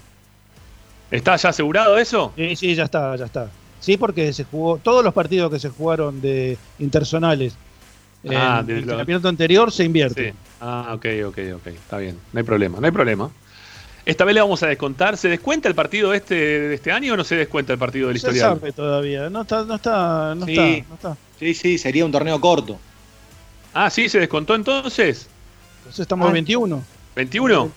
[1.12, 2.32] ¿Está ya asegurado eso?
[2.36, 3.48] Sí, sí, ya está, ya está.
[3.78, 7.54] Sí, porque se jugó, todos los partidos que se jugaron de interzonales
[8.28, 10.30] Ah, en el lo- campeonato anterior se invierte.
[10.32, 10.36] Sí.
[10.60, 11.66] Ah, ok, ok, ok.
[11.68, 12.16] Está bien.
[12.32, 13.30] No hay problema, no hay problema.
[14.10, 15.16] Esta vez le vamos a descontar.
[15.16, 18.16] ¿Se descuenta el partido este de este año o no se descuenta el partido del
[18.16, 18.58] No se historial?
[18.58, 20.52] sabe todavía, no está, no está, no Sí.
[20.52, 21.16] está, no está.
[21.38, 22.76] Sí, sí, sería un torneo corto.
[23.72, 25.28] Ah, sí, se descontó entonces.
[25.78, 26.30] Entonces estamos Ah.
[26.30, 26.82] en 21.
[27.14, 27.70] ¿21?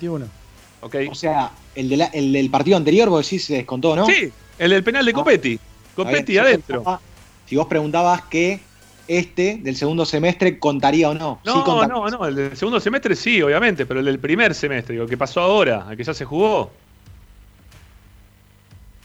[0.00, 0.26] 21.
[0.80, 0.96] Ok.
[1.10, 4.06] O sea, el, de la- el del partido anterior, vos decís, se descontó, ¿no?
[4.06, 5.52] Sí, el del penal de Copetti.
[5.52, 7.00] Está Copetti adentro.
[7.44, 8.60] Si vos preguntabas que
[9.08, 11.40] este del segundo semestre contaría o no.
[11.44, 15.06] No, no, no, el del segundo semestre sí, obviamente, pero el del primer semestre, digo,
[15.06, 16.70] que pasó ahora, el que ya se jugó.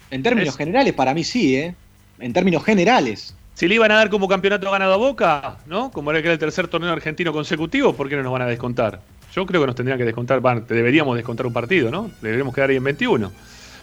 [0.10, 1.76] En términos Es- generales, para mí sí, ¿eh?
[2.20, 3.36] En términos generales.
[3.54, 5.92] Si le iban a dar como campeonato ganado a Boca, ¿no?
[5.92, 8.48] Como era que era el tercer torneo argentino consecutivo, ¿por qué no nos van a
[8.48, 9.02] descontar?
[9.34, 12.12] Yo creo que nos tendrían que descontar, van, deberíamos descontar un partido, ¿no?
[12.22, 13.32] Deberíamos quedar ahí en 21.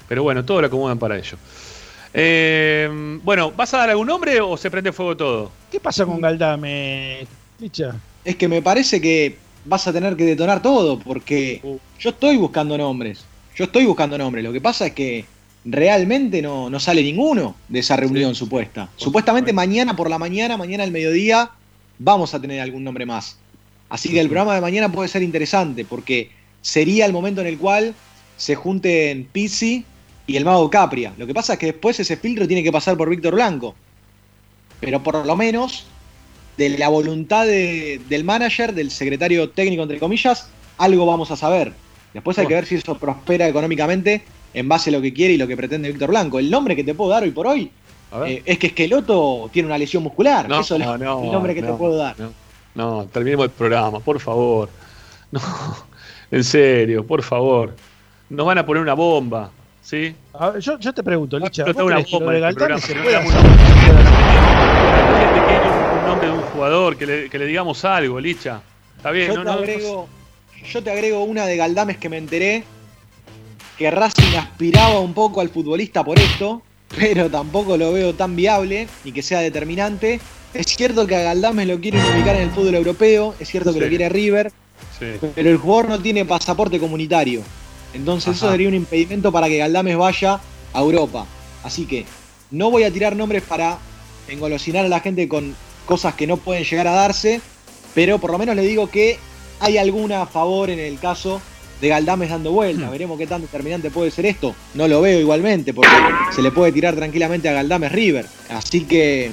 [0.09, 1.37] Pero bueno, todo lo acomodan para ello.
[2.15, 2.89] Eh,
[3.23, 5.53] bueno, ¿vas a dar algún nombre o se prende fuego todo?
[5.71, 7.27] ¿Qué pasa con Galdame,
[7.59, 7.97] Licha?
[8.25, 11.79] Es que me parece que vas a tener que detonar todo, porque Uh.
[11.99, 13.25] yo estoy buscando nombres.
[13.57, 14.45] Yo estoy buscando nombres.
[14.45, 15.25] Lo que pasa es que
[15.65, 18.89] realmente no, no sale ninguno de esa reunión supuesta.
[18.97, 21.51] Supuestamente mañana por la mañana, mañana al mediodía,
[21.99, 23.37] vamos a tener algún nombre más.
[23.91, 26.31] Así que el programa de mañana puede ser interesante, porque
[26.63, 27.95] sería el momento en el cual
[28.37, 29.85] se junten Pizzi
[30.29, 31.13] y el mago Capria.
[31.19, 33.75] Lo que pasa es que después ese filtro tiene que pasar por Víctor Blanco.
[34.79, 35.87] Pero por lo menos,
[36.57, 41.73] de la voluntad de- del manager, del secretario técnico, entre comillas, algo vamos a saber.
[42.15, 44.23] Después hay que ver si eso prospera económicamente
[44.55, 46.39] en base a lo que quiere y lo que pretende Víctor Blanco.
[46.39, 47.71] El nombre que te puedo dar hoy por hoy
[48.27, 50.47] eh, es que Esqueloto tiene una lesión muscular.
[50.49, 51.01] No, eso es no, el
[51.33, 52.15] nombre que te puedo dar.
[52.19, 52.33] No,
[52.75, 54.69] no, terminemos el programa, por favor.
[55.31, 55.41] No,
[56.31, 57.75] en serio, por favor.
[58.29, 59.51] Nos van a poner una bomba,
[59.89, 60.15] ¿sí?
[60.35, 63.17] A ver, yo, yo te pregunto, Licha, explotar ¿vos una bomba de este se puede
[63.17, 63.37] hacer?
[65.99, 68.61] Un, nombre de un jugador, que le, que le digamos algo, Licha.
[68.97, 70.09] Está bien, Yo, no, te no, no- agrego,
[70.71, 72.65] yo te agrego una de Galdames que me enteré,
[73.79, 76.63] que Racing aspiraba un poco al futbolista por esto,
[76.97, 80.21] pero tampoco lo veo tan viable ni que sea determinante.
[80.55, 83.79] Es cierto que a Galdames lo quieren ubicar en el fútbol europeo, es cierto que
[83.79, 83.85] Sí.
[83.85, 84.51] lo quiere River,
[84.99, 85.07] sí.
[85.35, 87.43] pero el jugador no tiene pasaporte comunitario.
[87.95, 90.41] Entonces eso sería un impedimento para que Galdames vaya
[90.73, 91.27] a Europa.
[91.65, 92.05] Así que
[92.51, 93.79] no voy a tirar nombres para
[94.29, 95.55] engolosinar a la gente con
[95.87, 97.41] cosas que no pueden llegar a darse,
[97.95, 99.19] pero por lo menos le digo que
[99.61, 101.41] hay alguna a favor en el caso
[101.81, 102.91] de Galdames dando vuelta.
[102.91, 104.55] Veremos qué tan determinante puede ser esto.
[104.75, 105.91] No lo veo igualmente, porque
[106.35, 108.27] se le puede tirar tranquilamente a Galdames River.
[108.51, 109.33] Así que, eh,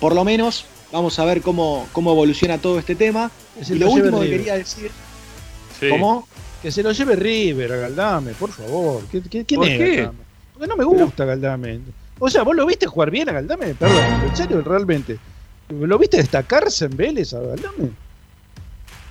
[0.00, 3.30] por lo menos, vamos a ver cómo, cómo evoluciona todo este tema.
[3.68, 4.90] Y lo último que quería decir,
[5.78, 5.88] Sí.
[5.90, 6.26] ¿cómo?
[6.62, 9.02] Que se lo lleve River a Galdame, por favor.
[9.10, 9.96] ¿Qué- qué- ¿Quién ¿Por es qué?
[9.96, 10.18] Galdame?
[10.54, 11.80] Porque no me gusta Galdame.
[12.18, 13.74] O sea, ¿vos lo viste jugar bien a Galdame?
[13.74, 15.18] Perdón, en serio, realmente.
[15.68, 17.90] ¿Lo viste destacarse en Vélez a Galdame?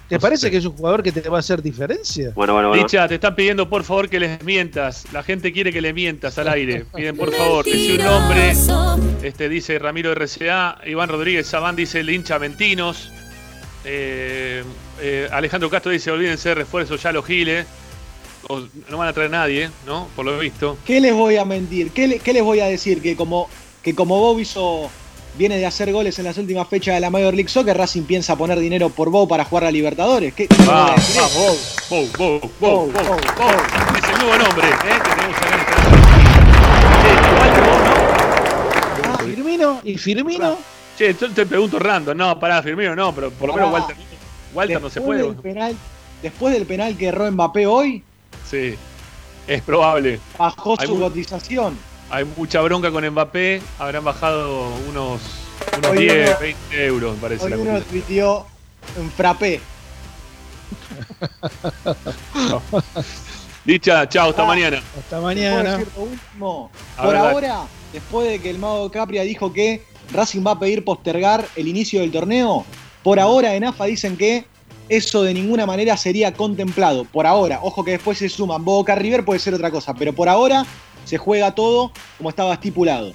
[0.10, 2.32] ¿Te parece que es un jugador que te va a hacer diferencia?
[2.34, 2.82] Bueno, bueno, bueno.
[2.84, 5.06] Licha, te están pidiendo por favor que les mientas.
[5.12, 6.86] La gente quiere que le mientas al aire.
[6.96, 8.54] Piden por favor, dice un nombre.
[9.22, 10.78] Este dice Ramiro RCA.
[10.86, 13.12] Iván Rodríguez Sabán dice el hincha Mentinos.
[13.90, 14.64] Eh,
[15.00, 17.66] eh, Alejandro Castro dice olvídense de refuerzos ya los giles.
[18.50, 20.08] O- no van a traer nadie, ¿no?
[20.16, 20.78] Por lo visto.
[20.86, 21.92] ¿Qué les voy a mentir?
[21.92, 23.02] ¿Qué, le- qué les voy a decir?
[23.02, 23.50] Que como,
[23.82, 24.90] que como Bob hizo,
[25.38, 28.36] viene de hacer goles en las últimas fechas de la Major League Soccer, Racing piensa
[28.38, 30.34] poner dinero por Bob para jugar a Libertadores.
[30.34, 31.22] ¿Qué, qué les voy a Va, decir?
[31.22, 31.58] va, Bow,
[31.90, 33.50] Bow, Bow, Bow, Bow, Bow.
[33.98, 34.72] Es el nuevo nombre, ¿eh?
[35.04, 35.82] Que tenemos acá en esta-
[37.02, 39.14] Che, igual que vos, ¿no?
[39.14, 40.58] Ah, Firmino y Firmino.
[40.98, 42.18] Che, yo te pregunto random.
[42.18, 43.72] No, pará, Firmino no, pero por lo menos.
[43.72, 43.96] Walter,
[44.54, 45.34] Walter no se Después puede.
[45.34, 45.76] del penal,
[46.24, 48.04] después del penal que erró Mbappé hoy,
[48.50, 48.76] Sí,
[49.48, 50.20] es probable.
[50.38, 51.78] bajó Hay su cotización.
[52.10, 53.62] Hay mucha bronca con Mbappé.
[53.78, 55.22] Habrán bajado unos,
[55.78, 57.44] unos Hoy 10, uno- 20 euros, me parece.
[57.46, 58.48] Hoy la uno tuiteó
[58.98, 59.62] en frappé.
[63.66, 64.48] Dicha, chao, hasta Ah.
[64.48, 64.78] mañana.
[64.78, 65.72] Hasta ¿Puedo mañana.
[65.78, 66.72] decir lo último?
[66.98, 67.34] A Por ver, dale.
[67.34, 67.62] ahora,
[67.92, 72.02] después de que el mago Capria dijo que Racing va a pedir postergar el inicio
[72.02, 72.66] del torneo,
[73.04, 74.46] por ahora en AFA dicen que
[74.90, 77.06] eso de ninguna manera sería contemplado.
[77.06, 80.30] Por ahora, ojo que después se suman Boca River, puede ser otra cosa, pero por
[80.30, 80.66] ahora
[81.06, 83.12] se juega todo como estaba estipulado.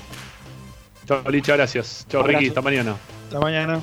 [1.06, 2.06] Chao, Licha, gracias.
[2.09, 2.23] Chao.
[2.23, 2.97] Ricky, hasta mañana.
[3.27, 3.81] Hasta mañana.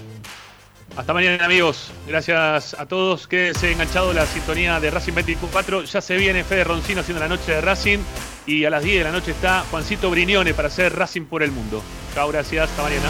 [1.00, 1.94] Hasta mañana, amigos.
[2.06, 3.26] Gracias a todos.
[3.26, 5.86] Quédense enganchados la sintonía de Racing 24.
[5.86, 8.00] Ya se viene Fede Roncino haciendo la noche de Racing.
[8.46, 11.52] Y a las 10 de la noche está Juancito Brignone para hacer Racing por el
[11.52, 11.82] mundo.
[12.14, 12.70] Chao, gracias.
[12.70, 13.10] Hasta mañana.